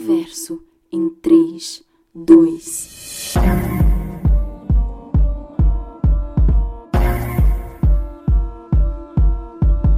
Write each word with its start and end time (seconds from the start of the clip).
Brunoverso 0.00 0.62
em 0.90 1.10
3, 1.22 1.82
2. 2.14 3.34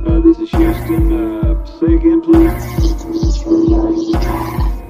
Uh, 0.04 0.20
this 0.22 0.38
is 0.40 0.50
Houston. 0.52 1.12
Uh, 1.12 1.64
say 1.78 1.94
again, 1.94 2.20
please. 2.20 2.50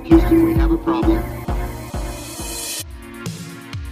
Houston, 0.05 0.45
we 0.45 0.55
have 0.55 0.73
a 0.73 0.79
problem. 0.79 1.23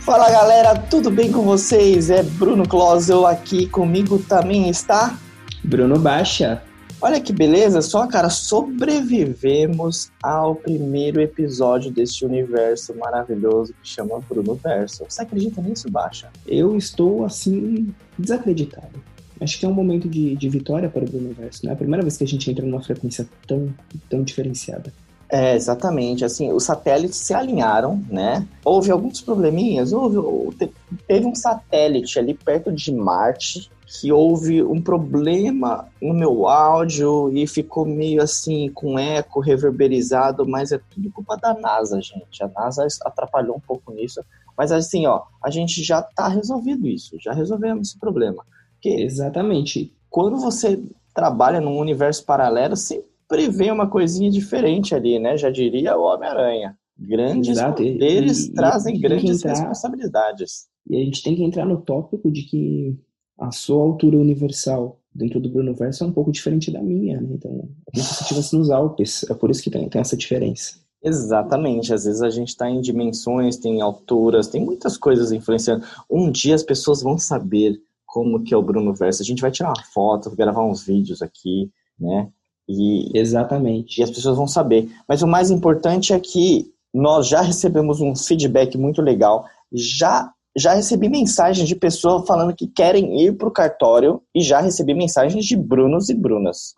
Fala 0.00 0.30
galera, 0.30 0.74
tudo 0.90 1.10
bem 1.10 1.30
com 1.30 1.42
vocês? 1.42 2.08
É 2.10 2.22
Bruno 2.22 2.66
Closel 2.66 3.26
aqui, 3.26 3.66
comigo 3.66 4.18
também 4.18 4.70
está. 4.70 5.18
Bruno 5.62 5.98
Baixa. 5.98 6.62
Olha 7.02 7.18
que 7.20 7.32
beleza, 7.32 7.80
só 7.80 8.06
cara, 8.06 8.28
sobrevivemos 8.28 10.10
ao 10.22 10.54
primeiro 10.54 11.20
episódio 11.20 11.90
deste 11.90 12.26
universo 12.26 12.94
maravilhoso 12.94 13.72
que 13.82 13.88
chama 13.88 14.20
Bruno 14.28 14.54
Verso. 14.54 15.04
Você 15.08 15.22
acredita 15.22 15.62
nisso, 15.62 15.90
Baixa? 15.90 16.28
Eu 16.46 16.76
estou, 16.76 17.24
assim, 17.24 17.88
desacreditado. 18.18 19.02
Acho 19.40 19.58
que 19.58 19.64
é 19.64 19.68
um 19.68 19.72
momento 19.72 20.06
de, 20.06 20.36
de 20.36 20.48
vitória 20.50 20.90
para 20.90 21.02
o 21.02 21.08
Bruno 21.08 21.32
Verso, 21.32 21.64
né? 21.64 21.70
É 21.70 21.74
a 21.74 21.78
primeira 21.78 22.02
vez 22.02 22.18
que 22.18 22.24
a 22.24 22.26
gente 22.26 22.50
entra 22.50 22.66
numa 22.66 22.82
frequência 22.82 23.26
tão, 23.46 23.72
tão 24.10 24.22
diferenciada. 24.22 24.92
É, 25.30 25.54
exatamente. 25.54 26.24
Assim, 26.24 26.52
os 26.52 26.64
satélites 26.64 27.16
se 27.18 27.32
alinharam, 27.32 28.02
né? 28.10 28.46
Houve 28.62 28.90
alguns 28.90 29.22
probleminhas. 29.22 29.92
Houve, 29.94 30.54
te- 30.56 30.70
teve 31.08 31.24
um 31.24 31.34
satélite 31.34 32.18
ali 32.18 32.34
perto 32.34 32.70
de 32.70 32.92
Marte 32.92 33.70
que 33.92 34.12
houve 34.12 34.62
um 34.62 34.80
problema 34.80 35.88
no 36.00 36.14
meu 36.14 36.46
áudio 36.46 37.28
e 37.36 37.46
ficou 37.46 37.84
meio 37.84 38.22
assim 38.22 38.70
com 38.72 38.96
eco 38.98 39.40
reverberizado, 39.40 40.46
mas 40.46 40.70
é 40.70 40.80
tudo 40.90 41.10
culpa 41.10 41.36
da 41.36 41.54
NASA, 41.54 42.00
gente. 42.00 42.42
A 42.42 42.48
NASA 42.48 42.86
atrapalhou 43.04 43.56
um 43.56 43.60
pouco 43.60 43.92
nisso, 43.92 44.20
mas 44.56 44.70
assim, 44.70 45.06
ó, 45.06 45.22
a 45.42 45.50
gente 45.50 45.82
já 45.82 46.00
tá 46.02 46.28
resolvido 46.28 46.86
isso, 46.86 47.16
já 47.20 47.32
resolvemos 47.32 47.88
esse 47.88 47.98
problema. 47.98 48.44
Porque 48.74 48.90
Exatamente. 49.02 49.92
quando 50.08 50.36
você 50.38 50.80
trabalha 51.12 51.60
num 51.60 51.76
universo 51.78 52.24
paralelo, 52.24 52.76
sempre 52.76 53.48
vem 53.48 53.72
uma 53.72 53.88
coisinha 53.88 54.30
diferente 54.30 54.94
ali, 54.94 55.18
né? 55.18 55.36
Já 55.36 55.50
diria 55.50 55.96
o 55.96 56.02
Homem-Aranha. 56.02 56.76
Grandes 56.96 57.56
Exato, 57.56 57.82
e- 57.82 57.92
poderes 57.94 58.46
e- 58.46 58.50
e 58.50 58.54
trazem 58.54 58.94
que 58.94 59.00
grandes 59.00 59.38
entrar- 59.38 59.52
responsabilidades. 59.54 60.68
E 60.88 60.96
a 61.00 61.04
gente 61.04 61.22
tem 61.22 61.34
que 61.34 61.42
entrar 61.42 61.64
no 61.66 61.80
tópico 61.80 62.30
de 62.30 62.42
que 62.42 62.96
a 63.40 63.50
sua 63.50 63.82
altura 63.82 64.18
universal 64.18 64.98
dentro 65.14 65.40
do 65.40 65.48
Bruno 65.48 65.74
Verso 65.74 66.04
é 66.04 66.06
um 66.06 66.12
pouco 66.12 66.30
diferente 66.30 66.70
da 66.70 66.80
minha, 66.80 67.20
né? 67.20 67.30
Então, 67.32 67.50
é 67.88 67.90
como 67.90 68.04
se 68.04 68.14
você 68.14 68.22
estivesse 68.22 68.56
nos 68.56 68.70
Alpes. 68.70 69.24
É 69.28 69.34
por 69.34 69.50
isso 69.50 69.62
que 69.62 69.70
tem, 69.70 69.88
tem 69.88 70.00
essa 70.00 70.16
diferença. 70.16 70.78
Exatamente, 71.02 71.94
às 71.94 72.04
vezes 72.04 72.20
a 72.20 72.28
gente 72.28 72.48
está 72.48 72.68
em 72.68 72.80
dimensões, 72.80 73.56
tem 73.56 73.80
alturas, 73.80 74.48
tem 74.48 74.62
muitas 74.62 74.98
coisas 74.98 75.32
influenciando. 75.32 75.84
Um 76.10 76.30
dia 76.30 76.54
as 76.54 76.62
pessoas 76.62 77.02
vão 77.02 77.18
saber 77.18 77.80
como 78.04 78.42
que 78.42 78.52
é 78.52 78.56
o 78.56 78.62
Bruno 78.62 78.92
Verso. 78.92 79.22
A 79.22 79.24
gente 79.24 79.40
vai 79.40 79.50
tirar 79.50 79.70
uma 79.70 79.82
foto, 79.94 80.30
gravar 80.36 80.62
uns 80.62 80.84
vídeos 80.84 81.22
aqui, 81.22 81.70
né? 81.98 82.28
E, 82.68 83.10
Exatamente. 83.18 84.00
e 84.00 84.04
as 84.04 84.10
pessoas 84.10 84.36
vão 84.36 84.46
saber. 84.46 84.90
Mas 85.08 85.22
o 85.22 85.26
mais 85.26 85.50
importante 85.50 86.12
é 86.12 86.20
que 86.20 86.70
nós 86.92 87.26
já 87.26 87.40
recebemos 87.40 88.00
um 88.00 88.14
feedback 88.14 88.76
muito 88.76 89.00
legal. 89.00 89.46
Já 89.72 90.32
já 90.56 90.74
recebi 90.74 91.08
mensagens 91.08 91.68
de 91.68 91.76
pessoas 91.76 92.26
falando 92.26 92.54
que 92.54 92.66
querem 92.66 93.22
ir 93.22 93.36
para 93.36 93.48
o 93.48 93.52
cartório 93.52 94.22
e 94.34 94.42
já 94.42 94.60
recebi 94.60 94.94
mensagens 94.94 95.44
de 95.44 95.56
Brunos 95.56 96.08
e 96.08 96.14
Brunas. 96.14 96.74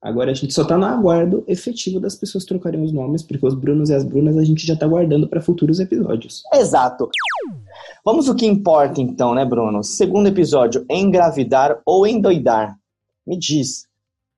Agora 0.00 0.30
a 0.30 0.34
gente 0.34 0.54
só 0.54 0.64
tá 0.64 0.78
no 0.78 0.84
aguardo 0.84 1.42
efetivo 1.48 1.98
das 1.98 2.14
pessoas 2.14 2.44
trocarem 2.44 2.82
os 2.82 2.92
nomes, 2.92 3.22
porque 3.22 3.44
os 3.44 3.54
Brunos 3.54 3.90
e 3.90 3.94
as 3.94 4.04
Brunas 4.04 4.36
a 4.36 4.44
gente 4.44 4.64
já 4.64 4.76
tá 4.76 4.86
guardando 4.86 5.28
para 5.28 5.40
futuros 5.40 5.80
episódios. 5.80 6.42
Exato. 6.54 7.08
Vamos 8.04 8.28
o 8.28 8.34
que 8.34 8.46
importa 8.46 9.00
então, 9.00 9.34
né, 9.34 9.44
Bruno? 9.44 9.82
Segundo 9.82 10.28
episódio, 10.28 10.86
engravidar 10.88 11.80
ou 11.84 12.06
endoidar. 12.06 12.78
Me 13.26 13.36
diz, 13.36 13.88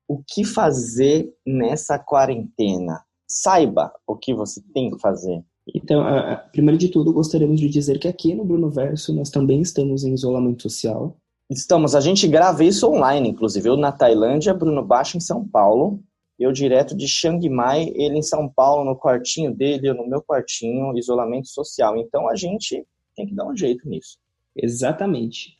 o 0.07 0.23
que 0.25 0.43
fazer 0.43 1.31
nessa 1.45 1.99
quarentena? 1.99 3.03
Saiba 3.27 3.93
o 4.07 4.15
que 4.15 4.33
você 4.33 4.59
tem 4.73 4.89
que 4.89 4.99
fazer. 4.99 5.43
Então, 5.75 6.01
a- 6.01 6.33
a- 6.33 6.35
primeiro 6.37 6.77
de 6.77 6.87
tudo, 6.89 7.13
gostaríamos 7.13 7.59
de 7.59 7.69
dizer 7.69 7.99
que 7.99 8.07
aqui 8.07 8.33
no 8.33 8.43
Bruno 8.45 8.69
Verso 8.69 9.13
nós 9.13 9.29
também 9.29 9.61
estamos 9.61 10.03
em 10.03 10.13
isolamento 10.13 10.63
social. 10.63 11.17
Estamos, 11.49 11.95
a 11.95 11.99
gente 12.01 12.27
grava 12.27 12.63
isso 12.63 12.87
online, 12.87 13.29
inclusive. 13.29 13.67
Eu 13.69 13.77
na 13.77 13.91
Tailândia, 13.91 14.53
Bruno 14.53 14.83
Baixo 14.85 15.17
em 15.17 15.19
São 15.19 15.47
Paulo. 15.47 15.99
Eu 16.37 16.51
direto 16.51 16.95
de 16.95 17.07
Chiang 17.07 17.47
Mai, 17.49 17.91
ele 17.95 18.17
em 18.17 18.21
São 18.21 18.47
Paulo, 18.47 18.85
no 18.85 18.95
quartinho 18.95 19.53
dele, 19.53 19.89
eu 19.89 19.93
no 19.93 20.07
meu 20.07 20.21
quartinho, 20.21 20.97
isolamento 20.97 21.49
social. 21.49 21.97
Então 21.97 22.29
a 22.29 22.35
gente 22.35 22.85
tem 23.15 23.25
que 23.27 23.35
dar 23.35 23.45
um 23.45 23.55
jeito 23.57 23.87
nisso. 23.89 24.17
Exatamente. 24.55 25.55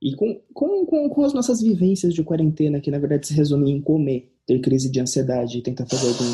E 0.00 0.14
com, 0.14 0.40
com, 0.52 0.84
com, 0.86 1.08
com 1.08 1.22
as 1.24 1.32
nossas 1.32 1.60
vivências 1.60 2.14
de 2.14 2.22
quarentena, 2.22 2.80
que 2.80 2.90
na 2.90 2.98
verdade 2.98 3.26
se 3.26 3.34
resumem 3.34 3.76
em 3.76 3.80
comer, 3.80 4.30
ter 4.46 4.60
crise 4.60 4.90
de 4.90 5.00
ansiedade 5.00 5.58
e 5.58 5.62
tentar 5.62 5.86
fazer 5.86 6.08
algum, 6.08 6.24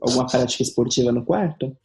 alguma 0.00 0.26
prática 0.26 0.62
esportiva 0.62 1.12
no 1.12 1.24
quarto, 1.24 1.76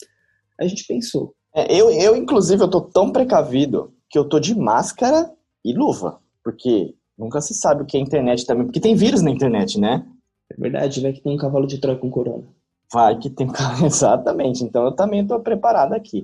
a 0.60 0.68
gente 0.68 0.86
pensou, 0.88 1.34
É, 1.54 1.74
eu, 1.74 1.90
eu, 1.90 2.16
inclusive, 2.16 2.62
eu 2.62 2.70
tô 2.70 2.82
tão 2.82 3.12
precavido 3.12 3.94
que 4.10 4.18
eu 4.18 4.28
tô 4.28 4.40
de 4.40 4.54
máscara 4.54 5.32
e 5.64 5.74
luva. 5.74 6.20
Porque 6.44 6.94
nunca 7.18 7.42
se 7.42 7.54
sabe 7.54 7.82
o 7.82 7.86
que 7.86 7.98
é 7.98 8.00
internet 8.00 8.46
também. 8.46 8.66
Porque 8.66 8.80
tem 8.80 8.96
vírus 8.96 9.22
na 9.22 9.32
internet, 9.32 9.80
né? 9.80 10.06
é 10.52 10.56
verdade, 10.62 11.02
vai 11.02 11.12
que 11.12 11.22
tem 11.22 11.34
um 11.34 11.38
cavalo 11.38 11.66
de 11.66 11.80
Troia 11.80 11.98
com 11.98 12.10
corona. 12.10 12.44
Vai 12.92 13.18
que 13.18 13.30
tem. 13.30 13.48
Exatamente. 13.84 14.64
Então 14.64 14.86
eu 14.86 14.92
também 14.92 15.22
estou 15.22 15.40
preparado 15.40 15.94
aqui. 15.94 16.24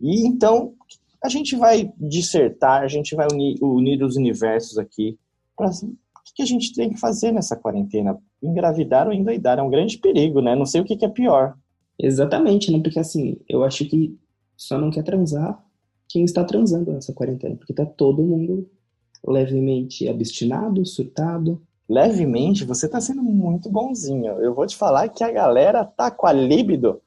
E 0.00 0.26
então 0.26 0.74
a 1.22 1.28
gente 1.28 1.56
vai 1.56 1.92
dissertar, 1.96 2.82
a 2.82 2.88
gente 2.88 3.14
vai 3.14 3.26
unir, 3.32 3.56
unir 3.62 4.02
os 4.02 4.16
universos 4.16 4.78
aqui. 4.78 5.18
Pra, 5.56 5.68
o 5.68 6.24
que, 6.24 6.34
que 6.36 6.42
a 6.42 6.46
gente 6.46 6.74
tem 6.74 6.90
que 6.90 6.98
fazer 6.98 7.32
nessa 7.32 7.56
quarentena? 7.56 8.18
Engravidar 8.42 9.06
ou 9.06 9.12
endoidar? 9.12 9.58
É 9.58 9.62
um 9.62 9.70
grande 9.70 9.98
perigo, 9.98 10.40
né? 10.40 10.54
Não 10.54 10.66
sei 10.66 10.80
o 10.80 10.84
que, 10.84 10.96
que 10.96 11.04
é 11.04 11.08
pior. 11.08 11.56
Exatamente, 12.02 12.70
né? 12.72 12.80
Porque 12.80 12.98
assim, 12.98 13.38
eu 13.48 13.62
acho 13.62 13.84
que 13.86 14.18
só 14.56 14.78
não 14.78 14.90
quer 14.90 15.04
transar 15.04 15.64
quem 16.08 16.24
está 16.24 16.44
transando 16.44 16.92
nessa 16.92 17.12
quarentena, 17.12 17.56
porque 17.56 17.72
tá 17.72 17.86
todo 17.86 18.22
mundo 18.22 18.68
levemente 19.26 20.08
abstinado, 20.08 20.84
surtado. 20.84 21.62
Levemente, 21.88 22.64
você 22.64 22.88
tá 22.88 23.00
sendo 23.00 23.22
muito 23.22 23.70
bonzinho. 23.70 24.32
Eu 24.40 24.54
vou 24.54 24.66
te 24.66 24.76
falar 24.76 25.08
que 25.08 25.22
a 25.22 25.30
galera 25.30 25.84
tá 25.84 26.10
com 26.10 26.26
a 26.26 26.32
libido, 26.32 27.00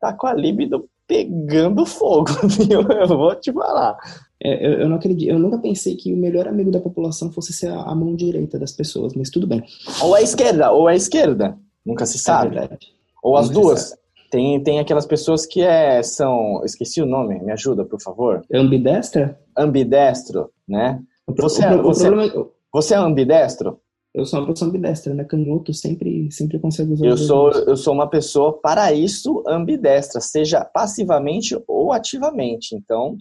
tá 0.00 0.12
com 0.12 0.26
a 0.26 0.32
libido 0.34 0.88
pegando 1.06 1.84
fogo, 1.84 2.30
viu? 2.48 2.82
Eu 2.82 3.08
vou 3.08 3.34
te 3.34 3.52
falar. 3.52 3.96
É, 4.42 4.66
eu, 4.66 4.72
eu 4.80 4.88
não 4.88 4.96
acredito, 4.96 5.28
eu 5.28 5.38
nunca 5.38 5.58
pensei 5.58 5.96
que 5.96 6.14
o 6.14 6.16
melhor 6.16 6.48
amigo 6.48 6.70
da 6.70 6.80
população 6.80 7.30
fosse 7.30 7.52
ser 7.52 7.68
a, 7.68 7.82
a 7.82 7.94
mão 7.94 8.14
direita 8.14 8.58
das 8.58 8.72
pessoas, 8.72 9.12
mas 9.14 9.28
tudo 9.28 9.46
bem. 9.46 9.62
Ou 10.02 10.14
a 10.14 10.22
esquerda, 10.22 10.70
ou 10.72 10.88
a 10.88 10.94
esquerda. 10.94 11.58
Nunca 11.84 12.06
se 12.06 12.16
É 12.16 12.20
sabe. 12.20 12.54
verdade. 12.54 12.88
Ou 13.22 13.36
as 13.36 13.48
Nunca 13.48 13.60
duas. 13.60 13.96
Tem, 14.30 14.62
tem 14.62 14.78
aquelas 14.78 15.06
pessoas 15.06 15.44
que 15.44 15.60
é, 15.62 16.02
são. 16.02 16.62
Esqueci 16.64 17.02
o 17.02 17.06
nome, 17.06 17.38
me 17.42 17.52
ajuda, 17.52 17.84
por 17.84 18.00
favor. 18.00 18.42
Ambidestra? 18.52 19.38
Ambidestro, 19.56 20.50
né? 20.68 21.00
O, 21.26 21.34
Você 21.34 21.62
o 21.62 21.64
é- 21.64 21.76
o 21.76 21.82
você- 21.82 22.08
problema 22.08 22.32
é- 22.32 22.46
Você 22.72 22.94
é 22.94 22.96
ambidestro? 22.98 23.80
eu 24.14 24.24
sou 24.24 24.40
uma 24.40 24.46
pessoa 24.48 24.68
ambidestra, 24.68 25.14
né? 25.14 25.24
Canhoto 25.24 25.72
sempre, 25.74 26.30
sempre 26.32 26.58
consegue 26.58 26.92
usar 26.92 27.06
Eu 27.06 27.16
sou, 27.16 27.50
eu 27.52 27.76
sou 27.76 27.94
uma 27.94 28.08
pessoa, 28.08 28.52
para 28.60 28.92
isso, 28.92 29.42
ambidestra, 29.48 30.20
seja 30.20 30.64
passivamente 30.64 31.56
ou 31.66 31.92
ativamente. 31.92 32.74
Então, 32.74 33.16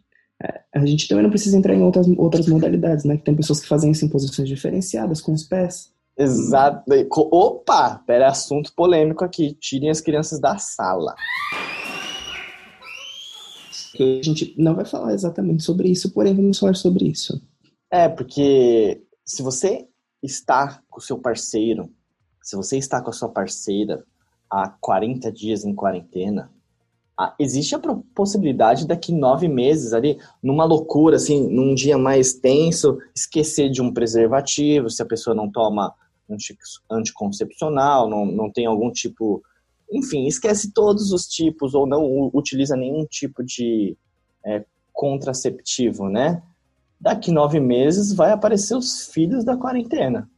A 0.74 0.86
gente 0.86 1.06
também 1.10 1.24
não 1.24 1.30
precisa 1.30 1.58
entrar 1.58 1.74
em 1.76 1.82
outras, 1.84 2.08
outras 2.18 2.48
modalidades, 2.48 3.04
né? 3.04 3.18
Que 3.18 3.24
tem 3.24 3.36
pessoas 3.36 3.60
que 3.60 3.68
fazem 3.68 3.92
isso 3.92 4.06
em 4.06 4.10
posições 4.10 4.48
diferenciadas, 4.48 5.20
com 5.20 5.34
os 5.34 5.44
pés. 5.44 5.92
Exato. 6.20 6.84
Opa! 7.32 8.04
Pera, 8.06 8.28
assunto 8.28 8.74
polêmico 8.76 9.24
aqui. 9.24 9.54
Tirem 9.54 9.90
as 9.90 10.02
crianças 10.02 10.40
da 10.40 10.58
sala. 10.58 11.16
A 14.00 14.24
gente 14.24 14.54
não 14.58 14.76
vai 14.76 14.86
falar 14.86 15.14
exatamente 15.14 15.64
sobre 15.64 15.90
isso, 15.90 16.14
porém 16.14 16.36
vamos 16.36 16.60
falar 16.60 16.76
sobre 16.76 17.06
isso. 17.06 17.42
É, 17.92 18.08
porque 18.08 19.04
se 19.26 19.42
você 19.42 19.88
está 20.22 20.82
com 20.90 21.00
o 21.00 21.04
seu 21.04 21.18
parceiro, 21.18 21.90
se 22.42 22.56
você 22.56 22.78
está 22.78 23.02
com 23.02 23.10
a 23.10 23.14
sua 23.14 23.30
parceira 23.30 24.04
há 24.50 24.70
40 24.70 25.32
dias 25.32 25.66
em 25.66 25.76
quarentena, 25.76 26.52
existe 27.38 27.76
a 27.76 27.80
possibilidade 28.16 28.88
daqui 28.88 29.12
nove 29.12 29.48
meses 29.48 29.92
ali, 29.92 30.18
numa 30.42 30.64
loucura, 30.64 31.18
assim, 31.18 31.50
num 31.50 31.76
dia 31.76 31.98
mais 31.98 32.34
tenso, 32.34 32.98
esquecer 33.14 33.70
de 33.70 33.82
um 33.82 33.94
preservativo, 33.94 34.90
se 34.90 35.02
a 35.02 35.06
pessoa 35.06 35.36
não 35.36 35.52
toma 35.52 35.94
anticoncepcional, 36.90 38.10
não, 38.10 38.26
não 38.26 38.52
tem 38.52 38.66
algum 38.66 38.92
tipo. 38.92 39.44
Enfim, 39.92 40.28
esquece 40.28 40.72
todos 40.72 41.12
os 41.12 41.26
tipos 41.26 41.74
ou 41.74 41.88
não 41.88 42.30
utiliza 42.34 42.76
nenhum 42.76 43.06
tipo 43.06 43.44
de 43.44 43.98
é, 44.46 44.64
contraceptivo, 44.94 46.08
né? 46.10 46.44
Daqui 47.00 47.32
nove 47.32 47.60
meses 47.60 48.14
vai 48.14 48.32
aparecer 48.32 48.76
os 48.76 49.08
filhos 49.08 49.44
da 49.44 49.58
quarentena. 49.58 50.30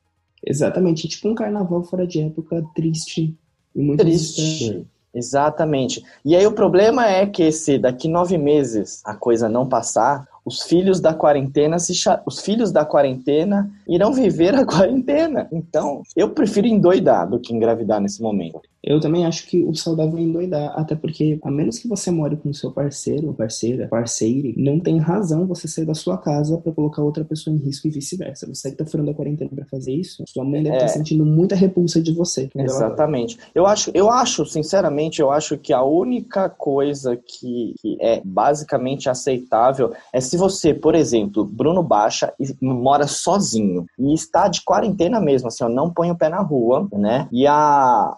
Exatamente, 0.45 1.07
tipo 1.07 1.27
um 1.27 1.35
carnaval 1.35 1.83
fora 1.83 2.07
de 2.07 2.21
época 2.21 2.63
triste 2.73 3.35
e 3.75 3.81
muito 3.81 3.99
Triste. 3.99 4.85
Exatamente. 5.13 6.03
E 6.23 6.35
aí 6.35 6.45
o 6.47 6.53
problema 6.53 7.07
é 7.07 7.25
que 7.25 7.51
se 7.51 7.77
daqui 7.77 8.07
nove 8.07 8.37
meses 8.37 9.01
a 9.03 9.13
coisa 9.13 9.49
não 9.49 9.67
passar, 9.67 10.25
os 10.43 10.63
filhos 10.63 10.99
da 10.99 11.13
quarentena 11.13 11.77
se 11.79 11.93
cha- 11.93 12.21
os 12.25 12.39
filhos 12.41 12.71
da 12.71 12.83
quarentena 12.83 13.69
irão 13.88 14.11
viver 14.13 14.55
a 14.55 14.65
quarentena. 14.65 15.47
Então, 15.51 16.01
eu 16.15 16.29
prefiro 16.31 16.67
endoidar 16.67 17.29
do 17.29 17.39
que 17.39 17.53
engravidar 17.53 17.99
nesse 18.01 18.21
momento. 18.21 18.61
Eu 18.83 19.00
também 19.00 19.25
acho 19.25 19.48
que 19.48 19.62
o 19.63 19.74
saudável 19.75 20.18
é 20.18 20.22
endoidar, 20.22 20.74
até 20.75 20.95
porque, 20.95 21.39
a 21.44 21.51
menos 21.51 21.78
que 21.78 21.88
você 21.88 22.10
more 22.10 22.36
com 22.38 22.51
seu 22.51 22.72
parceiro, 22.72 23.28
ou 23.28 23.33
parceira, 23.33 23.88
parceire, 23.88 24.56
não 24.57 24.80
tem 24.80 24.98
razão 24.98 25.45
você 25.45 25.68
sair 25.68 25.86
da 25.86 25.94
sua 25.94 26.18
casa 26.18 26.57
pra 26.57 26.72
colocar 26.72 27.04
outra 27.04 27.24
pessoa 27.24 27.56
em 27.56 27.60
risco 27.60 27.88
e 27.88 27.92
vice-versa. 27.92 28.48
Você 28.48 28.72
que 28.72 28.78
tá 28.78 28.86
furando 28.86 29.12
a 29.12 29.13
quarentena 29.13 29.51
pra 29.54 29.66
fazer 29.66 29.94
isso, 29.94 30.24
sua 30.28 30.44
mãe 30.44 30.63
deve 30.63 30.75
É. 30.75 30.78
estar 30.78 30.88
sentindo 30.89 31.25
muita 31.25 31.56
repulsa 31.56 32.01
de 32.01 32.12
você. 32.12 32.50
Exatamente. 32.56 33.38
Eu 33.54 33.66
acho, 33.68 33.92
eu 33.94 34.10
acho, 34.10 34.45
sinceramente, 34.45 35.22
eu 35.22 35.31
acho 35.31 35.57
que 35.57 35.74
a 35.74 35.83
única 35.83 36.50
coisa 36.50 37.16
que, 37.16 37.75
que 37.81 37.98
é 38.01 38.22
basicamente 38.25 39.10
aceitável 39.10 39.94
é 40.12 40.19
se 40.19 40.38
você, 40.38 40.74
por 40.74 40.95
exemplo, 40.95 41.45
Bruno 41.45 41.83
Baixa 41.83 42.33
e 42.39 42.56
mora 42.66 43.06
sozinho 43.07 43.86
e 44.00 44.13
está 44.13 44.48
de 44.48 44.62
quarentena 44.63 45.19
mesmo, 45.19 45.48
assim, 45.50 45.63
ó, 45.63 45.69
não 45.69 45.89
põe 45.92 46.10
o 46.10 46.16
pé 46.18 46.30
na 46.30 46.42
rua, 46.42 46.88
né? 46.94 47.28
E 47.31 47.45
a 47.45 48.16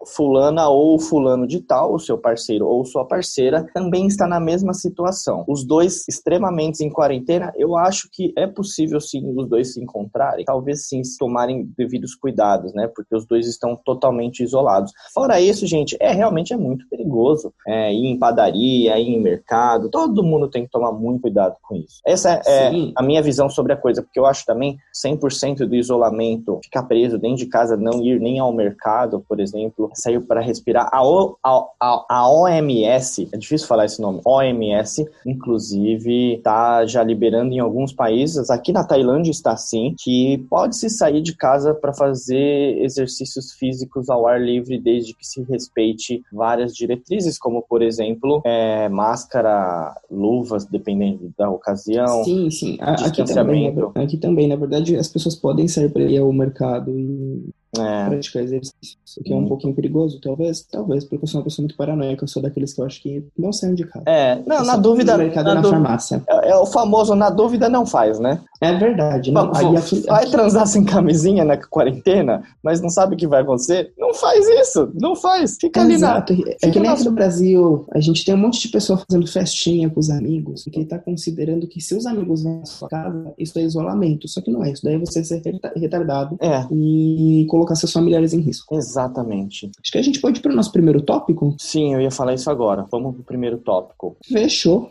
fulana 0.54 0.70
ou 0.70 1.00
fulano 1.00 1.48
de 1.48 1.60
tal, 1.60 1.96
o 1.96 2.00
seu 2.00 2.18
parceiro 2.18 2.68
ou 2.68 2.86
sua 2.86 3.06
parceira, 3.06 3.66
também 3.74 4.08
está 4.08 4.28
na 4.28 4.40
mesma 4.40 4.74
situação. 4.74 5.44
Os 5.48 5.66
dois 5.66 6.08
extremamente 6.08 6.84
em 6.84 6.90
quarentena, 6.90 7.52
eu 7.56 7.76
acho 7.76 8.10
que 8.12 8.32
é 8.38 8.46
possível 8.46 9.00
sim 9.00 9.34
os 9.36 9.50
dois 9.50 9.74
se 9.74 9.82
encontrarem, 9.82 10.46
talvez 10.46 10.88
sim 10.88 11.04
se 11.04 11.18
tomarem 11.18 11.68
devidos 11.78 12.16
cuidados, 12.16 12.74
né? 12.74 12.88
Porque 12.94 13.16
os 13.16 13.26
dois 13.26 13.48
estão 13.48 13.76
totalmente 13.76 14.44
isolados. 14.44 14.92
Fora 15.14 15.42
isso, 15.42 15.66
gente, 15.66 15.98
é 16.00 16.12
realmente 16.12 16.54
é 16.54 16.58
muito 16.58 16.88
perigoso. 16.88 17.54
É, 17.68 17.92
ir 17.94 18.08
em 18.08 18.20
padaria, 18.20 19.00
ir 19.00 19.10
em 19.10 19.22
mercado, 19.22 19.90
todo 19.90 20.24
mundo 20.24 20.50
tem 20.50 20.66
que 20.66 20.72
tomar 20.72 20.92
muito 20.92 21.22
cuidado 21.22 21.56
com 21.62 21.76
isso. 21.76 22.02
Essa 22.06 22.42
é 22.46 22.70
Sim. 22.70 22.94
a 22.96 23.02
minha 23.02 23.22
visão 23.22 23.50
sobre 23.50 23.74
a 23.74 23.78
coisa, 23.78 24.02
porque 24.02 24.20
eu 24.20 24.26
acho 24.26 24.46
também 24.46 24.78
100% 24.94 25.66
do 25.66 25.76
isolamento, 25.76 26.60
ficar 26.64 26.84
preso 26.84 27.18
dentro 27.18 27.38
de 27.38 27.46
casa, 27.46 27.78
não 27.78 28.02
ir 28.04 28.20
nem 28.20 28.40
ao 28.40 28.54
mercado, 28.54 29.24
por 29.28 29.40
exemplo, 29.40 29.90
sair 29.94 30.20
para 30.22 30.43
respirar. 30.44 30.90
A, 30.92 31.06
o, 31.06 31.38
a, 31.44 31.66
a, 31.80 32.06
a 32.10 32.32
OMS, 32.32 33.30
é 33.32 33.38
difícil 33.38 33.68
falar 33.68 33.86
esse 33.86 34.02
nome, 34.02 34.22
OMS, 34.26 35.06
inclusive, 35.26 36.36
está 36.36 36.86
já 36.86 37.04
liberando 37.04 37.54
em 37.54 37.60
alguns 37.60 37.94
países, 37.94 38.50
aqui 38.50 38.72
na 38.72 38.84
Tailândia 38.84 39.32
está 39.32 39.54
assim, 39.54 39.96
que 39.98 40.46
pode-se 40.50 40.90
sair 40.90 41.22
de 41.22 41.36
casa 41.36 41.74
para 41.74 41.94
fazer 41.94 42.78
exercícios 42.84 43.54
físicos 43.54 44.10
ao 44.10 44.28
ar 44.28 44.42
livre, 44.42 44.80
desde 44.80 45.14
que 45.14 45.26
se 45.26 45.42
respeite 45.44 46.22
várias 46.32 46.76
diretrizes, 46.76 47.38
como, 47.38 47.62
por 47.62 47.82
exemplo, 47.82 48.42
é, 48.46 48.90
máscara, 48.90 49.96
luvas, 50.10 50.66
dependendo 50.66 51.34
da 51.38 51.50
ocasião. 51.50 52.24
Sim, 52.24 52.50
sim. 52.50 52.78
Aqui 52.80 53.24
também, 53.24 53.74
aqui 53.96 54.18
também, 54.18 54.48
na 54.48 54.56
verdade, 54.56 54.96
as 54.96 55.08
pessoas 55.08 55.36
podem 55.36 55.68
sair 55.68 55.90
para 55.90 56.04
ir 56.04 56.18
ao 56.18 56.32
mercado 56.32 56.92
e 56.98 57.50
É, 57.80 58.10
praticar 58.10 58.44
exercícios. 58.44 58.98
O 59.20 59.24
que 59.24 59.32
é 59.32 59.36
um 59.36 59.40
Hum. 59.42 59.48
pouquinho 59.48 59.74
perigoso, 59.76 60.20
talvez, 60.22 60.62
talvez, 60.72 61.04
porque 61.06 61.24
eu 61.24 61.28
sou 61.28 61.40
uma 61.40 61.44
pessoa 61.44 61.64
muito 61.64 61.76
paranoica, 61.78 62.24
eu 62.24 62.28
sou 62.28 62.42
daqueles 62.42 62.74
que 62.74 62.82
eu 62.82 62.86
acho 62.86 63.02
que 63.02 63.24
não 63.38 63.52
de 63.74 63.84
casa. 63.86 64.04
é, 64.08 64.42
não, 64.46 64.58
Eu 64.58 64.66
na 64.66 64.76
dúvida, 64.76 65.18
mercado 65.18 65.46
na 65.46 65.56
na 65.56 65.64
farmácia. 65.64 66.24
é, 66.28 66.50
é 66.50 66.56
o 66.56 66.66
famoso 66.66 67.14
na 67.16 67.30
dúvida 67.30 67.70
não 67.70 67.86
faz, 67.86 68.20
né? 68.20 68.42
É 68.60 68.74
verdade. 68.74 69.32
Não, 69.32 69.42
Vamos, 69.52 69.60
aí 69.60 69.78
aqui- 69.78 70.00
vai 70.08 70.24
aqui- 70.24 70.32
transar 70.32 70.66
sem 70.68 70.84
camisinha 70.84 71.44
na 71.46 71.58
quarentena, 71.58 72.44
mas 72.64 72.82
não 72.82 72.90
sabe 72.90 73.14
o 73.14 73.18
que 73.18 73.28
vai 73.28 73.42
acontecer? 73.42 73.92
Não 73.98 74.14
faz 74.14 74.48
isso, 74.48 74.92
não 75.00 75.16
faz. 75.16 75.58
Fica 75.60 75.82
ali 75.82 75.92
na. 75.98 76.14
Exato. 76.14 76.34
É 76.62 76.70
que 76.70 76.80
nem 76.80 76.90
aqui 76.90 77.04
no 77.06 77.12
Brasil, 77.12 77.86
a 77.92 78.00
gente 78.00 78.24
tem 78.26 78.34
um 78.34 78.38
monte 78.38 78.60
de 78.62 78.70
pessoa 78.70 78.98
fazendo 79.08 79.28
festinha 79.28 79.90
com 79.90 80.00
os 80.00 80.10
amigos, 80.10 80.64
porque 80.64 80.86
tá 80.86 80.98
considerando 80.98 81.68
que 81.68 81.82
se 81.82 81.94
os 81.96 82.06
amigos 82.06 82.44
vêm 82.44 82.62
à 82.62 82.66
sua 82.66 82.88
casa, 82.88 83.34
isso 83.38 83.58
é 83.60 83.64
isolamento. 83.64 84.28
Só 84.28 84.42
que 84.42 84.50
não 84.52 84.64
é. 84.64 84.72
Isso 84.72 84.84
daí 84.84 84.96
é 84.96 85.00
você 85.00 85.24
ser 85.24 85.42
reta- 85.44 85.74
retardado 85.76 86.38
É, 86.42 86.66
e 86.72 87.46
colocar 87.50 87.63
seus 87.76 87.92
familiares 87.92 88.34
em 88.34 88.40
risco. 88.40 88.76
exatamente. 88.76 89.72
Acho 89.82 89.92
que 89.92 89.98
a 89.98 90.02
gente 90.02 90.20
pode 90.20 90.40
ir 90.40 90.42
pro 90.42 90.56
nosso 90.56 90.72
primeiro 90.72 91.02
tópico. 91.02 91.56
Sim, 91.58 91.94
eu 91.94 92.02
ia 92.02 92.12
falar 92.12 92.34
isso 92.34 92.50
agora. 92.50 92.86
Vamos 92.92 93.16
pro 93.16 93.24
primeiro 93.24 93.58
tópico. 93.58 94.18
Fechou. 94.26 94.90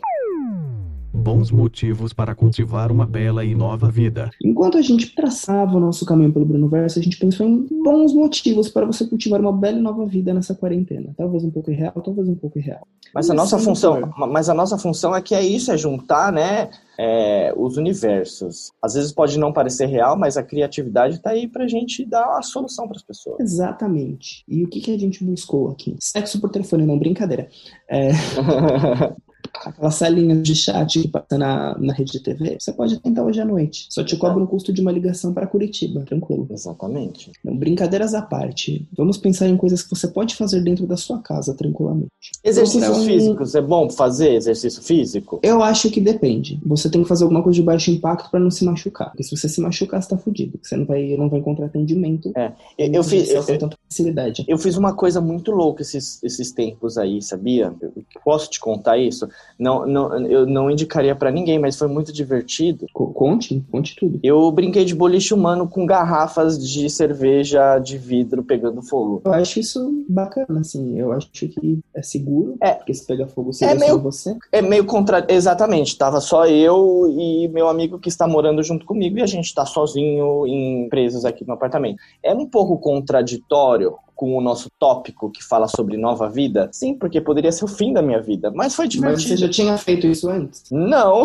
Bons 1.23 1.51
motivos 1.51 2.11
para 2.11 2.35
cultivar 2.35 2.91
uma 2.91 3.05
bela 3.05 3.45
e 3.45 3.55
nova 3.55 3.89
vida. 3.89 4.29
Enquanto 4.43 4.77
a 4.77 4.81
gente 4.81 5.15
traçava 5.15 5.77
o 5.77 5.79
nosso 5.79 6.05
caminho 6.05 6.33
pelo 6.33 6.43
Bruno 6.43 6.67
Verso, 6.67 6.99
a 6.99 7.01
gente 7.01 7.17
pensou 7.17 7.47
em 7.47 7.65
bons 7.81 8.13
motivos 8.13 8.67
para 8.67 8.85
você 8.85 9.07
cultivar 9.07 9.39
uma 9.39 9.53
bela 9.53 9.77
e 9.79 9.81
nova 9.81 10.05
vida 10.05 10.33
nessa 10.33 10.53
quarentena. 10.53 11.13
Talvez 11.17 11.45
um 11.45 11.49
pouco 11.49 11.71
irreal, 11.71 11.93
talvez 12.03 12.27
um 12.27 12.35
pouco 12.35 12.59
irreal. 12.59 12.85
Mas 13.15 13.29
a 13.29 13.33
nossa 13.33 13.55
Começando 13.55 14.01
função, 14.01 14.27
mas 14.27 14.49
a 14.49 14.53
nossa 14.53 14.77
função 14.77 15.15
é 15.15 15.21
que 15.21 15.33
é 15.33 15.41
isso, 15.41 15.71
é 15.71 15.77
juntar, 15.77 16.29
né, 16.29 16.69
é, 16.99 17.53
os 17.55 17.77
universos. 17.77 18.73
Às 18.81 18.95
vezes 18.95 19.13
pode 19.13 19.39
não 19.39 19.53
parecer 19.53 19.85
real, 19.85 20.17
mas 20.17 20.35
a 20.35 20.43
criatividade 20.43 21.19
tá 21.19 21.29
aí 21.29 21.47
pra 21.47 21.69
gente 21.69 22.05
dar 22.05 22.37
a 22.37 22.41
solução 22.41 22.85
para 22.85 22.97
as 22.97 23.03
pessoas. 23.03 23.39
Exatamente. 23.39 24.43
E 24.45 24.65
o 24.65 24.67
que, 24.67 24.81
que 24.81 24.93
a 24.93 24.99
gente 24.99 25.23
buscou 25.23 25.69
aqui? 25.69 25.95
Sexo 26.01 26.41
por 26.41 26.49
telefone, 26.49 26.85
não, 26.85 26.99
brincadeira. 26.99 27.47
É, 27.89 28.09
aquelas 29.65 29.95
salinhas 29.95 30.41
de 30.43 30.55
chat 30.55 31.01
que 31.01 31.07
passa 31.07 31.37
na, 31.37 31.77
na 31.79 31.93
rede 31.93 32.11
de 32.13 32.19
TV, 32.19 32.57
você 32.59 32.71
pode 32.73 32.99
tentar 32.99 33.23
hoje 33.23 33.39
à 33.41 33.45
noite. 33.45 33.85
Só 33.89 34.03
te 34.03 34.15
cobra 34.17 34.43
o 34.43 34.47
custo 34.47 34.71
de 34.73 34.81
uma 34.81 34.91
ligação 34.91 35.33
para 35.33 35.47
Curitiba, 35.47 36.01
tranquilo. 36.01 36.47
Exatamente. 36.51 37.31
Não, 37.43 37.55
brincadeiras 37.55 38.13
à 38.13 38.21
parte. 38.21 38.87
Vamos 38.95 39.17
pensar 39.17 39.47
em 39.47 39.57
coisas 39.57 39.81
que 39.83 39.89
você 39.89 40.07
pode 40.07 40.35
fazer 40.35 40.61
dentro 40.61 40.85
da 40.87 40.97
sua 40.97 41.19
casa, 41.19 41.53
tranquilamente. 41.53 42.09
Exercícios 42.43 42.97
um- 42.97 43.05
físicos, 43.05 43.55
é 43.55 43.61
bom 43.61 43.89
fazer 43.89 44.33
exercício 44.33 44.81
físico? 44.81 45.39
Eu 45.43 45.61
acho 45.63 45.89
que 45.89 45.99
depende. 46.01 46.59
Você 46.65 46.89
tem 46.89 47.01
que 47.03 47.07
fazer 47.07 47.23
alguma 47.23 47.41
coisa 47.43 47.55
de 47.55 47.63
baixo 47.63 47.91
impacto 47.91 48.29
para 48.31 48.39
não 48.39 48.51
se 48.51 48.63
machucar. 48.65 49.09
Porque 49.09 49.23
se 49.23 49.35
você 49.35 49.47
se 49.49 49.61
machucar, 49.61 50.01
você 50.01 50.09
tá 50.09 50.17
fudido. 50.17 50.59
Você 50.61 50.75
não 50.75 50.85
vai, 50.85 51.15
não 51.17 51.29
vai 51.29 51.39
encontrar 51.39 51.65
atendimento. 51.67 52.31
É, 52.35 52.51
Eu, 52.77 52.93
eu 52.93 53.03
fiz, 53.03 53.29
eu, 53.29 53.43
tanta 53.45 53.77
facilidade. 53.89 54.43
eu 54.47 54.57
fiz 54.57 54.77
uma 54.77 54.93
coisa 54.93 55.21
muito 55.21 55.51
louca 55.51 55.81
esses, 55.81 56.21
esses 56.23 56.51
tempos 56.51 56.97
aí, 56.97 57.21
sabia? 57.21 57.73
Eu 57.81 57.91
posso 58.23 58.49
te 58.49 58.59
contar 58.59 58.97
isso? 58.97 59.27
Não, 59.57 59.85
não, 59.85 60.25
eu 60.27 60.45
não 60.47 60.69
indicaria 60.69 61.15
pra 61.15 61.29
ninguém, 61.31 61.59
mas 61.59 61.77
foi 61.77 61.87
muito 61.87 62.11
divertido. 62.11 62.87
Co- 62.91 63.07
Conte, 63.13 63.63
conte 63.71 63.95
tudo. 63.95 64.19
Eu 64.23 64.51
brinquei 64.51 64.83
de 64.83 64.95
boliche 64.95 65.33
humano 65.33 65.67
com 65.67 65.85
garrafas 65.85 66.57
de 66.57 66.89
cerveja 66.89 67.77
de 67.79 67.97
vidro 67.97 68.43
pegando 68.43 68.81
fogo. 68.81 69.21
Eu 69.23 69.31
acho 69.33 69.59
isso 69.59 70.03
bacana, 70.09 70.59
assim. 70.59 70.99
Eu 70.99 71.11
acho 71.11 71.29
que 71.31 71.79
é 71.95 72.01
seguro. 72.01 72.55
É. 72.61 72.71
Porque 72.73 72.93
se 72.93 73.05
pegar 73.05 73.27
fogo, 73.27 73.53
você 73.53 73.65
É 73.65 73.75
meio- 73.75 73.99
você. 74.01 74.35
É 74.51 74.61
meio 74.61 74.85
contra... 74.85 75.25
Exatamente, 75.29 75.97
tava 75.97 76.19
só 76.19 76.47
eu 76.47 77.07
e 77.15 77.47
meu 77.49 77.67
amigo 77.69 77.99
que 77.99 78.09
está 78.09 78.27
morando 78.27 78.63
junto 78.63 78.85
comigo 78.85 79.19
e 79.19 79.21
a 79.21 79.27
gente 79.27 79.53
tá 79.53 79.65
sozinho 79.65 80.45
em 80.47 80.89
presos 80.89 81.25
aqui 81.25 81.45
no 81.47 81.53
apartamento. 81.53 81.97
É 82.23 82.33
um 82.33 82.45
pouco 82.47 82.77
contraditório 82.79 83.93
com 84.23 84.37
o 84.37 84.41
nosso 84.41 84.69
tópico 84.79 85.29
que 85.29 85.43
fala 85.43 85.67
sobre 85.67 85.97
nova 85.97 86.29
vida? 86.29 86.69
Sim, 86.71 86.95
porque 86.97 87.19
poderia 87.19 87.51
ser 87.51 87.65
o 87.65 87.67
fim 87.67 87.91
da 87.91 88.01
minha 88.01 88.21
vida, 88.21 88.49
mas 88.55 88.73
foi 88.73 88.85
Mas 88.85 88.93
divertido. 88.93 89.27
você 89.29 89.37
já 89.37 89.49
tinha 89.49 89.77
feito 89.77 90.07
isso 90.07 90.29
antes? 90.29 90.63
Não, 90.71 91.23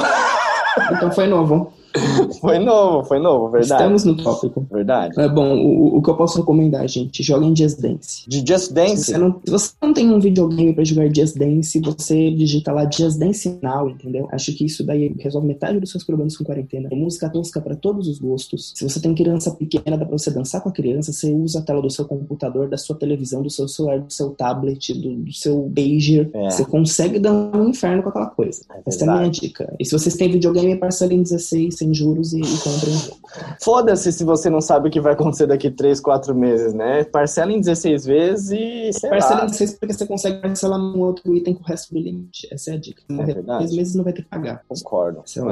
Então 0.90 1.12
foi 1.12 1.28
novo. 1.28 1.72
foi 2.40 2.58
novo, 2.58 3.06
foi 3.06 3.18
novo, 3.18 3.50
verdade. 3.50 3.82
Estamos 3.82 4.04
no 4.04 4.16
tópico. 4.16 4.66
Verdade. 4.70 5.18
É 5.20 5.28
bom, 5.28 5.56
o, 5.56 5.96
o 5.96 6.02
que 6.02 6.10
eu 6.10 6.16
posso 6.16 6.38
recomendar, 6.38 6.86
gente, 6.88 7.22
joguem 7.22 7.54
Just 7.54 7.80
Dance. 7.80 8.24
De 8.28 8.38
Just 8.38 8.68
Se 8.68 8.74
Dance? 8.74 9.04
você, 9.04 9.18
não, 9.18 9.40
se 9.44 9.50
você 9.50 9.72
não 9.82 9.92
tem 9.92 10.10
um 10.10 10.20
videogame 10.20 10.74
pra 10.74 10.84
jogar 10.84 11.12
Just 11.14 11.36
Dance, 11.36 11.78
você 11.80 12.30
digita 12.30 12.72
lá 12.72 12.88
Just 12.90 13.18
Dance 13.18 13.58
Now, 13.62 13.88
entendeu? 13.88 14.28
Acho 14.32 14.52
que 14.54 14.64
isso 14.64 14.84
daí 14.84 15.14
resolve 15.18 15.46
metade 15.46 15.80
dos 15.80 15.90
seus 15.90 16.04
problemas 16.04 16.36
com 16.36 16.44
quarentena. 16.44 16.88
Tem 16.88 16.98
música 16.98 17.28
tosca 17.28 17.60
pra 17.60 17.74
todos 17.74 18.08
os 18.08 18.18
gostos. 18.18 18.72
Se 18.74 18.88
você 18.88 19.00
tem 19.00 19.14
criança 19.14 19.50
pequena, 19.50 19.96
dá 19.96 20.04
pra 20.04 20.16
você 20.18 20.30
dançar 20.30 20.60
com 20.60 20.68
a 20.68 20.72
criança, 20.72 21.12
você 21.12 21.32
usa 21.32 21.60
a 21.60 21.62
tela 21.62 21.80
do 21.80 21.90
seu 21.90 22.04
computador, 22.04 22.68
da 22.68 22.76
sua 22.76 22.96
televisão, 22.96 23.42
do 23.42 23.50
seu 23.50 23.66
celular, 23.66 24.00
do 24.00 24.12
seu 24.12 24.30
tablet, 24.30 24.92
do, 24.94 25.16
do 25.16 25.32
seu 25.32 25.70
pager. 25.74 26.30
É. 26.34 26.50
Você 26.50 26.64
consegue 26.64 27.18
dar 27.18 27.32
um 27.32 27.68
inferno 27.68 28.02
com 28.02 28.08
aquela 28.10 28.26
coisa. 28.26 28.62
É 28.74 28.80
Essa 28.86 29.04
é 29.04 29.08
a 29.08 29.16
minha 29.16 29.30
dica. 29.30 29.74
E 29.78 29.84
se 29.84 29.92
vocês 29.92 30.14
têm 30.14 30.30
videogame, 30.30 30.76
parcela 30.76 31.14
em 31.14 31.22
16 31.22 31.78
sem 31.88 31.94
juros 31.94 32.32
e, 32.32 32.40
e 32.40 32.58
comprem. 32.58 33.18
Foda-se 33.62 34.12
se 34.12 34.24
você 34.24 34.48
não 34.50 34.60
sabe 34.60 34.88
o 34.88 34.90
que 34.90 35.00
vai 35.00 35.12
acontecer 35.12 35.46
daqui 35.46 35.70
3, 35.70 36.00
4 36.00 36.34
meses, 36.34 36.72
né? 36.74 37.04
Parcela 37.04 37.52
em 37.52 37.60
16 37.60 38.04
vezes 38.04 38.50
e 38.50 38.92
sei 38.98 39.10
Parcela 39.10 39.40
lá. 39.40 39.44
em 39.46 39.50
16 39.50 39.74
porque 39.78 39.92
você 39.94 40.06
consegue 40.06 40.40
parcelar 40.40 40.78
num 40.78 41.00
outro 41.00 41.34
item 41.34 41.54
com 41.54 41.62
o 41.62 41.66
resto 41.66 41.92
do 41.94 42.00
limite. 42.00 42.48
Essa 42.52 42.70
é 42.72 42.74
a 42.74 42.78
dica. 42.78 43.02
Morrer 43.10 43.34
verdade. 43.34 43.58
três 43.64 43.76
meses 43.76 43.94
não 43.94 44.04
vai 44.04 44.12
ter 44.12 44.22
que 44.22 44.28
pagar. 44.28 44.62
Concordo. 44.68 45.22
Esse 45.24 45.38
é, 45.38 45.42
é 45.42 45.44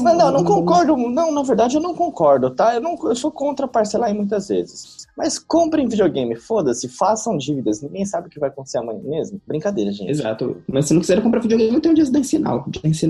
um 0.00 0.04
Mas 0.04 0.18
não, 0.18 0.30
não 0.32 0.40
um- 0.40 0.44
concordo. 0.44 0.96
Não, 0.96 1.32
na 1.32 1.42
verdade 1.42 1.76
eu 1.76 1.80
não 1.82 1.94
concordo, 1.94 2.50
tá? 2.50 2.74
Eu, 2.74 2.80
não, 2.80 2.96
eu 3.04 3.14
sou 3.16 3.30
contra 3.30 3.66
parcelar 3.66 4.10
em 4.10 4.14
muitas 4.14 4.48
vezes. 4.48 5.04
Mas 5.16 5.38
comprem 5.38 5.86
videogame, 5.86 6.34
foda-se, 6.34 6.88
façam 6.88 7.36
dívidas. 7.36 7.80
Ninguém 7.80 8.04
sabe 8.04 8.26
o 8.26 8.30
que 8.30 8.40
vai 8.40 8.48
acontecer 8.48 8.78
amanhã 8.78 9.00
mesmo. 9.04 9.40
Brincadeira, 9.46 9.92
gente. 9.92 10.10
Exato. 10.10 10.56
Mas 10.66 10.86
se 10.86 10.94
não 10.94 11.00
quiser 11.00 11.22
comprar 11.22 11.40
videogame, 11.40 11.80
tem 11.80 11.92
o 11.92 11.96
Just 11.96 12.12
Dance 12.12 12.38
Now. 12.38 12.64
Just 12.66 12.82
Dance 12.84 13.06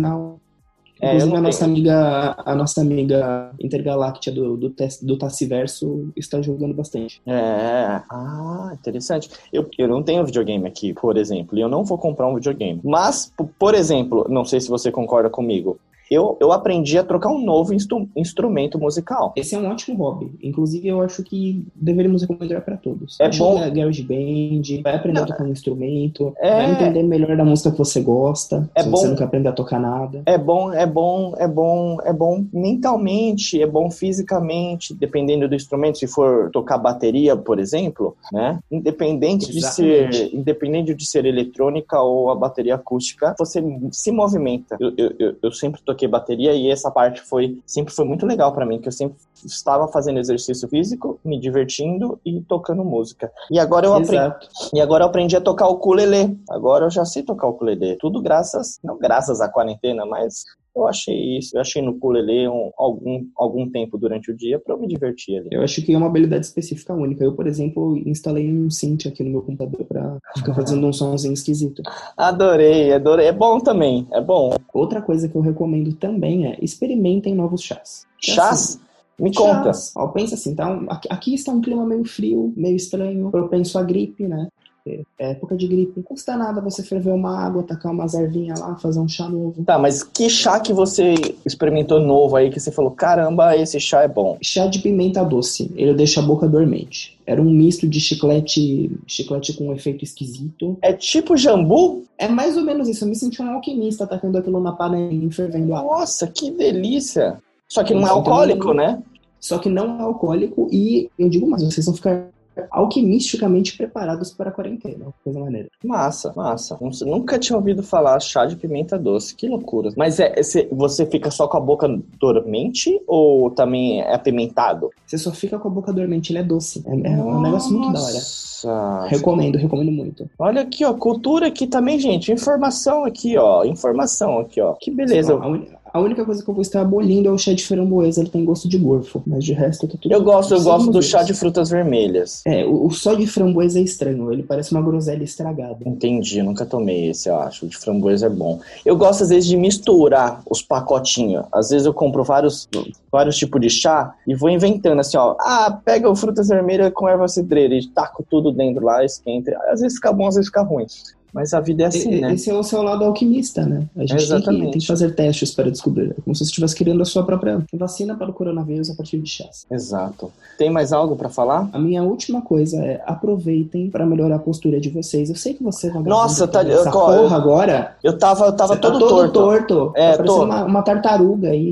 É, 1.04 1.08
Inclusive, 1.08 1.30
não 1.32 1.38
a 1.38 1.40
nossa 1.42 1.64
amiga, 1.66 2.34
a 2.38 2.54
nossa 2.54 2.80
amiga 2.80 3.50
intergaláctea 3.60 4.32
do, 4.32 4.56
do, 4.56 4.74
do 5.02 5.18
Tassiverso 5.18 6.10
está 6.16 6.40
jogando 6.40 6.72
bastante. 6.72 7.20
É, 7.26 8.00
ah, 8.10 8.72
interessante. 8.72 9.28
Eu, 9.52 9.68
eu 9.76 9.86
não 9.86 10.02
tenho 10.02 10.24
videogame 10.24 10.66
aqui, 10.66 10.94
por 10.94 11.18
exemplo, 11.18 11.58
e 11.58 11.60
eu 11.60 11.68
não 11.68 11.84
vou 11.84 11.98
comprar 11.98 12.26
um 12.26 12.34
videogame. 12.36 12.80
Mas, 12.82 13.30
por 13.58 13.74
exemplo, 13.74 14.26
não 14.30 14.46
sei 14.46 14.60
se 14.60 14.68
você 14.68 14.90
concorda 14.90 15.28
comigo, 15.28 15.78
eu, 16.10 16.36
eu 16.40 16.52
aprendi 16.52 16.98
a 16.98 17.04
trocar 17.04 17.30
um 17.30 17.44
novo 17.44 17.72
instru- 17.74 18.08
instrumento 18.16 18.78
musical. 18.78 19.32
Esse 19.36 19.54
é 19.54 19.58
um 19.58 19.68
ótimo 19.70 19.96
hobby. 19.96 20.32
Inclusive, 20.42 20.86
eu 20.88 21.00
acho 21.02 21.22
que 21.22 21.64
deveríamos 21.74 22.22
recomendar 22.22 22.62
para 22.64 22.76
todos. 22.76 23.18
É 23.20 23.28
bom- 23.30 23.56
uma 23.56 23.68
Garage 23.68 24.02
Band, 24.02 24.82
vai 24.82 24.96
aprender 24.96 25.20
a 25.20 25.26
tocar 25.26 25.44
um 25.44 25.48
instrumento, 25.52 26.32
É. 26.38 26.50
vai 26.50 26.72
entender 26.72 27.02
melhor 27.02 27.36
da 27.36 27.44
música 27.44 27.70
que 27.70 27.78
você 27.78 28.00
gosta, 28.00 28.68
É 28.74 28.82
se 28.82 28.88
bom- 28.88 28.96
você 28.98 29.08
não 29.08 29.16
quer 29.16 29.24
aprender 29.24 29.48
a 29.48 29.52
tocar 29.52 29.80
nada. 29.80 30.22
É 30.26 30.36
bom, 30.38 30.72
é 30.72 30.86
bom, 30.86 31.34
é 31.38 31.48
bom, 31.48 31.96
é 32.04 32.12
bom 32.12 32.44
mentalmente, 32.52 33.60
é 33.60 33.66
bom 33.66 33.90
fisicamente, 33.90 34.94
dependendo 34.94 35.48
do 35.48 35.54
instrumento, 35.54 35.98
se 35.98 36.06
for 36.06 36.50
tocar 36.50 36.78
bateria, 36.78 37.36
por 37.36 37.58
exemplo, 37.58 38.16
né? 38.32 38.58
Independente 38.70 39.50
de 39.50 39.58
Exatamente. 39.58 40.16
ser, 40.16 40.34
independente 40.34 40.94
de 40.94 41.06
ser 41.06 41.24
eletrônica 41.24 42.00
ou 42.00 42.30
a 42.30 42.34
bateria 42.34 42.74
acústica, 42.74 43.34
você 43.38 43.62
se 43.90 44.10
movimenta. 44.10 44.76
Eu, 44.80 44.92
eu, 44.96 45.34
eu- 45.42 45.52
sempre 45.52 45.80
toquei 45.94 46.08
bateria 46.08 46.52
e 46.52 46.70
essa 46.70 46.90
parte 46.90 47.20
foi 47.20 47.60
sempre 47.64 47.94
foi 47.94 48.04
muito 48.04 48.26
legal 48.26 48.52
pra 48.52 48.66
mim, 48.66 48.80
que 48.80 48.88
eu 48.88 48.92
sempre 48.92 49.16
estava 49.44 49.88
fazendo 49.88 50.18
exercício 50.18 50.68
físico, 50.68 51.18
me 51.24 51.38
divertindo 51.38 52.20
e 52.24 52.40
tocando 52.42 52.84
música. 52.84 53.30
E 53.50 53.58
agora 53.58 53.86
eu 53.86 53.94
aprendi 53.94 54.16
Exato. 54.16 54.48
e 54.74 54.80
agora 54.80 55.04
eu 55.04 55.08
aprendi 55.08 55.36
a 55.36 55.40
tocar 55.40 55.68
o 55.68 55.74
ukulele. 55.74 56.38
Agora 56.50 56.86
eu 56.86 56.90
já 56.90 57.04
sei 57.04 57.22
tocar 57.22 57.46
o 57.46 57.50
ukulele. 57.50 57.96
Tudo 57.96 58.20
graças, 58.20 58.78
não 58.82 58.98
graças 58.98 59.40
à 59.40 59.48
quarentena, 59.48 60.04
mas 60.04 60.44
eu 60.76 60.86
achei 60.88 61.38
isso. 61.38 61.56
Eu 61.56 61.60
achei 61.60 61.80
no 61.82 61.92
ukulele 61.92 62.48
um, 62.48 62.70
algum, 62.76 63.24
algum 63.36 63.68
tempo 63.70 63.96
durante 63.98 64.30
o 64.30 64.36
dia 64.36 64.58
pra 64.58 64.74
eu 64.74 64.78
me 64.80 64.86
divertir 64.86 65.38
ali. 65.38 65.48
Eu 65.52 65.62
acho 65.62 65.82
que 65.82 65.92
é 65.92 65.96
uma 65.98 66.06
habilidade 66.06 66.46
específica 66.46 66.92
única. 66.94 67.24
Eu, 67.24 67.32
por 67.34 67.46
exemplo, 67.46 67.96
instalei 68.06 68.50
um 68.52 68.70
synth 68.70 69.06
aqui 69.06 69.22
no 69.22 69.30
meu 69.30 69.42
computador 69.42 69.84
pra 69.86 70.18
ficar 70.36 70.54
fazendo 70.54 70.86
um 70.86 70.92
somzinho 70.92 71.34
esquisito. 71.34 71.82
Adorei, 72.16 72.92
adorei. 72.92 73.26
É 73.26 73.32
bom 73.32 73.58
também, 73.60 74.06
é 74.12 74.20
bom. 74.20 74.54
Outra 74.72 75.00
coisa 75.02 75.28
que 75.28 75.36
eu 75.36 75.40
recomendo 75.40 75.92
também 75.94 76.46
é 76.46 76.58
experimentem 76.60 77.34
novos 77.34 77.62
chás. 77.62 78.06
É 78.26 78.32
assim, 78.32 78.34
Chás? 78.34 78.80
Me 79.18 79.32
conta. 79.32 79.64
Chás. 79.64 79.92
Ó, 79.96 80.08
pensa 80.08 80.34
assim, 80.34 80.54
tá 80.54 80.68
um- 80.70 80.86
aqui, 80.90 81.08
aqui 81.10 81.34
está 81.34 81.52
um 81.52 81.60
clima 81.60 81.86
meio 81.86 82.04
frio, 82.04 82.52
meio 82.56 82.74
estranho, 82.76 83.30
propenso 83.30 83.78
à 83.78 83.82
gripe, 83.82 84.26
né? 84.26 84.48
É 84.86 85.30
época 85.30 85.56
de 85.56 85.66
gripe. 85.66 85.94
Não 85.96 86.02
custa 86.02 86.36
nada 86.36 86.60
você 86.60 86.82
ferver 86.82 87.12
uma 87.12 87.38
água, 87.38 87.62
tacar 87.62 87.90
umas 87.90 88.12
ervinhas 88.12 88.60
lá, 88.60 88.76
fazer 88.76 89.00
um 89.00 89.08
chá 89.08 89.28
novo. 89.28 89.64
Tá, 89.64 89.78
mas 89.78 90.02
que 90.02 90.28
chá 90.28 90.60
que 90.60 90.72
você 90.72 91.14
experimentou 91.44 92.00
novo 92.00 92.36
aí 92.36 92.50
que 92.50 92.60
você 92.60 92.70
falou, 92.70 92.90
caramba, 92.90 93.56
esse 93.56 93.80
chá 93.80 94.02
é 94.02 94.08
bom? 94.08 94.36
Chá 94.42 94.66
de 94.66 94.80
pimenta 94.80 95.24
doce, 95.24 95.72
ele 95.74 95.94
deixa 95.94 96.20
a 96.20 96.22
boca 96.22 96.46
dormente. 96.46 97.18
Era 97.26 97.40
um 97.40 97.50
misto 97.50 97.88
de 97.88 97.98
chiclete, 97.98 98.90
chiclete 99.06 99.54
com 99.54 99.68
um 99.68 99.72
efeito 99.72 100.04
esquisito. 100.04 100.76
É 100.82 100.92
tipo 100.92 101.36
jambu? 101.36 102.04
É 102.18 102.28
mais 102.28 102.56
ou 102.56 102.62
menos 102.62 102.86
isso. 102.86 103.04
Eu 103.04 103.08
me 103.08 103.16
senti 103.16 103.40
um 103.40 103.50
alquimista 103.50 104.04
atacando 104.04 104.36
aquilo 104.36 104.60
na 104.60 104.72
panela 104.72 105.12
e 105.12 105.30
fervendo 105.30 105.74
água. 105.74 106.00
Nossa, 106.00 106.26
que 106.26 106.50
delícia. 106.50 107.38
Só 107.66 107.82
que 107.82 107.94
não 107.94 108.02
é 108.02 108.04
Então, 108.04 108.16
alcoólico, 108.16 108.74
né? 108.74 109.02
Só 109.40 109.58
que 109.58 109.70
não 109.70 109.98
é 109.98 110.02
alcoólico 110.02 110.68
e 110.70 111.10
eu 111.18 111.28
digo 111.30 111.48
mais, 111.48 111.62
vocês 111.62 111.86
vão 111.86 111.94
ficar 111.94 112.28
alquimisticamente 112.70 113.76
preparados 113.76 114.32
para 114.32 114.50
a 114.50 114.52
quarentena. 114.52 115.06
Coisa 115.22 115.38
maneira. 115.40 115.68
Massa, 115.84 116.32
massa. 116.36 116.78
Nunca 117.04 117.38
tinha 117.38 117.56
ouvido 117.56 117.82
falar 117.82 118.18
chá 118.20 118.44
de 118.46 118.56
pimenta 118.56 118.98
doce. 118.98 119.34
Que 119.34 119.48
loucura. 119.48 119.90
Mas 119.96 120.18
é, 120.20 120.34
você 120.72 121.06
fica 121.06 121.30
só 121.30 121.46
com 121.48 121.56
a 121.56 121.60
boca 121.60 121.88
dormente 122.18 123.00
ou 123.06 123.50
também 123.50 124.00
é 124.00 124.14
apimentado? 124.14 124.90
Você 125.06 125.18
só 125.18 125.32
fica 125.32 125.58
com 125.58 125.68
a 125.68 125.70
boca 125.70 125.92
dormente, 125.92 126.32
ele 126.32 126.38
é 126.38 126.42
doce. 126.44 126.82
É, 126.86 126.90
é 126.90 127.10
um 127.16 127.40
negócio 127.40 127.72
muito 127.72 127.92
da 127.92 128.00
hora. 128.00 128.12
Nossa. 128.12 129.06
Recomendo, 129.08 129.58
recomendo 129.58 129.92
muito. 129.92 130.28
Olha 130.38 130.62
aqui, 130.62 130.84
ó. 130.84 130.94
Cultura 130.94 131.48
aqui 131.48 131.66
também, 131.66 131.98
gente. 131.98 132.32
Informação 132.32 133.04
aqui, 133.04 133.36
ó. 133.36 133.64
Informação 133.64 134.38
aqui, 134.38 134.60
ó. 134.60 134.72
Que 134.80 134.90
beleza. 134.90 135.34
A, 135.34 135.46
uni- 135.46 135.68
a 135.94 136.00
única 136.00 136.24
coisa 136.24 136.42
que 136.42 136.50
eu 136.50 136.54
vou 136.54 136.60
estar 136.60 136.80
abolindo 136.80 137.28
é 137.28 137.30
o 137.30 137.38
chá 137.38 137.52
de 137.52 137.64
framboesa, 137.64 138.20
ele 138.20 138.28
tem 138.28 138.44
gosto 138.44 138.68
de 138.68 138.76
gorfo. 138.76 139.22
Mas 139.24 139.44
de 139.44 139.52
resto, 139.52 139.86
tá 139.86 139.96
tudo 139.96 140.12
Eu 140.12 140.24
gosto, 140.24 140.52
eu 140.52 140.60
gosto 140.60 140.90
do 140.90 141.00
chá 141.00 141.22
de 141.22 141.32
frutas 141.32 141.70
vermelhas. 141.70 142.42
É, 142.44 142.64
o, 142.64 142.86
o 142.86 142.90
só 142.90 143.14
de 143.14 143.28
framboesa 143.28 143.78
é 143.78 143.82
estranho, 143.82 144.32
ele 144.32 144.42
parece 144.42 144.72
uma 144.72 144.82
groselha 144.82 145.22
estragada. 145.22 145.78
Entendi, 145.86 146.42
nunca 146.42 146.66
tomei 146.66 147.10
esse, 147.10 147.28
eu 147.28 147.36
acho. 147.36 147.64
O 147.64 147.68
de 147.68 147.76
framboesa 147.76 148.26
é 148.26 148.28
bom. 148.28 148.58
Eu 148.84 148.96
gosto, 148.96 149.22
às 149.22 149.28
vezes, 149.28 149.48
de 149.48 149.56
misturar 149.56 150.42
os 150.50 150.60
pacotinhos. 150.60 151.44
Às 151.52 151.70
vezes 151.70 151.86
eu 151.86 151.94
compro 151.94 152.24
vários, 152.24 152.68
vários 153.12 153.36
tipos 153.36 153.60
de 153.60 153.70
chá 153.70 154.16
e 154.26 154.34
vou 154.34 154.50
inventando 154.50 154.98
assim, 154.98 155.16
ó. 155.16 155.36
Ah, 155.38 155.80
pega 155.84 156.10
o 156.10 156.16
frutas 156.16 156.48
vermelhas 156.48 156.92
com 156.92 157.08
erva 157.08 157.28
cidreira 157.28 157.72
e 157.72 157.86
taco 157.86 158.26
tudo 158.28 158.50
dentro 158.50 158.84
lá, 158.84 159.04
esquenta. 159.04 159.56
Às 159.70 159.80
vezes 159.80 159.94
fica 159.98 160.12
bom, 160.12 160.26
às 160.26 160.34
vezes 160.34 160.48
fica 160.48 160.62
ruim. 160.62 160.86
Mas 161.34 161.52
a 161.52 161.60
vida 161.60 161.82
é 161.82 161.86
assim, 161.86 162.12
E- 162.12 162.20
né? 162.20 162.32
Esse 162.34 162.48
é 162.48 162.54
o 162.54 162.62
seu 162.62 162.80
lado 162.80 163.02
alquimista, 163.04 163.66
né? 163.66 163.82
A 163.96 164.06
gente 164.06 164.28
tem 164.28 164.40
que, 164.40 164.60
tem 164.70 164.70
que 164.80 164.86
fazer 164.86 165.14
testes 165.16 165.50
para 165.50 165.68
descobrir. 165.70 166.12
É 166.12 166.20
como 166.22 166.34
se 166.34 166.44
você 166.44 166.50
estivesse 166.50 166.76
criando 166.76 167.02
a 167.02 167.04
sua 167.04 167.24
própria 167.24 167.60
vacina 167.74 168.14
para 168.14 168.30
o 168.30 168.32
coronavírus 168.32 168.88
a 168.88 168.94
partir 168.94 169.18
de 169.18 169.28
chás. 169.28 169.66
Exato. 169.70 170.30
Tem 170.56 170.70
mais 170.70 170.92
algo 170.92 171.16
pra 171.16 171.28
falar? 171.28 171.68
A 171.72 171.78
minha 171.78 172.02
última 172.04 172.40
coisa 172.40 172.76
é 172.84 173.02
aproveitem 173.04 173.90
para 173.90 174.06
melhorar 174.06 174.36
a 174.36 174.38
postura 174.38 174.80
de 174.80 174.88
vocês. 174.90 175.28
Eu 175.28 175.34
sei 175.36 175.54
que 175.54 175.62
vocês 175.64 175.92
vão 175.92 176.02
Nossa, 176.04 176.46
tá- 176.46 176.62
essa 176.62 176.88
eu- 176.88 176.92
porra 176.92 177.36
agora. 177.36 177.96
Eu 178.04 178.16
tava, 178.16 178.46
eu 178.46 178.52
tava 178.52 178.74
Você 178.74 178.80
tá 178.80 178.88
todo, 178.90 178.98
todo 179.00 179.32
torto. 179.32 179.32
torto. 179.74 179.92
É, 179.96 180.12
tá 180.12 180.16
parecendo 180.18 180.44
uma, 180.44 180.64
uma 180.64 180.82
tartaruga 180.82 181.48
aí. 181.48 181.70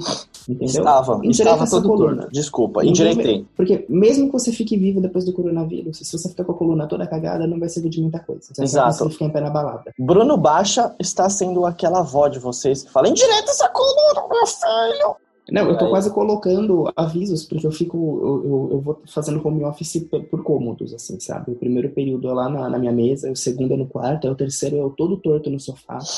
Entendeu? 0.48 0.66
Estava, 0.66 1.14
Endireita 1.24 1.64
estava 1.64 1.70
todo 1.82 1.88
coluna. 1.88 2.16
torto. 2.22 2.32
Desculpa, 2.32 2.84
endireitei. 2.84 3.36
vai- 3.38 3.46
Porque 3.56 3.86
mesmo 3.88 4.26
que 4.26 4.32
você 4.32 4.52
fique 4.52 4.76
vivo 4.76 5.00
depois 5.00 5.24
do 5.24 5.32
coronavírus, 5.32 5.98
se 5.98 6.04
você 6.18 6.28
ficar 6.28 6.44
com 6.44 6.52
a 6.52 6.54
coluna 6.56 6.86
toda 6.86 7.06
cagada, 7.06 7.46
não 7.46 7.58
vai 7.60 7.68
servir 7.68 7.90
de 7.90 8.00
muita 8.00 8.18
coisa. 8.20 8.42
Você 8.52 8.62
Exato. 8.62 8.88
conseguir 8.98 9.12
ficar 9.12 9.24
em 9.26 9.30
pé 9.30 9.40
na 9.40 9.50
balada. 9.50 9.92
Bruno 9.98 10.36
Baixa 10.36 10.94
está 10.98 11.28
sendo 11.30 11.64
aquela 11.66 12.00
avó 12.00 12.28
de 12.28 12.38
vocês 12.38 12.82
que 12.82 12.90
fala: 12.90 13.08
endireita 13.08 13.50
essa 13.50 13.68
coluna, 13.68 14.28
meu 14.28 14.46
filho! 14.46 15.16
Não, 15.52 15.68
eu 15.68 15.76
tô 15.76 15.84
Aí. 15.84 15.90
quase 15.90 16.10
colocando 16.12 16.90
avisos, 16.96 17.44
porque 17.44 17.66
eu 17.66 17.70
fico. 17.70 17.96
Eu, 18.22 18.50
eu, 18.50 18.68
eu 18.72 18.80
vou 18.80 19.00
fazendo 19.06 19.46
home 19.46 19.62
office 19.64 19.98
por, 20.30 20.42
cômodos, 20.42 20.94
assim, 20.94 21.20
sabe? 21.20 21.52
O 21.52 21.54
primeiro 21.54 21.90
período 21.90 22.28
é 22.28 22.32
lá 22.32 22.48
na, 22.48 22.70
na 22.70 22.78
minha 22.78 22.90
mesa, 22.92 23.30
o 23.30 23.36
segundo 23.36 23.74
é 23.74 23.76
no 23.76 23.86
quarto, 23.86 24.26
aí 24.26 24.32
o 24.32 24.36
terceiro 24.36 24.76
é 24.76 24.80
eu 24.80 24.90
todo 24.90 25.16
torto 25.18 25.50
no 25.50 25.60
sofá. 25.60 25.98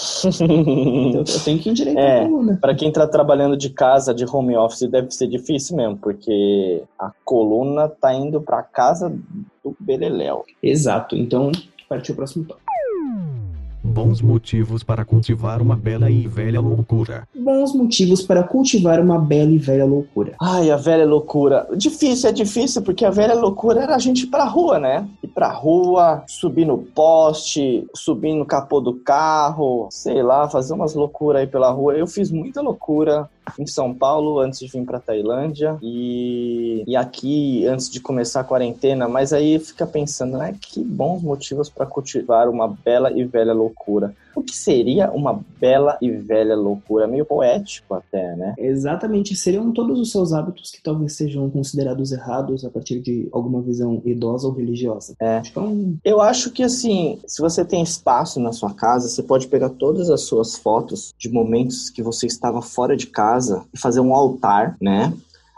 Então 1.05 1.21
eu 1.21 1.45
tenho 1.45 1.59
que 1.59 1.69
endireitar 1.71 2.03
É. 2.05 2.21
a 2.25 2.29
coluna. 2.29 2.59
Para 2.61 2.75
quem 2.75 2.93
tá 2.93 3.07
trabalhando 3.07 3.57
de 3.57 3.71
casa, 3.71 4.15
de 4.15 4.25
home 4.25 4.57
office, 4.57 4.89
deve 4.89 5.11
ser 5.11 5.27
difícil 5.27 5.77
mesmo, 5.77 5.97
porque 5.99 6.83
a 6.99 7.11
coluna 7.25 7.89
tá 7.89 8.15
indo 8.15 8.41
pra 8.41 8.63
casa 8.63 9.11
do 9.65 9.77
Beleléu. 9.81 10.45
Exato. 10.63 11.17
Então, 11.17 11.51
partiu 11.89 12.13
o 12.13 12.17
próximo 12.17 12.45
tópico. 12.45 12.64
Bons 13.95 14.21
motivos 14.21 14.83
para 14.83 15.05
cultivar 15.05 15.63
uma 15.63 15.77
bela 15.77 16.11
e 16.11 16.27
velha 16.27 16.61
loucura. 16.61 17.29
Bons 17.33 17.73
motivos 17.73 18.23
para 18.23 18.43
cultivar 18.43 18.99
uma 18.99 19.21
bela 19.21 19.53
e 19.53 19.57
velha 19.57 19.85
loucura. 19.85 20.35
Ai, 20.43 20.69
a 20.69 20.77
velha 20.77 21.07
loucura. 21.07 21.65
Difícil, 21.77 22.29
é 22.29 22.33
difícil, 22.33 22.83
porque 22.83 23.05
a 23.05 23.11
velha 23.11 23.35
loucura 23.35 23.83
era 23.85 23.95
a 23.95 23.99
gente 24.01 24.25
ir 24.25 24.27
pra 24.27 24.47
rua, 24.47 24.81
né? 24.81 25.07
Ir 25.23 25.29
pra 25.29 25.53
rua, 25.53 26.25
subir 26.27 26.65
no 26.65 26.79
poste, 26.79 27.87
subir 27.95 28.35
no 28.35 28.45
capô 28.45 28.81
do 28.81 28.95
carro, 28.95 29.87
sei 29.93 30.25
lá, 30.25 30.49
fazer 30.49 30.75
umas 30.75 30.93
loucuras 30.97 31.43
aí 31.43 31.47
pela 31.47 31.71
rua. 31.71 31.95
Eu 31.95 32.09
fiz 32.09 32.33
muita 32.33 32.61
loucura 32.61 33.31
em 33.59 33.67
São 33.67 33.95
Paulo 33.95 34.39
antes 34.39 34.59
de 34.59 34.67
vir 34.67 34.85
pra 34.85 35.01
Tailândia 35.01 35.79
e, 35.83 36.83
e 36.87 36.97
aqui 36.97 37.67
antes 37.67 37.91
de 37.91 38.01
começar 38.01 38.41
a 38.41 38.45
quarentena, 38.45 39.09
mas 39.09 39.33
aí 39.33 39.59
fica 39.59 39.87
pensando, 39.87 40.39
né? 40.39 40.57
Que 40.61 40.83
bons 40.83 41.23
motivos 41.23 41.69
para 41.69 41.87
cultivar 41.87 42.49
uma 42.49 42.69
bela 42.69 43.13
e 43.13 43.25
velha 43.25 43.53
loucura. 43.53 44.15
O 44.35 44.43
que 44.43 44.55
seria 44.55 45.11
uma 45.11 45.41
bela 45.61 45.97
e 46.01 46.11
velha 46.11 46.57
loucura? 46.57 47.07
Meio 47.07 47.25
poético 47.25 47.95
até, 47.95 48.35
né? 48.37 48.55
Exatamente, 48.59 49.37
seriam 49.37 49.73
todos 49.73 49.99
os 49.99 50.11
seus 50.11 50.33
hábitos 50.33 50.71
que 50.71 50.83
talvez 50.83 51.15
sejam 51.15 51.49
considerados 51.51 52.13
errados 52.13 52.65
a 52.65 52.71
partir 52.71 53.01
de 53.01 53.29
alguma 53.33 53.61
visão 53.63 54.01
idosa 54.05 54.47
ou 54.47 54.55
religiosa. 54.55 55.15
É. 55.21 55.43
Um 55.57 55.97
Eu 56.05 56.21
acho 56.21 56.51
que 56.51 56.63
assim, 56.63 57.19
se 57.27 57.41
você 57.41 57.65
tem 57.65 57.83
espaço 57.83 58.41
na 58.41 58.53
sua 58.53 58.73
casa, 58.73 59.09
você 59.09 59.23
pode 59.23 59.47
pegar 59.47 59.71
todas 59.71 60.11
as 60.11 60.23
suas 60.23 60.57
fotos 60.57 61.15
de 61.19 61.29
momentos 61.29 61.91
que 61.91 62.03
você 62.03 62.27
estava 62.27 62.61
fora 62.61 62.97
de 62.97 63.07
casa 63.07 63.65
e 63.73 63.79
fazer 63.79 64.01
um 64.01 64.15
altar, 64.15 64.77
né? 64.81 65.13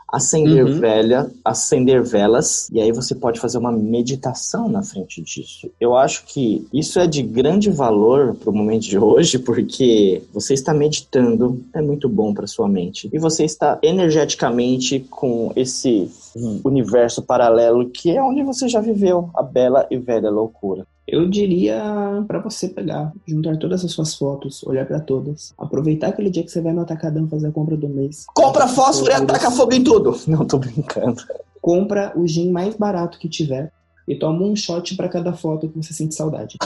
Acender 0.08 0.64
Uhum. 0.64 0.78
velha, 0.78 1.30
acender 1.44 2.02
velas, 2.02 2.68
e 2.72 2.80
aí 2.80 2.92
você 2.92 3.14
pode 3.14 3.40
fazer 3.40 3.58
uma 3.58 3.72
meditação 3.72 4.68
na 4.68 4.82
frente 4.82 5.20
disso. 5.20 5.68
Eu 5.80 5.96
acho 5.96 6.24
que 6.24 6.66
isso 6.72 7.00
é 7.00 7.06
de 7.06 7.22
grande 7.22 7.70
valor 7.70 8.34
para 8.34 8.50
o 8.50 8.54
momento 8.54 8.82
de 8.82 8.98
hoje, 8.98 9.38
porque 9.38 10.22
você 10.32 10.54
está 10.54 10.72
meditando, 10.72 11.60
é 11.74 11.82
muito 11.82 12.08
bom 12.08 12.32
para 12.32 12.46
sua 12.46 12.68
mente. 12.68 13.10
E 13.12 13.18
você 13.18 13.44
está 13.44 13.78
energeticamente 13.82 15.00
com 15.10 15.52
esse 15.56 16.08
universo 16.64 17.22
paralelo 17.22 17.88
que 17.90 18.10
é 18.10 18.22
onde 18.22 18.42
você 18.42 18.68
já 18.68 18.80
viveu 18.80 19.30
a 19.34 19.42
bela 19.42 19.86
e 19.90 19.96
velha 19.96 20.30
loucura. 20.30 20.86
Eu 21.06 21.28
diria 21.28 21.80
pra 22.26 22.40
você 22.40 22.68
pegar, 22.68 23.12
juntar 23.26 23.56
todas 23.58 23.84
as 23.84 23.92
suas 23.92 24.16
fotos, 24.16 24.64
olhar 24.64 24.84
pra 24.84 24.98
todas, 24.98 25.54
aproveitar 25.56 26.08
aquele 26.08 26.30
dia 26.30 26.42
que 26.42 26.50
você 26.50 26.60
vai 26.60 26.72
no 26.72 26.80
Atacadão 26.80 27.28
fazer 27.28 27.46
a 27.46 27.52
compra 27.52 27.76
do 27.76 27.88
mês. 27.88 28.26
Compra 28.34 28.66
fósforo 28.66 29.12
e 29.12 29.14
ataca 29.14 29.50
fogo 29.52 29.72
em 29.72 29.84
tudo. 29.84 30.18
Não, 30.26 30.44
tô 30.44 30.58
brincando. 30.58 31.22
Compra 31.60 32.12
o 32.16 32.26
gin 32.26 32.50
mais 32.50 32.74
barato 32.74 33.18
que 33.18 33.28
tiver 33.28 33.70
e 34.08 34.16
toma 34.16 34.42
um 34.42 34.56
shot 34.56 34.96
pra 34.96 35.08
cada 35.08 35.32
foto 35.32 35.68
que 35.68 35.76
você 35.76 35.92
sente 35.92 36.14
saudade. 36.14 36.56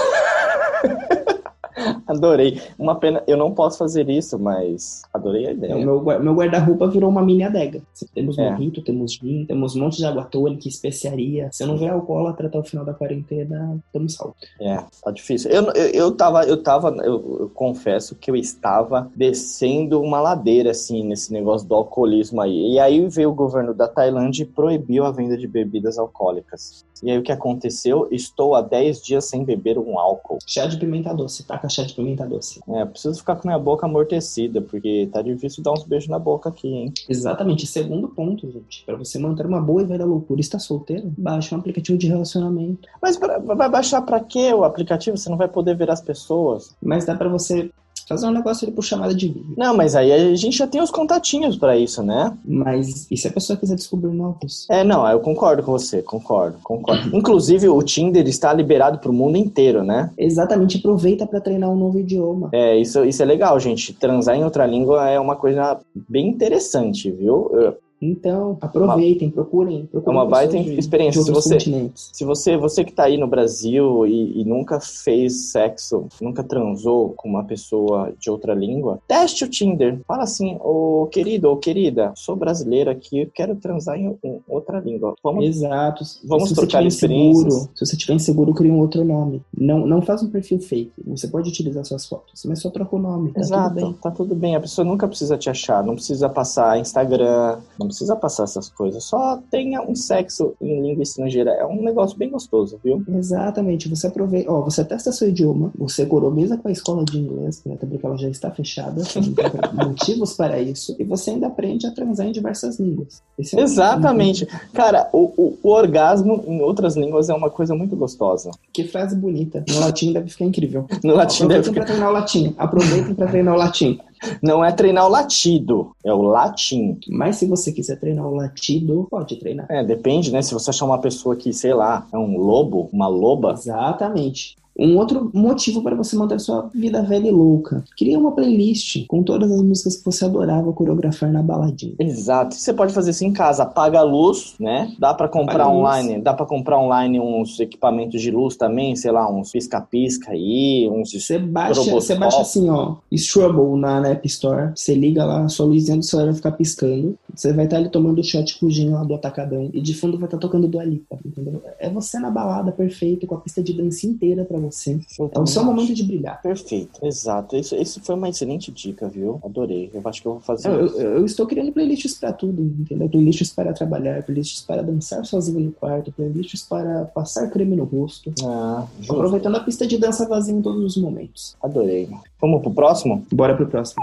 Adorei. 2.07 2.61
Uma 2.79 2.95
pena, 2.97 3.23
eu 3.27 3.37
não 3.37 3.53
posso 3.53 3.79
fazer 3.79 4.09
isso, 4.09 4.39
mas 4.39 5.03
adorei 5.13 5.47
a 5.47 5.51
É, 5.51 5.53
ideia. 5.53 5.77
o 5.77 5.81
meu, 5.81 6.21
meu 6.21 6.35
guarda-roupa 6.35 6.89
virou 6.89 7.09
uma 7.11 7.23
mini 7.23 7.43
adega. 7.43 7.83
Temos 8.15 8.39
É. 8.39 8.51
mojito, 8.51 8.83
temos 8.83 9.13
gin, 9.15 9.45
temos 9.47 9.77
um 9.77 9.81
monte 9.81 9.97
de 9.99 10.05
água 10.05 10.25
tônica, 10.25 10.69
especiaria. 10.69 11.49
Se 11.53 11.63
eu 11.63 11.67
não 11.67 11.77
ver 11.77 11.91
alcoólatra 11.91 12.47
até 12.49 12.59
o 12.59 12.65
final 12.65 12.85
da 12.85 12.95
quarentena, 12.95 13.79
tamo 13.93 14.09
salvo. 14.09 14.35
É, 14.61 14.79
tá 15.03 15.11
difícil. 15.11 15.51
Eu, 15.51 15.65
eu, 15.73 15.87
eu 15.91 16.13
tava, 16.13 16.45
eu 16.45 16.63
tava, 16.63 16.89
eu, 17.05 17.39
eu 17.41 17.51
confesso 17.55 18.15
que 18.15 18.31
eu 18.31 18.37
estava 18.37 19.11
descendo 19.15 20.01
uma 20.01 20.21
ladeira, 20.21 20.71
assim, 20.71 21.05
nesse 21.05 21.33
negócio 21.33 21.67
do 21.67 21.75
alcoolismo 21.75 22.41
aí. 22.41 22.73
E 22.75 22.79
aí 22.79 23.07
veio 23.09 23.31
o 23.31 23.35
governo 23.35 23.73
da 23.75 23.89
Tailândia 23.89 24.43
e 24.43 24.47
proibiu 24.47 25.05
a 25.05 25.11
venda 25.11 25.37
de 25.37 25.47
bebidas 25.47 25.99
alcoólicas. 25.99 26.85
E 27.03 27.11
aí 27.11 27.19
o 27.19 27.23
que 27.23 27.33
aconteceu? 27.33 28.09
Estou 28.11 28.55
há 28.55 28.61
10 28.61 29.03
dias 29.03 29.25
sem 29.25 29.45
beber 29.45 29.79
um 29.79 29.99
álcool. 29.99 30.39
Chá 30.47 30.67
de 30.67 30.77
pimenta 30.79 31.15
doce, 31.15 31.45
taca 31.45 31.69
chá 31.69 31.83
de 31.83 31.95
pimenta 31.95 32.27
doce. 32.27 32.61
É, 32.69 32.85
preciso 32.85 33.19
ficar 33.19 33.37
com 33.37 33.49
minha 33.49 33.59
boca 33.59 33.87
amortecida, 33.87 34.61
porque 34.61 35.09
tá 35.13 35.23
difícil 35.23 35.63
dar 35.63 35.73
uns 35.73 35.85
beijos 35.85 36.09
na 36.09 36.19
boca 36.19 36.49
aqui, 36.49 36.69
hein? 36.69 36.93
Exatamente. 37.09 37.67
Segundo 37.67 38.09
ponto, 38.09 38.51
gente. 38.51 38.85
Pra 38.85 38.97
você 38.97 39.19
manter 39.19 39.47
uma 39.47 39.61
boa 39.61 39.83
e 39.83 39.87
velha 39.87 40.05
loucura 40.05 40.41
e 40.41 40.43
estar 40.43 40.59
solteiro, 40.59 41.13
baixe 41.17 41.55
um 41.55 41.59
aplicativo 41.59 41.99
de 41.99 42.07
relacionamento. 42.09 42.89
Mas 43.01 43.17
pra- 43.17 43.39
vai 43.39 43.69
baixar 43.69 44.03
pra 44.03 44.21
quê 44.21 44.53
o 44.53 44.65
aplicativo? 44.65 45.17
Você 45.17 45.29
não 45.31 45.37
vai 45.37 45.49
poder 45.49 45.77
ver 45.77 45.91
as 45.91 46.01
pessoas. 46.01 46.75
Mas 46.83 47.05
dá 47.05 47.15
pra 47.15 47.29
você 47.29 47.71
fazer 48.11 48.27
um 48.27 48.33
negócio 48.33 48.67
ali 48.67 48.75
por 48.75 48.83
chamada 48.83 49.15
de 49.15 49.29
vídeo. 49.29 49.55
Não, 49.57 49.75
mas 49.77 49.95
aí 49.95 50.13
a 50.13 50.35
gente 50.35 50.59
já 50.59 50.67
tem 50.67 50.83
os 50.83 50.91
contatinhos 50.91 51.57
pra 51.57 51.79
isso, 51.79 52.03
né? 52.03 52.37
Mas 52.45 53.07
e 53.09 53.17
se 53.17 53.29
a 53.29 53.33
pessoa 53.33 53.57
quiser 53.57 53.77
descobrir 53.77 54.13
novos? 54.13 54.67
É, 54.69 54.83
não, 54.83 55.09
eu 55.09 55.21
concordo 55.21 55.63
com 55.63 55.71
você, 55.73 56.03
concordo, 56.03 56.59
concordo. 56.63 57.09
Inclusive, 57.17 57.69
o 57.69 57.81
Tinder 57.83 58.27
está 58.27 58.53
liberado 58.53 58.99
pro 58.99 59.13
mundo 59.13 59.37
inteiro, 59.37 59.85
né? 59.85 60.11
Exatamente, 60.19 60.79
aproveita 60.79 61.25
pra 61.25 61.41
treinar 61.41 61.71
um 61.71 61.77
novo 61.77 62.01
idioma. 62.01 62.49
É, 62.53 62.77
isso, 62.77 63.05
isso 63.05 63.23
é 63.23 63.27
legal, 63.27 63.59
gente. 63.61 63.93
Transar 63.95 64.37
em 64.37 64.43
outra 64.45 64.67
língua 64.67 65.09
é 65.09 65.21
uma 65.21 65.37
coisa 65.37 65.79
bem 66.09 66.29
interessante, 66.29 67.11
viu? 67.11 67.49
Eu- 67.55 67.77
Então, 68.01 68.57
aproveitem, 68.61 69.31
procurem, 69.31 69.87
procurem. 69.87 70.19
É 70.19 70.23
uma 70.23 70.29
baita 70.29 70.59
de- 70.59 70.79
experiência. 70.79 71.21
De 71.21 71.27
Se 71.27 71.33
você- 71.33 71.55
continentes. 71.55 72.11
Se 72.13 72.25
você, 72.25 72.57
você 72.57 72.85
que 72.85 72.93
tá 72.93 73.05
aí 73.05 73.17
no 73.19 73.27
Brasil 73.27 74.07
e, 74.07 74.41
e 74.41 74.45
nunca 74.45 74.81
fez 74.81 75.51
sexo, 75.51 76.07
nunca 76.21 76.43
transou 76.43 77.11
com 77.17 77.29
uma 77.29 77.45
pessoa 77.45 78.13
de 78.19 78.31
outra 78.31 78.55
língua, 78.55 78.99
teste 79.07 79.45
o 79.45 79.49
Tinder. 79.49 80.01
Fala 80.07 80.23
assim, 80.25 80.57
ô 80.61 81.09
querido 81.11 81.49
ou 81.49 81.57
querida, 81.57 82.13
sou 82.17 82.35
brasileiro 82.37 82.91
aqui, 82.91 83.31
quero 83.35 83.55
transar 83.57 83.99
em, 83.99 84.17
em 84.25 84.41
outra 84.49 84.81
língua. 84.81 85.15
Vamos 85.23 85.45
Exato. 85.45 86.05
Vamos 86.25 86.49
se 86.49 86.55
trocar 86.55 86.85
experiências. 86.87 87.47
inseguro, 87.55 87.71
se 87.75 87.87
você 87.87 87.97
tiver 87.97 88.15
inseguro, 88.15 88.55
crie 88.55 88.71
um 88.71 88.79
outro 88.79 89.05
nome. 89.05 89.43
Não, 89.57 89.87
não 89.87 90.01
faz 90.01 90.23
um 90.23 90.31
perfil 90.31 90.59
fake. 90.61 90.93
Você 91.07 91.29
pode 91.29 91.49
utilizar 91.49 91.85
suas 91.85 92.07
fotos, 92.07 92.45
mas 92.47 92.61
só 92.61 92.71
troca 92.71 92.97
o 92.97 92.99
nome. 92.99 93.33
Tá 93.33 93.41
Exato, 93.41 93.75
tudo 93.75 93.85
bem. 93.87 93.93
tá 94.01 94.11
tudo 94.11 94.35
bem. 94.35 94.57
A 94.57 94.61
pessoa 94.61 94.85
nunca 94.85 95.07
precisa 95.07 95.37
te 95.37 95.51
achar, 95.51 95.85
não 95.85 95.95
precisa 95.95 96.29
passar 96.29 96.79
Instagram, 96.79 97.59
não 97.79 97.90
precisa 97.91 98.17
passar 98.17 98.45
essas 98.45 98.69
coisas. 98.69 99.05
Só 99.05 99.39
tenha 99.51 99.83
um 99.83 99.95
sexo 99.95 100.55
em 100.61 100.81
língua 100.83 101.03
estrangeira. 101.03 101.51
É 101.53 101.67
um 101.67 101.83
negócio 101.83 102.17
bem 102.17 102.31
gostoso, 102.31 102.79
viu? 102.83 103.03
Exatamente, 103.09 103.89
você 103.89 104.07
aproveita, 104.07 104.51
ó, 104.51 104.61
você 104.63 104.85
testa 104.85 105.13
seu 105.13 105.29
idioma, 105.29 105.71
você 105.79 106.03
economiza 106.03 106.57
com 106.57 106.69
a 106.69 106.73
escola 106.73 107.05
de 107.05 107.19
inglês, 107.19 107.63
né, 107.67 107.75
até 107.75 107.87
porque 107.87 108.05
ela 108.07 108.17
já 108.17 108.29
está 108.29 108.51
fechada, 108.51 109.03
motivos 109.73 110.35
para 110.35 110.61
isso, 110.61 110.95
e 110.99 111.05
você 111.05 111.31
ainda 111.31 111.47
aprende 111.47 111.87
a 111.87 111.91
transar 111.91 112.27
em 112.27 112.33
diversas 112.33 112.79
línguas. 112.79 113.23
É 113.39 113.57
um- 113.57 113.61
Exatamente. 113.61 114.47
Cara, 114.73 115.09
o, 115.13 115.33
o- 115.37 115.59
o 115.63 115.69
orgasmo 115.71 116.43
em 116.47 116.61
outras 116.61 116.97
línguas 116.97 117.29
é 117.29 117.35
uma 117.35 117.51
coisa 117.51 117.75
muito 117.75 117.97
gostosa. 117.97 118.51
Que 118.73 118.85
frase 118.85 119.17
bonita. 119.17 119.65
No 119.69 119.81
latim 119.81 120.13
deve 120.13 120.29
ficar 120.31 120.45
incrível. 120.45 120.87
No 121.05 121.15
latim 121.15 121.47
deve 121.47 121.61
Aproveitem 121.71 121.75
para 121.75 121.85
treinar 121.85 122.09
o 122.09 122.13
latim. 122.13 122.55
Aproveitem 122.59 123.15
para 123.15 123.27
treinar 123.29 123.55
o 123.55 123.59
latim. 123.59 123.99
Não 124.43 124.65
é 124.65 124.73
treinar 124.73 125.07
o 125.07 125.09
latido, 125.09 125.95
é 126.05 126.13
o 126.13 126.23
latim. 126.23 126.99
Mas 127.09 127.37
se 127.37 127.47
você 127.47 127.73
quiser 127.73 127.99
treinar 127.99 128.27
o 128.27 128.35
latido, 128.35 129.07
pode 129.11 129.37
treinar. 129.37 129.67
É, 129.71 129.83
depende, 129.85 130.33
né? 130.33 130.43
Se 130.43 130.53
você 130.53 130.71
achar 130.71 130.87
uma 130.87 131.01
pessoa 131.01 131.37
que, 131.37 131.53
sei 131.53 131.75
lá, 131.75 132.07
é 132.13 132.19
um 132.19 132.39
lobo, 132.39 132.89
uma 132.93 133.09
loba. 133.09 133.53
Exatamente. 133.53 134.57
Um 134.81 134.97
outro 134.97 135.31
motivo 135.35 135.83
para 135.83 135.95
você 135.95 136.17
manter 136.17 136.41
sua 136.41 136.71
vida 136.75 137.03
velha 137.03 137.29
e 137.29 137.31
louca. 137.31 137.85
Cria 137.99 138.19
uma 138.19 138.33
playlist 138.33 139.07
com 139.07 139.23
todas 139.23 139.53
as 139.53 139.63
músicas 139.63 139.97
que 139.97 140.05
você 140.05 140.25
adorava 140.25 140.73
coreografar 140.73 141.31
na 141.31 141.43
baladinha. 141.43 141.95
Exato. 141.99 142.55
Você 142.55 142.73
pode 142.73 142.95
fazer 142.95 143.11
isso 143.11 143.25
em 143.25 143.33
casa. 143.33 143.65
Apaga 143.65 143.99
a 143.99 144.03
luz, 144.03 144.55
né? 144.59 144.91
Dá 144.99 145.13
pra 145.13 145.29
comprar 145.29 145.65
Apaga 145.65 145.71
online. 145.71 146.21
Dá 146.23 146.33
pra 146.33 146.47
comprar 146.47 146.79
online 146.79 147.21
uns 147.21 147.61
equipamentos 147.61 148.23
de 148.23 148.31
luz 148.31 148.57
também, 148.57 148.97
sei 148.97 149.11
lá, 149.11 149.31
uns 149.31 149.53
pisca-pisca 149.53 150.33
aí, 150.33 150.89
uns 150.91 151.13
Você 151.13 151.39
baixa, 151.39 151.83
você 151.83 152.15
baixa 152.15 152.41
assim, 152.41 152.71
ó, 152.71 152.97
Strubble 153.13 153.79
na, 153.79 154.01
na 154.01 154.09
App 154.09 154.27
Store. 154.27 154.73
Você 154.75 154.95
liga 154.95 155.25
lá, 155.25 155.47
sua 155.49 155.67
luzinha 155.67 155.99
do 155.99 156.05
celular 156.05 156.29
vai 156.29 156.37
ficar 156.37 156.53
piscando. 156.53 157.19
Você 157.35 157.53
vai 157.53 157.65
estar 157.65 157.77
ali 157.77 157.89
tomando 157.89 158.23
shot 158.23 158.59
com 158.59 158.67
o 158.67 158.71
gin 158.71 158.91
lá 158.91 159.05
do 159.05 159.15
Atacadão. 159.15 159.71
E 159.73 159.81
de 159.81 159.95
fundo 159.95 160.17
vai 160.19 160.27
estar 160.27 160.39
tocando 160.39 160.67
do 160.69 160.79
Alipa, 160.79 161.19
entendeu? 161.25 161.63
É 161.79 161.89
você 161.91 162.19
na 162.19 162.31
balada, 162.31 162.73
perfeito, 162.73 163.27
com 163.27 163.35
a 163.35 163.41
pista 163.41 163.63
de 163.63 163.73
dança 163.73 164.07
inteira 164.07 164.45
pra 164.45 164.59
você. 164.59 164.99
É 165.35 165.39
o 165.39 165.47
seu 165.47 165.65
momento 165.65 165.95
de 165.95 166.03
brilhar. 166.03 166.41
Perfeito, 166.43 167.05
exato. 167.05 167.57
Isso, 167.57 167.75
isso 167.77 168.01
foi 168.03 168.15
uma 168.15 168.29
excelente 168.29 168.71
dica, 168.73 169.09
viu? 169.09 169.41
Adorei. 169.45 169.91
Eu 169.93 170.01
acho 170.05 170.23
que 170.23 170.29
eu 170.29 170.33
vou 170.33 170.41
fazer 170.41 170.69
Eu, 170.69 170.87
eu- 170.87 171.11
eu 171.19 171.25
estou 171.25 171.47
criando 171.47 171.73
playlists 171.73 172.15
pra 172.19 172.33
tudo, 172.33 172.63
entendeu? 172.63 173.09
Playlists 173.09 173.53
para 173.53 173.73
trabalhar, 173.73 174.23
playlists 174.23 174.63
para 174.63 174.83
dançar 174.83 175.25
sozinho 175.25 175.61
no 175.61 175.73
quarto, 175.73 176.13
playlists 176.13 176.63
para 176.63 177.05
passar 177.07 177.49
creme 177.51 177.77
no 177.77 177.85
rosto. 177.85 178.33
Ah, 178.45 178.87
justo. 178.99 179.13
Aproveitando 179.15 179.57
a 179.57 179.61
pista 179.61 179.87
de 179.87 179.99
dança 179.99 180.27
vazia 180.29 180.55
em 180.55 180.63
todos 180.63 180.83
os 180.85 180.97
momentos. 181.03 181.57
Adorei. 181.63 182.09
Vamos 182.41 182.63
pro 182.63 182.71
próximo? 182.73 183.25
Bora 183.33 183.55
pro 183.57 183.67
próximo. 183.67 184.03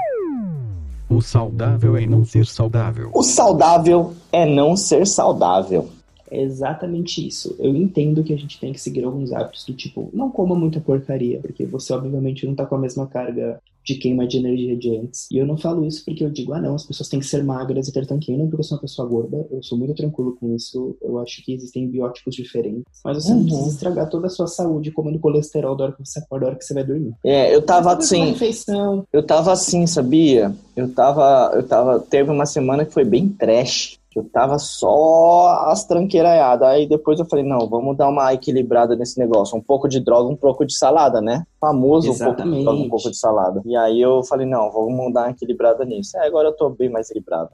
O 1.10 1.22
saudável 1.22 1.96
é 1.96 2.06
não 2.06 2.26
ser 2.26 2.46
saudável. 2.46 3.10
O 3.14 3.24
saudável 3.24 4.14
é 4.32 4.46
não 4.46 4.76
ser 4.76 5.08
saudável. 5.08 5.90
É 6.30 6.42
exatamente 6.42 7.26
isso. 7.26 7.56
Eu 7.60 7.76
entendo 7.76 8.24
que 8.24 8.34
a 8.34 8.38
gente 8.38 8.60
tem 8.60 8.74
que 8.74 8.82
seguir 8.82 9.04
alguns 9.04 9.32
hábitos 9.32 9.66
do 9.66 9.74
tipo, 9.74 10.10
não 10.14 10.30
coma 10.30 10.56
muita 10.56 10.80
porcaria, 10.82 11.40
porque 11.40 11.66
você 11.66 11.94
obviamente 11.94 12.46
não 12.46 12.56
tá 12.56 12.66
com 12.66 12.76
a 12.76 12.80
mesma 12.80 13.08
carga 13.08 13.60
de 13.86 13.96
queima 13.96 14.28
de 14.28 14.38
energia 14.38 14.76
de 14.76 14.98
antes. 14.98 15.32
E 15.32 15.38
eu 15.38 15.46
não 15.46 15.56
falo 15.58 15.86
isso 15.86 16.04
porque 16.04 16.22
eu 16.22 16.30
digo, 16.30 16.52
ah 16.52 16.60
não, 16.60 16.76
as 16.76 16.86
pessoas 16.86 17.08
têm 17.08 17.22
que 17.22 17.26
ser 17.26 17.42
magras 17.42 17.88
e 17.88 17.94
ter 17.94 18.06
tanquinho, 18.06 18.40
não 18.40 18.48
porque 18.48 18.60
eu 18.60 18.66
sou 18.66 18.76
uma 18.76 18.82
pessoa 18.82 19.08
gorda. 19.08 19.48
Eu 19.50 19.64
sou 19.64 19.78
muito 19.78 19.94
tranquilo 19.94 20.36
com 20.38 20.54
isso. 20.54 20.98
Eu 21.02 21.18
acho 21.20 21.42
que 21.46 21.54
existem 21.54 21.88
biótipos 21.88 22.36
diferentes. 22.36 22.84
Mas 23.06 23.24
você 23.24 23.30
não 23.30 23.38
Uhum. 23.38 23.46
precisa 23.46 23.70
estragar 23.70 24.10
toda 24.10 24.28
a 24.28 24.30
sua 24.30 24.46
saúde 24.48 24.92
comendo 24.92 25.20
colesterol 25.20 25.74
da 25.74 25.86
hora 25.86 25.94
que 25.94 26.06
você 26.06 26.20
acorda, 26.20 26.46
da 26.46 26.50
hora 26.52 26.60
que 26.60 26.66
você 26.66 26.74
vai 26.74 26.84
dormir. 26.84 27.14
É, 27.24 27.56
eu 27.56 27.62
tava 27.62 27.94
assim, 27.94 28.36
eu 29.14 29.24
tava 29.24 29.54
assim, 29.54 29.88
sabia? 29.88 30.54
Eu 30.76 30.90
tava, 30.92 31.52
eu 31.56 31.64
tava, 31.64 31.98
teve 32.02 32.30
uma 32.30 32.46
semana 32.46 32.84
que 32.86 32.92
foi 32.94 33.06
bem 33.06 33.30
trash. 33.30 33.98
Eu 34.18 34.24
tava 34.24 34.58
só 34.58 35.66
as 35.68 35.86
tranqueiraiadas. 35.86 36.68
Aí 36.68 36.88
depois 36.88 37.20
eu 37.20 37.26
falei, 37.26 37.46
não, 37.46 37.70
vamos 37.70 37.96
dar 37.96 38.10
uma 38.10 38.34
equilibrada 38.34 38.96
nesse 38.96 39.20
negócio. 39.20 39.56
Um 39.56 39.62
pouco 39.62 39.88
de 39.88 40.00
droga, 40.00 40.28
um 40.28 40.36
pouco 40.36 40.66
de 40.66 40.76
salada, 40.76 41.22
né? 41.22 41.46
Famoso 41.60 42.12
um 42.12 42.18
pouco 42.18 42.42
um 42.86 42.90
pouco 42.90 43.10
de 43.10 43.18
salada. 43.18 43.62
E 43.66 43.76
aí 43.76 44.00
eu 44.00 44.24
falei, 44.24 44.46
não, 44.46 44.72
vamos 44.72 45.12
dar 45.14 45.22
uma 45.24 45.32
equilibrada 45.32 45.84
nisso. 45.84 46.16
É, 46.18 46.28
agora 46.28 46.50
eu 46.50 46.54
tô 46.54 46.70
bem 46.70 46.90
mais 46.90 47.10
equilibrado. 47.10 47.50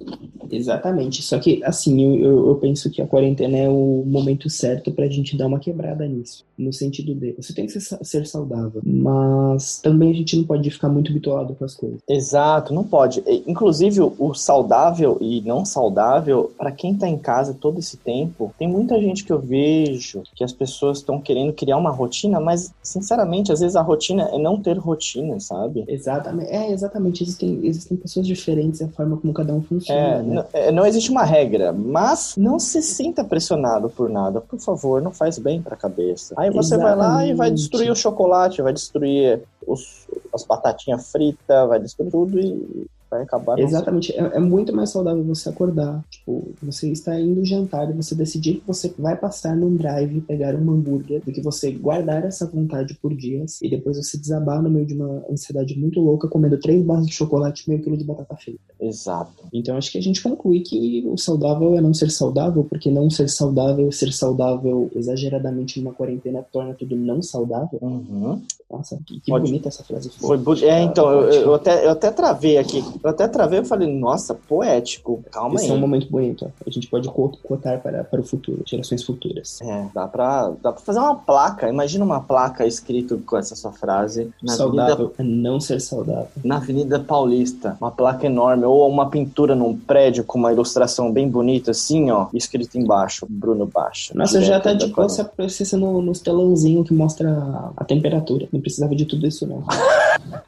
Exatamente. 0.52 1.22
Só 1.22 1.40
que, 1.40 1.64
assim, 1.64 2.18
eu, 2.18 2.48
eu, 2.50 2.56
penso 2.56 2.90
que 2.92 3.02
a 3.02 3.08
quarentena 3.08 3.58
é 3.58 3.70
o 3.70 4.04
momento 4.06 4.50
certo 4.50 4.92
pra 4.92 5.08
gente 5.08 5.38
dar 5.38 5.48
uma 5.48 5.60
quebrada 5.60 6.06
nisso. 6.08 6.46
No 6.58 6.72
sentido 6.72 7.16
de, 7.16 7.32
você 7.32 7.54
tem 7.54 7.66
que 7.66 7.80
ser, 7.80 7.98
ser 8.04 8.28
saudável, 8.28 8.82
mas 8.84 9.80
também 9.80 10.12
a 10.12 10.14
gente 10.14 10.36
não 10.38 10.44
pode 10.44 10.70
ficar 10.70 10.90
muito 10.90 11.12
bitolado 11.12 11.56
com 11.56 11.66
as 11.66 11.74
coisas. 11.76 12.00
Exato, 12.08 12.74
não 12.74 12.84
pode. 12.84 13.24
Inclusive, 13.48 14.02
o- 14.02 14.14
o 14.20 14.34
saudável 14.34 15.18
e 15.20 15.42
não 15.42 15.66
saudável, 15.66 16.52
pra 16.58 16.72
quem 16.72 16.96
tá 16.96 17.08
em 17.08 17.18
casa 17.18 17.56
todo 17.60 17.80
esse 17.80 17.98
tempo, 17.98 18.54
tem 18.58 18.68
muita 18.68 19.00
gente 19.02 19.24
que 19.24 19.32
eu 19.32 19.40
vejo 19.40 20.22
que 20.36 20.44
as 20.44 20.54
pessoas 20.54 21.00
estão 21.00 21.20
querendo 21.20 21.54
criar 21.54 21.78
uma 21.78 21.90
rotina, 21.90 22.40
mas, 22.40 22.74
sinceramente, 22.84 23.52
às 23.52 23.60
vezes 23.62 23.76
a 23.76 23.82
rotina 23.82 23.93
é 23.96 24.38
não 24.40 24.62
ter 24.62 24.78
rotina, 24.78 25.40
sabe? 25.40 25.84
Exatamente. 25.88 26.50
É, 26.52 26.72
exatamente. 26.72 27.24
Existem, 27.24 27.60
existem 27.66 27.98
pessoas 27.98 28.26
diferentes 28.28 28.82
a 28.82 28.88
forma 28.90 29.18
como 29.18 29.34
cada 29.34 29.54
um 29.54 29.62
funciona, 29.62 30.00
É, 30.00 30.22
né? 30.24 30.36
n- 30.36 30.46
é, 30.54 30.72
não 30.72 30.86
existe 30.86 31.10
uma 31.12 31.24
regra, 31.24 31.72
mas 31.74 32.36
não 32.38 32.60
se 32.60 32.82
sinta 32.82 33.24
pressionado 33.24 33.90
por 33.90 34.10
nada. 34.10 34.42
Por 34.42 34.60
favor, 34.60 35.02
não 35.02 35.12
faz 35.12 35.38
bem 35.40 35.62
pra 35.62 35.76
cabeça. 35.76 36.34
Aí 36.38 36.50
você 36.52 36.78
vai 36.78 36.96
lá 36.96 37.14
e 37.26 37.34
vai 37.34 37.48
Exatamente. 37.50 37.56
destruir 37.56 37.92
o 37.92 37.96
chocolate, 37.96 38.62
vai 38.62 38.74
destruir 38.74 39.42
os, 39.68 40.08
as 40.34 40.44
batatinhas 40.46 41.12
fritas, 41.12 41.68
vai 41.70 41.80
destruir 41.80 42.12
tudo 42.12 42.40
e 42.40 42.86
vai 43.14 43.24
acabar. 43.24 43.60
Exatamente. 43.60 44.12
É, 44.14 44.38
é 44.38 44.40
muito 44.40 44.76
mais 44.76 44.90
saudável 44.90 45.24
você 45.24 45.50
acordar, 45.50 46.04
tipo, 46.10 46.54
você 46.62 46.92
está 46.92 47.20
indo 47.20 47.46
jantar 47.46 47.90
e 47.90 47.94
você 47.94 48.16
decidir 48.16 48.56
que 48.56 48.68
você 48.68 48.94
vai 48.98 49.16
passar 49.16 49.56
num 49.56 49.76
drive 49.76 50.18
e 50.18 50.22
pegar 50.22 50.56
um 50.56 50.72
hambúrguer, 50.72 51.22
do 51.24 51.32
que 51.32 51.42
você 51.42 51.72
guardar 51.72 52.26
essa 52.26 52.46
vontade 52.48 52.98
por 53.02 53.14
dias 53.16 53.62
e 53.62 53.70
depois 53.70 53.98
você 53.98 54.18
desabar 54.18 54.62
no 54.62 54.70
meio 54.70 54.86
de 54.86 54.94
uma 54.94 55.24
ansiedade 55.30 55.78
muito 55.78 56.00
louca 56.00 56.28
comendo 56.28 56.58
três 56.60 56.84
barras 56.84 57.08
de 57.08 57.14
chocolate 57.14 57.64
e 57.66 57.70
meio 57.70 57.82
quilo 57.82 57.98
de 57.98 58.04
batata 58.04 58.36
frita. 58.36 58.60
Exato. 58.80 59.32
Então 59.54 59.78
acho 59.78 59.92
que 59.92 59.98
a 59.98 60.02
gente 60.02 60.22
conclui 60.22 60.62
que 60.62 61.04
o 61.08 61.18
saudável 61.18 61.78
é 61.78 61.82
não 61.82 61.94
ser 61.94 62.10
saudável, 62.10 62.64
porque 62.64 62.90
não 62.90 63.10
ser 63.10 63.30
saudável, 63.30 63.92
ser 63.92 64.12
saudável 64.12 64.90
exageradamente 64.96 65.80
numa 65.80 65.94
quarentena 65.94 66.44
torna 66.52 66.74
tudo 66.74 66.96
não 66.96 67.22
saudável. 67.22 67.80
Uhum. 67.82 68.42
Nossa, 68.74 68.98
que, 69.06 69.20
que 69.20 69.32
bonita 69.32 69.70
essa 69.70 69.84
frase 69.84 70.10
Foi 70.10 70.30
foi. 70.30 70.38
bu- 70.38 70.66
É, 70.66 70.82
então, 70.82 71.10
eu, 71.12 71.30
eu 71.32 71.54
até, 71.54 71.86
eu 71.86 71.92
até 71.92 72.10
travei 72.12 72.58
aqui. 72.58 72.84
Eu 73.04 73.10
até 73.10 73.28
travei 73.28 73.60
e 73.60 73.66
falei, 73.66 73.88
nossa, 73.88 74.34
poético. 74.34 75.24
Calma 75.32 75.56
Esse 75.56 75.66
aí. 75.66 75.72
é 75.72 75.74
um 75.74 75.78
momento 75.80 76.10
bonito. 76.10 76.46
ó. 76.46 76.50
A 76.66 76.70
gente 76.70 76.88
pode 76.88 77.08
co- 77.10 77.32
cotar 77.44 77.80
para, 77.82 78.04
para 78.04 78.20
o 78.20 78.24
futuro, 78.24 78.64
gerações 78.66 79.04
futuras. 79.04 79.60
É, 79.62 79.86
dá 79.94 80.08
pra, 80.08 80.52
dá 80.62 80.72
pra 80.72 80.82
fazer 80.82 81.00
uma 81.00 81.16
placa. 81.16 81.70
Imagina 81.70 82.04
uma 82.04 82.20
placa 82.20 82.66
escrito 82.66 83.20
com 83.26 83.38
essa 83.38 83.56
sua 83.56 83.72
frase 83.72 84.32
na 84.42 84.54
saudável 84.54 85.12
Avenida, 85.14 85.14
é 85.20 85.24
não 85.24 85.60
ser 85.60 85.80
saudável. 85.80 86.28
na 86.44 86.58
Avenida 86.58 87.00
Paulista. 87.00 87.78
Uma 87.80 87.92
placa 87.92 88.26
enorme. 88.26 88.66
Ou 88.66 88.90
uma 88.90 89.10
pintura 89.10 89.56
num 89.56 89.78
prédio 89.78 90.24
com 90.24 90.40
uma 90.40 90.52
ilustração 90.52 91.12
bem 91.12 91.30
bonita, 91.30 91.72
assim, 91.72 92.10
ó. 92.10 92.28
Escrito 92.34 92.78
embaixo, 92.78 93.28
Bruno 93.30 93.66
Baixo. 93.68 94.18
Nossa, 94.18 94.42
já 94.42 94.60
tá 94.60 94.74
de 94.74 94.88
boa 94.88 95.08
se 95.10 95.22
aparecesse 95.22 95.76
no, 95.76 96.02
nos 96.02 96.20
telãozinho 96.20 96.84
que 96.84 96.94
mostra 96.94 97.72
a, 97.78 97.84
temperatura. 97.84 98.48
Não 98.52 98.63
precisava 98.64 98.96
de 98.96 99.06
tudo 99.06 99.28
isso, 99.28 99.46
não. 99.46 99.64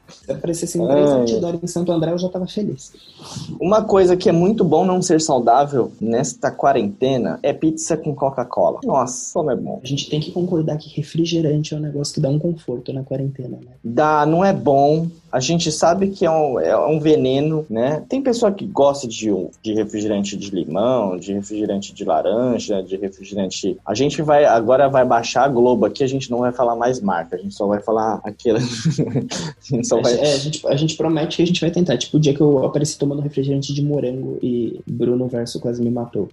Se 0.08 0.32
aparecesse 0.32 0.78
em 0.78 0.86
três 0.86 1.10
Ai. 1.10 1.20
outdoor 1.20 1.58
em 1.62 1.66
Santo 1.66 1.92
André, 1.92 2.12
eu 2.12 2.18
já 2.18 2.28
tava 2.28 2.46
feliz. 2.46 2.92
Uma 3.60 3.82
coisa 3.82 4.16
que 4.16 4.28
é 4.28 4.32
muito 4.32 4.64
bom 4.64 4.84
não 4.84 5.00
ser 5.00 5.20
saudável 5.20 5.92
nesta 6.00 6.50
quarentena 6.50 7.38
é 7.42 7.52
pizza 7.52 7.96
com 7.96 8.14
Coca-Cola. 8.14 8.80
Nossa, 8.82 9.32
como 9.34 9.50
é 9.50 9.56
bom. 9.56 9.80
A 9.82 9.86
gente 9.86 10.08
tem 10.08 10.20
que 10.20 10.32
concordar 10.32 10.78
que 10.78 10.88
refrigerante 10.96 11.74
é 11.74 11.76
um 11.76 11.80
negócio 11.80 12.14
que 12.14 12.20
dá 12.20 12.28
um 12.28 12.38
conforto 12.38 12.92
na 12.92 13.02
quarentena, 13.02 13.58
né? 13.60 13.72
Dá, 13.84 14.26
não 14.26 14.44
é 14.44 14.52
bom. 14.52 15.06
A 15.30 15.40
gente 15.40 15.70
sabe 15.70 16.08
que 16.10 16.24
é 16.24 16.30
um, 16.30 16.58
é 16.58 16.76
um 16.76 16.98
veneno, 16.98 17.66
né? 17.68 18.02
Tem 18.08 18.22
pessoa 18.22 18.50
que 18.50 18.64
gosta 18.66 19.06
de, 19.06 19.30
de 19.62 19.74
refrigerante 19.74 20.36
de 20.36 20.50
limão, 20.50 21.18
de 21.18 21.34
refrigerante 21.34 21.92
de 21.92 22.04
laranja, 22.04 22.82
de 22.82 22.96
refrigerante. 22.96 23.76
A 23.84 23.94
gente 23.94 24.22
vai 24.22 24.44
agora 24.44 24.88
vai 24.88 25.04
baixar 25.04 25.44
a 25.44 25.48
Globo 25.48 25.84
aqui, 25.84 26.02
a 26.02 26.08
gente 26.08 26.30
não 26.30 26.38
vai 26.38 26.52
falar 26.52 26.74
mais 26.74 27.00
marca, 27.00 27.36
a 27.36 27.38
gente 27.38 27.54
só 27.54 27.66
vai 27.66 27.80
falar 27.80 28.05
aquela. 28.24 28.58
a 28.58 28.62
gente 28.62 29.86
só 29.86 30.00
vai. 30.00 30.14
É, 30.14 30.32
a, 30.32 30.38
gente, 30.38 30.66
a 30.66 30.76
gente 30.76 30.96
promete 30.96 31.36
que 31.36 31.42
a 31.42 31.46
gente 31.46 31.60
vai 31.60 31.70
tentar. 31.70 31.96
Tipo, 31.96 32.16
o 32.16 32.20
dia 32.20 32.34
que 32.34 32.40
eu 32.40 32.64
apareci 32.64 32.98
tomando 32.98 33.22
refrigerante 33.22 33.74
de 33.74 33.82
morango 33.82 34.38
e 34.42 34.80
Bruno 34.86 35.26
Verso 35.28 35.60
quase 35.60 35.82
me 35.82 35.90
matou. 35.90 36.28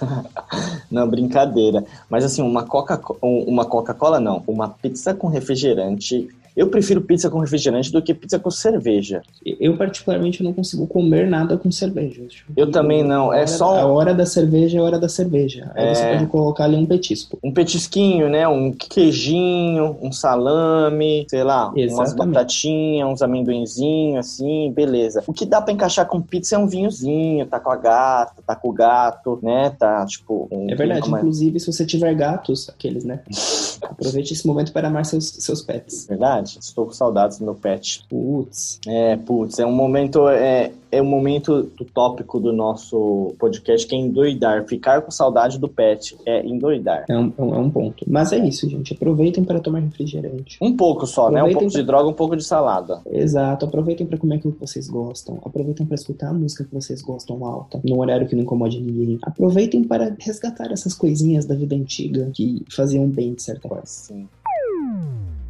Não, 0.90 1.08
brincadeira. 1.08 1.84
Mas 2.10 2.24
assim, 2.24 2.42
uma 2.42 2.64
Coca 2.64 3.00
uma 3.22 3.64
Coca-Cola 3.64 4.20
não, 4.20 4.42
uma 4.46 4.68
pizza 4.68 5.14
com 5.14 5.28
refrigerante. 5.28 6.28
Eu 6.56 6.68
prefiro 6.68 7.00
pizza 7.00 7.30
com 7.30 7.38
refrigerante 7.38 7.90
do 7.90 8.02
que 8.02 8.12
pizza 8.12 8.38
com 8.38 8.50
cerveja. 8.50 9.22
Eu, 9.58 9.76
particularmente, 9.76 10.42
não 10.42 10.52
consigo 10.52 10.86
comer 10.86 11.26
nada 11.26 11.56
com 11.56 11.70
cerveja. 11.70 12.22
Tipo, 12.28 12.52
Eu 12.56 12.70
também 12.70 13.02
não, 13.02 13.32
é 13.32 13.38
hora- 13.38 13.46
só- 13.46 13.78
A 13.80 13.86
hora 13.86 14.12
da 14.14 14.26
cerveja 14.26 14.76
é 14.78 14.80
a 14.80 14.84
hora 14.84 14.98
da 14.98 15.08
cerveja. 15.08 15.70
Aí 15.74 15.86
É. 15.88 15.94
você 15.94 16.06
pode 16.12 16.26
colocar 16.26 16.64
ali 16.64 16.76
um 16.76 16.84
petisco. 16.86 17.38
Um 17.42 17.52
petisquinho, 17.52 18.28
né? 18.28 18.46
Um 18.46 18.70
queijinho, 18.72 19.96
um 20.02 20.12
salame, 20.12 21.26
sei 21.28 21.42
lá, 21.42 21.68
umas 21.68 21.78
Exatamente. 21.78 22.34
batatinhas, 22.34 23.08
uns 23.08 23.22
amendoinzinhos, 23.22 24.18
assim, 24.26 24.72
beleza. 24.74 25.22
O 25.26 25.32
que 25.32 25.46
dá 25.46 25.60
pra 25.60 25.72
encaixar 25.72 26.06
com 26.06 26.20
pizza 26.20 26.56
é 26.56 26.58
um 26.58 26.66
vinhozinho, 26.66 27.46
tá 27.46 27.58
com 27.58 27.70
a 27.70 27.76
gata, 27.76 28.42
tá 28.46 28.54
com 28.54 28.68
o 28.68 28.72
gato, 28.72 29.38
né? 29.42 29.70
Tá, 29.78 30.04
tipo... 30.06 30.48
Um 30.52 30.70
É 30.70 30.74
verdade, 30.74 31.08
uma- 31.08 31.18
inclusive, 31.18 31.58
se 31.60 31.72
você 31.72 31.84
tiver 31.86 32.14
gatos, 32.14 32.68
aqueles, 32.68 33.04
né? 33.04 33.20
Aproveite 33.92 34.32
esse 34.32 34.46
momento 34.46 34.72
para 34.72 34.88
amar 34.88 35.04
seus, 35.04 35.28
seus 35.28 35.62
pets. 35.62 36.06
Verdade? 36.06 36.58
Estou 36.60 36.86
com 36.86 36.92
saudades 36.92 37.38
do 37.38 37.44
meu 37.44 37.54
pet. 37.54 38.04
Putz. 38.08 38.80
É, 38.86 39.16
putz, 39.16 39.58
é 39.58 39.66
um 39.66 39.72
momento, 39.72 40.28
é, 40.28 40.72
é 40.92 41.00
um 41.00 41.06
momento 41.06 41.62
do 41.62 41.86
tópico 41.86 42.38
do 42.38 42.52
nosso 42.52 43.34
podcast 43.38 43.86
que 43.86 43.94
é 43.94 43.98
endoidar. 43.98 44.66
Ficar 44.66 45.00
com 45.00 45.10
saudade 45.10 45.58
do 45.58 45.66
pet 45.66 46.14
é 46.26 46.46
endoidar. 46.46 47.06
É 47.08 47.16
um, 47.16 47.32
é 47.38 47.42
um 47.42 47.66
é 47.68 47.70
ponto. 47.70 48.04
Mas 48.06 48.30
é 48.30 48.38
isso, 48.38 48.68
gente. 48.68 48.92
Aproveitem 48.92 49.42
para 49.42 49.58
tomar 49.58 49.80
refrigerante. 49.80 50.58
Um 50.60 50.76
pouco 50.76 51.06
só, 51.06 51.30
né? 51.30 51.36
Um 51.42 51.46
Aproveitem 51.46 51.68
pouco 51.68 51.72
de 51.72 51.82
droga, 51.82 52.08
um 52.08 52.12
pouco 52.12 52.36
de 52.36 52.44
salada. 52.44 53.00
Exato. 53.10 53.64
Aproveitem 53.64 54.06
para 54.06 54.18
comer 54.18 54.36
aquilo 54.36 54.52
que 54.52 54.60
vocês 54.60 54.86
gostam. 54.86 55.38
Aproveitem 55.42 55.86
para 55.86 55.94
escutar 55.94 56.28
a 56.28 56.34
música 56.34 56.62
que 56.62 56.74
vocês 56.74 57.00
gostam 57.00 57.42
alta, 57.46 57.80
num 57.82 57.98
horário 57.98 58.28
que 58.28 58.36
não 58.36 58.42
incomode 58.42 58.78
ninguém. 58.78 59.18
Aproveitem 59.22 59.82
para 59.82 60.14
resgatar 60.20 60.70
essas 60.70 60.92
coisinhas 60.92 61.46
da 61.46 61.54
vida 61.54 61.74
antiga 61.74 62.30
que 62.34 62.62
faziam 62.70 63.08
bem, 63.08 63.32
de 63.32 63.42
certa 63.42 63.66
forma. 63.66 63.86
Sim. 63.86 64.28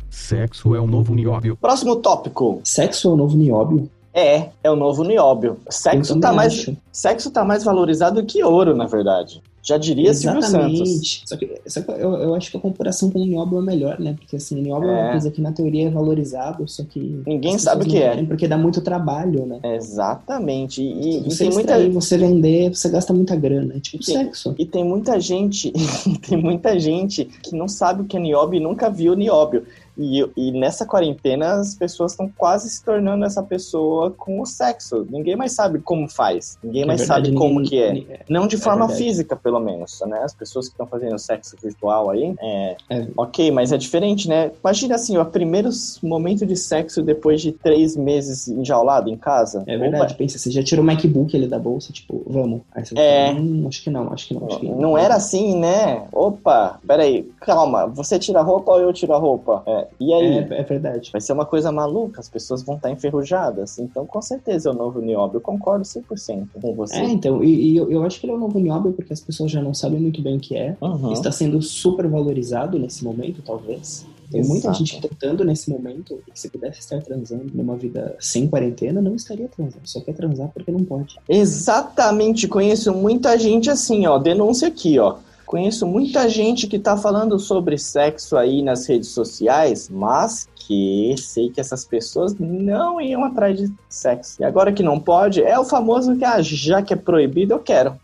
Sexo 0.09 0.77
é 0.77 0.81
um 0.81 0.87
novo 0.87 1.15
nióbio. 1.15 1.57
Próximo 1.57 1.97
tópico. 1.97 2.61
Sexo 2.63 3.09
é 3.09 3.13
o 3.13 3.17
novo 3.17 3.37
nióbio? 3.37 3.91
É, 4.15 4.51
é 4.63 4.71
o 4.71 4.77
novo 4.77 5.05
nióbio. 5.05 5.59
Sexo 5.71 6.21
tá, 6.21 6.33
mais, 6.33 6.53
acho. 6.53 6.77
sexo 6.91 7.31
tá 7.31 7.45
mais 7.45 7.65
valorizado 7.65 8.25
que 8.25 8.43
ouro, 8.45 8.77
na 8.77 8.87
verdade. 8.87 9.43
Já 9.63 9.79
diria 9.79 10.13
Silvio 10.13 10.43
Santos. 10.43 10.81
Exatamente. 10.81 11.23
Só 11.25 11.37
que, 11.37 11.61
só 11.67 11.81
que 11.81 11.91
eu, 11.93 12.15
eu 12.15 12.35
acho 12.35 12.51
que 12.51 12.57
a 12.57 12.61
comparação 12.61 13.09
com 13.09 13.21
o 13.21 13.25
nióbio 13.25 13.61
é 13.61 13.63
melhor, 13.63 14.01
né? 14.01 14.15
Porque 14.19 14.35
assim, 14.35 14.59
o 14.59 14.63
nióbio 14.63 14.91
é. 14.91 14.93
É. 14.93 15.03
uma 15.03 15.11
coisa 15.13 15.31
que 15.31 15.41
na 15.41 15.53
teoria 15.53 15.87
é 15.87 15.91
valorizado, 15.91 16.67
só 16.67 16.83
que. 16.83 17.23
Ninguém 17.25 17.57
sabe 17.59 17.85
o 17.85 17.87
que 17.87 18.03
é. 18.03 18.25
Porque 18.25 18.49
dá 18.49 18.59
muito 18.59 18.81
trabalho, 18.81 19.47
né? 19.47 19.61
Exatamente. 19.63 20.83
E, 20.83 21.21
e 21.21 21.31
Você 21.31 21.45
tem 21.45 21.53
muita, 21.53 21.73
extrair, 21.73 21.91
você 21.93 22.19
vender, 22.19 22.75
você 22.75 22.89
gasta 22.89 23.15
muita 23.15 23.37
grana. 23.37 23.75
É 23.77 23.81
tipo 23.81 24.03
Sim. 24.03 24.15
sexo. 24.15 24.53
e 24.59 24.67
tem 24.67 24.83
muita 24.83 25.21
gente, 25.21 25.73
tem 26.29 26.37
muita 26.37 26.77
gente 26.79 27.25
que 27.25 27.55
não 27.55 27.69
sabe 27.69 28.03
o 28.03 28.05
que 28.05 28.17
é 28.17 28.21
nióbio 28.21 28.59
e 28.59 28.63
nunca 28.63 28.91
viu 28.91 29.15
nióbio. 29.15 29.65
E, 29.97 30.27
e 30.37 30.53
nessa 30.53 30.87
quarentena 30.87 31.55
as 31.55 31.75
pessoas 31.75 32.13
estão 32.13 32.31
quase 32.37 32.71
se 32.71 32.83
tornando 32.85 33.25
essa 33.25 33.43
pessoa 33.43 34.11
com 34.11 34.41
o 34.41 34.47
sexo. 34.47 35.07
Ninguém 35.11 35.37
mais 35.37 35.53
sabe 35.53 35.79
como 35.81 36.09
faz. 36.09 36.59
Ninguém 36.63 36.87
mais 36.87 37.01
É 37.01 37.05
verdade, 37.05 37.27
sabe 37.27 37.37
como 37.39 37.63
que 37.63 37.79
é. 37.83 37.93
ninguém- 37.93 38.19
Não 38.29 38.47
de 38.47 38.57
forma 38.57 38.87
verdade. 38.87 39.05
física, 39.05 39.37
pelo 39.37 39.61
menos, 39.61 40.01
né? 40.07 40.21
As 40.23 40.35
pessoas 40.35 40.67
que 40.67 40.73
estão 40.73 40.87
fazendo 40.87 41.19
sexo 41.19 41.57
virtual 41.63 42.11
aí, 42.11 42.35
é, 42.41 42.77
É. 42.91 43.07
ok, 43.17 43.51
mas 43.51 43.73
é 43.73 43.77
diferente, 43.77 44.29
né? 44.29 44.51
Imagina 44.63 44.95
assim, 44.95 45.17
o 45.19 45.25
primeiro 45.25 45.69
momento 46.03 46.47
de 46.47 46.57
sexo 46.57 47.03
depois 47.03 47.41
de 47.43 47.53
três 47.53 47.97
meses 47.97 48.49
enjaulado 48.49 49.11
em 49.11 49.17
casa. 49.17 49.63
É 49.67 49.77
verdade, 49.77 50.15
pensa, 50.15 50.39
você 50.39 50.51
já 50.51 50.63
tirou 50.63 50.83
o 50.83 50.87
MacBook 50.87 51.37
ali 51.37 51.47
da 51.47 51.59
bolsa, 51.59 51.93
tipo, 51.93 52.23
vamos. 52.27 52.63
Aí 52.73 52.85
você 52.85 52.95
É. 52.99 53.27
fala, 53.29 53.41
hum, 53.41 53.65
acho 53.69 53.83
que 53.83 53.91
não, 53.91 54.13
acho 54.13 54.27
que 54.29 54.35
não, 54.35 54.47
acho 54.47 54.59
que 54.59 54.69
não. 54.69 54.77
Não 54.79 54.99
era 54.99 55.15
assim, 55.17 55.59
né? 55.59 56.05
Opa, 56.13 56.79
peraí, 56.87 57.23
calma, 57.41 57.87
você 57.87 58.19
tira 58.19 58.41
a 58.41 58.43
roupa 58.43 58.73
ou 58.73 58.81
eu 58.81 58.93
tiro 58.93 59.13
a 59.15 59.19
roupa? 59.19 59.63
É, 59.67 59.82
e 60.01 60.13
aí? 60.13 60.39
É, 60.39 60.61
é 60.61 60.63
verdade. 60.63 61.11
Vai 61.13 61.21
ser 61.21 61.33
uma 61.33 61.47
coisa 61.47 61.71
maluca, 61.73 62.21
as 62.21 62.29
pessoas 62.29 62.63
vão 62.63 62.77
estar 62.77 62.91
enferrujadas. 62.91 63.79
Então, 63.79 64.07
com 64.07 64.21
certeza, 64.21 64.69
é 64.69 64.73
o 64.73 64.75
novo 64.75 65.01
nióbio. 65.01 65.37
Eu 65.39 65.41
concordo 65.41 65.85
100% 65.85 66.49
com 66.61 66.75
você. 66.75 66.97
É, 66.97 67.05
então, 67.05 67.43
e, 67.43 67.73
e 67.73 67.77
eu, 67.77 67.91
eu 67.91 68.05
acho 68.05 68.21
que 68.21 68.27
ele 68.27 68.33
é 68.33 68.37
o 68.37 68.41
novo 68.41 68.59
nióbio 68.59 68.93
porque 68.93 69.13
as 69.13 69.21
pessoas 69.21 69.51
já 69.51 69.63
não 69.63 69.75
sabem 69.75 70.01
muito 70.01 70.21
bem 70.23 70.37
o 70.37 70.41
que 70.41 70.57
é. 70.57 70.77
Uhum. 70.81 71.13
Está 71.13 71.31
sendo 71.33 71.61
super 71.63 72.07
valorizado 72.09 72.79
nesse 72.79 73.05
momento, 73.05 73.43
talvez. 73.43 74.07
Tem 74.33 74.43
muita 74.43 74.69
Exato. 74.69 74.79
gente 74.79 75.01
tentando 75.01 75.45
nesse 75.45 75.71
momento 75.71 76.19
e 76.27 76.31
que 76.31 76.41
se 76.41 76.49
pudesse 76.49 76.81
estar 76.81 77.03
transando 77.03 77.51
numa 77.53 77.77
vida 77.77 78.17
sem 78.19 78.49
quarentena, 78.49 79.03
não 79.03 79.15
estaria 79.15 79.47
transando. 79.47 79.83
Só 79.85 80.01
quer 80.01 80.15
transar 80.15 80.49
porque 80.49 80.73
não 80.73 80.83
pode. 80.83 81.19
Exatamente, 81.29 82.49
conheço 82.49 82.95
muita 82.95 83.39
gente 83.39 83.69
assim, 83.71 84.07
ó. 84.07 84.19
Denúncia 84.19 84.69
aqui, 84.69 84.99
ó. 84.99 85.17
Conheço 85.53 85.87
muita 85.87 86.31
gente 86.31 86.67
que 86.67 86.79
tá 86.79 86.97
falando 86.97 87.39
sobre 87.39 87.77
sexo 87.77 88.39
aí 88.39 88.63
nas 88.63 88.89
redes 88.89 89.11
sociais, 89.11 89.87
mas 89.87 90.49
que 90.67 91.15
sei 91.19 91.51
que 91.51 91.61
essas 91.61 91.85
pessoas 91.85 92.35
não 92.39 93.01
iam 93.01 93.25
atrás 93.25 93.59
de 93.59 93.73
sexo. 93.89 94.41
E 94.41 94.45
agora 94.45 94.73
que 94.73 94.83
não 94.83 94.99
pode, 94.99 95.43
é 95.43 95.59
o 95.59 95.65
famoso 95.65 96.17
que, 96.17 96.25
ah, 96.25 96.41
já 96.41 96.83
que 96.83 96.93
é 96.93 96.97
proibido, 96.97 97.55
eu 97.55 97.59
quero. 97.59 97.95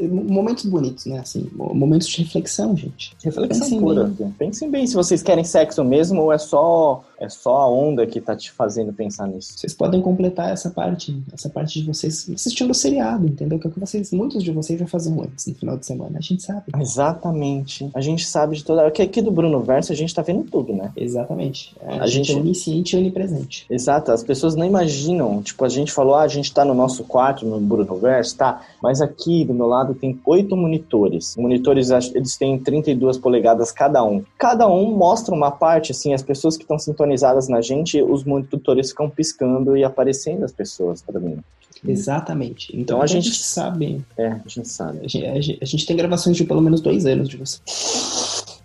Momentos 0.00 0.64
bonitos, 0.66 1.06
né? 1.06 1.18
Assim, 1.18 1.50
momentos 1.52 2.06
de 2.08 2.22
reflexão, 2.22 2.76
gente. 2.76 3.16
Reflexão 3.22 3.60
Pensem 3.62 3.80
pura. 3.80 4.12
Pensem 4.38 4.70
bem 4.70 4.86
se 4.86 4.94
vocês 4.94 5.22
querem 5.22 5.42
sexo 5.42 5.84
mesmo 5.84 6.22
ou 6.22 6.32
é 6.32 6.38
só, 6.38 7.04
é 7.18 7.28
só 7.28 7.56
a 7.58 7.68
onda 7.68 8.06
que 8.06 8.20
tá 8.20 8.36
te 8.36 8.50
fazendo 8.52 8.92
pensar 8.92 9.26
nisso. 9.26 9.54
Vocês 9.56 9.74
podem 9.74 10.00
completar 10.00 10.50
essa 10.52 10.70
parte, 10.70 11.20
essa 11.32 11.48
parte 11.48 11.80
de 11.80 11.86
vocês 11.86 12.30
assistindo 12.32 12.70
o 12.70 12.74
seriado, 12.74 13.26
entendeu? 13.26 13.58
Que 13.58 13.66
é 13.66 13.70
o 13.70 13.72
que 13.72 13.80
vocês, 13.80 14.12
muitos 14.12 14.42
de 14.42 14.52
vocês 14.52 14.78
já 14.78 14.86
faziam 14.86 15.20
antes, 15.20 15.46
no 15.46 15.54
final 15.54 15.76
de 15.76 15.84
semana. 15.84 16.18
A 16.18 16.22
gente 16.22 16.42
sabe. 16.42 16.62
Exatamente. 16.78 17.90
A 17.92 18.00
gente 18.00 18.24
sabe 18.24 18.56
de 18.56 18.64
toda. 18.64 18.86
Aqui, 18.86 19.02
aqui 19.02 19.20
do 19.20 19.30
Bruno 19.30 19.60
Verso 19.60 19.92
a 19.92 19.96
gente 19.96 20.14
tá 20.14 20.22
vendo 20.22 20.44
tudo, 20.44 20.72
né? 20.72 20.92
Exatamente. 20.96 21.74
A, 21.84 22.05
A 22.06 22.10
gente, 22.10 22.26
gente- 22.28 22.38
é 22.38 22.40
onisciente 22.40 22.96
e 22.96 22.98
onipresente. 22.98 23.66
Exato, 23.70 24.10
as 24.12 24.22
pessoas 24.22 24.54
não 24.54 24.64
imaginam. 24.64 25.42
Tipo, 25.42 25.64
a 25.64 25.68
gente 25.68 25.92
falou, 25.92 26.14
ah, 26.14 26.22
a 26.22 26.28
gente 26.28 26.52
tá 26.52 26.64
no 26.64 26.74
nosso 26.74 27.04
quarto, 27.04 27.44
no 27.44 27.60
Bruno 27.60 27.96
Verso, 27.96 28.36
tá? 28.36 28.62
Mas 28.82 29.00
aqui 29.00 29.44
do 29.44 29.52
meu 29.54 29.66
lado 29.66 29.94
tem 29.94 30.18
oito 30.26 30.56
monitores. 30.56 31.36
Monitores, 31.36 31.90
eles 32.14 32.36
têm 32.36 32.58
32 32.58 33.18
polegadas 33.18 33.70
cada 33.72 34.02
um. 34.04 34.22
Cada 34.38 34.68
um 34.68 34.90
mostra 34.96 35.34
uma 35.34 35.50
parte, 35.50 35.92
assim, 35.92 36.14
as 36.14 36.22
pessoas 36.22 36.56
que 36.56 36.62
estão 36.64 36.78
sintonizadas 36.78 37.48
na 37.48 37.60
gente, 37.60 38.00
os 38.02 38.24
monitores 38.24 38.90
ficam 38.90 39.08
piscando 39.10 39.76
e 39.76 39.84
aparecendo 39.84 40.44
as 40.44 40.52
pessoas 40.52 41.02
pra 41.02 41.20
mim. 41.20 41.38
Exatamente. 41.86 42.68
Então, 42.70 42.80
Então 42.80 43.00
a 43.00 43.04
a 43.04 43.06
gente- 43.06 43.24
gente 43.26 43.42
sabe. 43.42 44.04
É, 44.16 44.28
a 44.28 44.40
gente 44.46 44.68
sabe. 44.68 44.98
A 45.04 45.08
gente, 45.08 45.24
a 45.26 45.40
gente- 45.40 45.58
a 45.60 45.64
gente 45.64 45.86
tem 45.86 45.96
gravações 45.96 46.36
de 46.36 46.44
pelo 46.44 46.60
menos 46.60 46.80
dois 46.80 47.06
anos 47.06 47.28
de 47.28 47.36
você. 47.36 47.58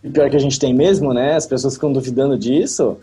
E 0.04 0.10
pior 0.10 0.30
que 0.30 0.36
a 0.36 0.40
gente 0.40 0.58
tem 0.58 0.74
mesmo, 0.74 1.14
né? 1.14 1.36
As 1.36 1.46
pessoas 1.46 1.76
ficam 1.76 1.92
duvidando 1.94 2.38
disso. 2.38 2.98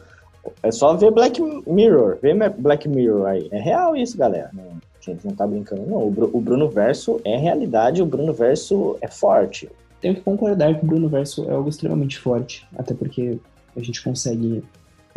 É 0.62 0.70
só 0.70 0.94
ver 0.94 1.11
Black 1.11 1.40
Mirror. 1.66 2.18
Vê 2.20 2.34
Black 2.50 2.88
Mirror 2.88 3.26
aí. 3.26 3.48
É 3.50 3.61
real 3.61 3.96
isso, 3.96 4.16
galera. 4.16 4.50
Não, 4.52 4.78
gente 5.12 5.26
não 5.26 5.34
tá 5.34 5.46
brincando, 5.46 5.87
não. 5.87 6.06
O 6.06 6.40
Bruno 6.40 6.68
Verso 6.68 7.20
é 7.24 7.37
realidade, 7.37 8.02
o 8.02 8.06
Bruno 8.06 8.32
Verso 8.32 8.96
é 9.00 9.08
forte. 9.08 9.68
Tenho 10.00 10.14
que 10.14 10.20
concordar 10.20 10.74
que 10.78 10.84
o 10.84 10.87
Bruno 10.87 11.08
Verso 11.08 11.48
é 11.48 11.52
algo 11.52 11.68
extremamente 11.68 12.18
forte. 12.18 12.66
Até 12.76 12.94
porque 12.94 13.38
a 13.76 13.80
gente 13.80 14.02
consegue 14.02 14.62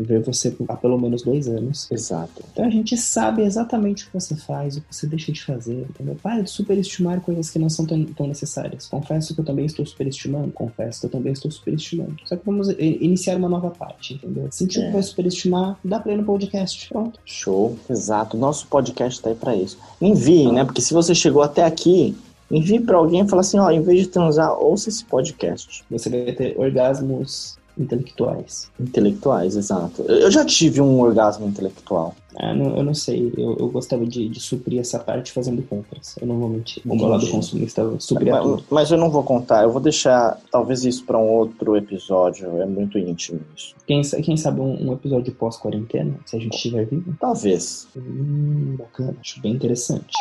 ver 0.02 0.22
você 0.22 0.56
há 0.68 0.76
pelo 0.76 0.98
menos 1.00 1.22
dois 1.24 1.48
anos. 1.48 1.90
Exato. 1.92 2.44
Então 2.52 2.66
a 2.66 2.70
gente 2.70 2.96
sabe 2.98 3.44
exatamente 3.44 4.04
o 4.04 4.08
que 4.08 4.14
você 4.14 4.36
faz, 4.36 4.78
o 4.78 4.82
que 4.82 4.96
você 4.96 5.08
deixa 5.08 5.32
de 5.32 5.44
fazer, 5.44 5.86
entendeu? 5.90 6.18
Para 6.22 6.42
de 6.42 6.50
superestimar 6.50 7.22
coisas 7.22 7.50
que 7.50 7.60
não 7.60 7.70
são 7.70 7.86
tão, 7.86 8.04
tão 8.06 8.28
necessárias. 8.28 8.88
Confesso 8.88 9.34
que 9.34 9.42
eu 9.42 9.46
também 9.46 9.66
estou 9.66 9.86
superestimando, 9.86 10.52
confesso 10.52 11.02
que 11.02 11.06
eu 11.08 11.10
também 11.12 11.34
estou 11.34 11.50
superestimando. 11.52 12.16
Só 12.26 12.36
que 12.36 12.46
vamos 12.46 12.70
iniciar 12.80 13.38
uma 13.38 13.50
nova 13.50 13.70
parte, 13.70 14.16
entendeu? 14.16 14.48
Sentiu 14.52 14.82
É. 14.82 14.86
que 14.88 14.94
vai 14.94 15.04
superestimar, 15.04 15.78
dá 15.84 16.00
pra 16.00 16.14
ir 16.14 16.18
no 16.18 16.24
podcast, 16.24 16.90
pronto. 16.90 17.20
Show. 17.26 17.78
Exato. 17.90 18.38
Nosso 18.38 18.68
podcast 18.68 19.22
tá 19.22 19.30
aí 19.30 19.36
pra 19.36 19.56
isso. 19.56 19.78
Envie, 20.02 20.52
né? 20.52 20.64
Porque 20.66 20.82
se 20.82 20.94
você 20.94 21.14
chegou 21.14 21.42
até 21.42 21.64
aqui, 21.64 22.16
envie 22.50 22.80
pra 22.80 22.98
alguém 22.98 23.22
e 23.22 23.28
fala 23.30 23.42
assim, 23.42 23.60
ó, 23.60 23.70
em 23.70 23.82
vez 23.82 24.02
de 24.02 24.08
transar, 24.08 24.52
ouça 24.62 24.90
esse 24.90 25.06
podcast. 25.06 25.84
Você 25.90 26.10
vai 26.10 26.32
ter 26.34 26.58
orgasmos 26.58 27.58
intelectuais. 27.78 28.70
Intelectuais, 28.80 29.56
exato. 29.56 30.02
Eu 30.04 30.30
já 30.32 30.44
tive 30.46 30.82
um 30.82 31.00
orgasmo 31.00 31.48
intelectual. 31.48 32.16
Ah, 32.38 32.54
não- 32.54 32.78
eu 32.78 32.84
não 32.84 32.94
sei, 32.94 33.32
eu, 33.38 33.58
eu 33.60 33.68
gostava 33.70 34.06
de, 34.06 34.30
de 34.30 34.40
suprir 34.40 34.80
essa 34.80 34.98
parte 34.98 35.32
fazendo 35.34 35.62
compras. 35.64 36.16
Eu 36.22 36.28
não 36.28 36.40
vou 36.40 36.48
mentir. 36.50 36.82
O 36.86 36.96
meu 36.96 37.08
lado 37.08 37.28
consumista 37.30 37.84
supria 38.00 38.32
Mas, 38.34 38.44
tudo. 38.44 38.64
mas 38.70 38.92
eu 38.92 38.98
não 38.98 39.10
vou 39.10 39.22
contar, 39.24 39.64
eu 39.64 39.72
vou 39.72 39.82
deixar 39.82 40.40
talvez 40.50 40.86
isso 40.86 41.04
pra 41.06 41.18
um 41.18 41.28
outro 41.30 41.76
episódio, 41.76 42.62
é 42.62 42.66
muito 42.66 42.98
íntimo 42.98 43.42
isso. 43.56 43.76
Quem, 43.86 44.02
quem 44.02 44.38
sabe 44.38 44.62
um, 44.62 44.90
um 44.90 44.94
episódio 44.94 45.34
pós-quarentena, 45.34 46.16
se 46.26 46.38
a 46.38 46.40
gente 46.40 46.56
estiver 46.56 46.86
vivo? 46.86 47.14
Talvez. 47.20 47.88
Hum, 47.98 48.76
bacana, 48.78 49.16
acho 49.20 49.42
bem 49.42 49.52
interessante. 49.54 50.14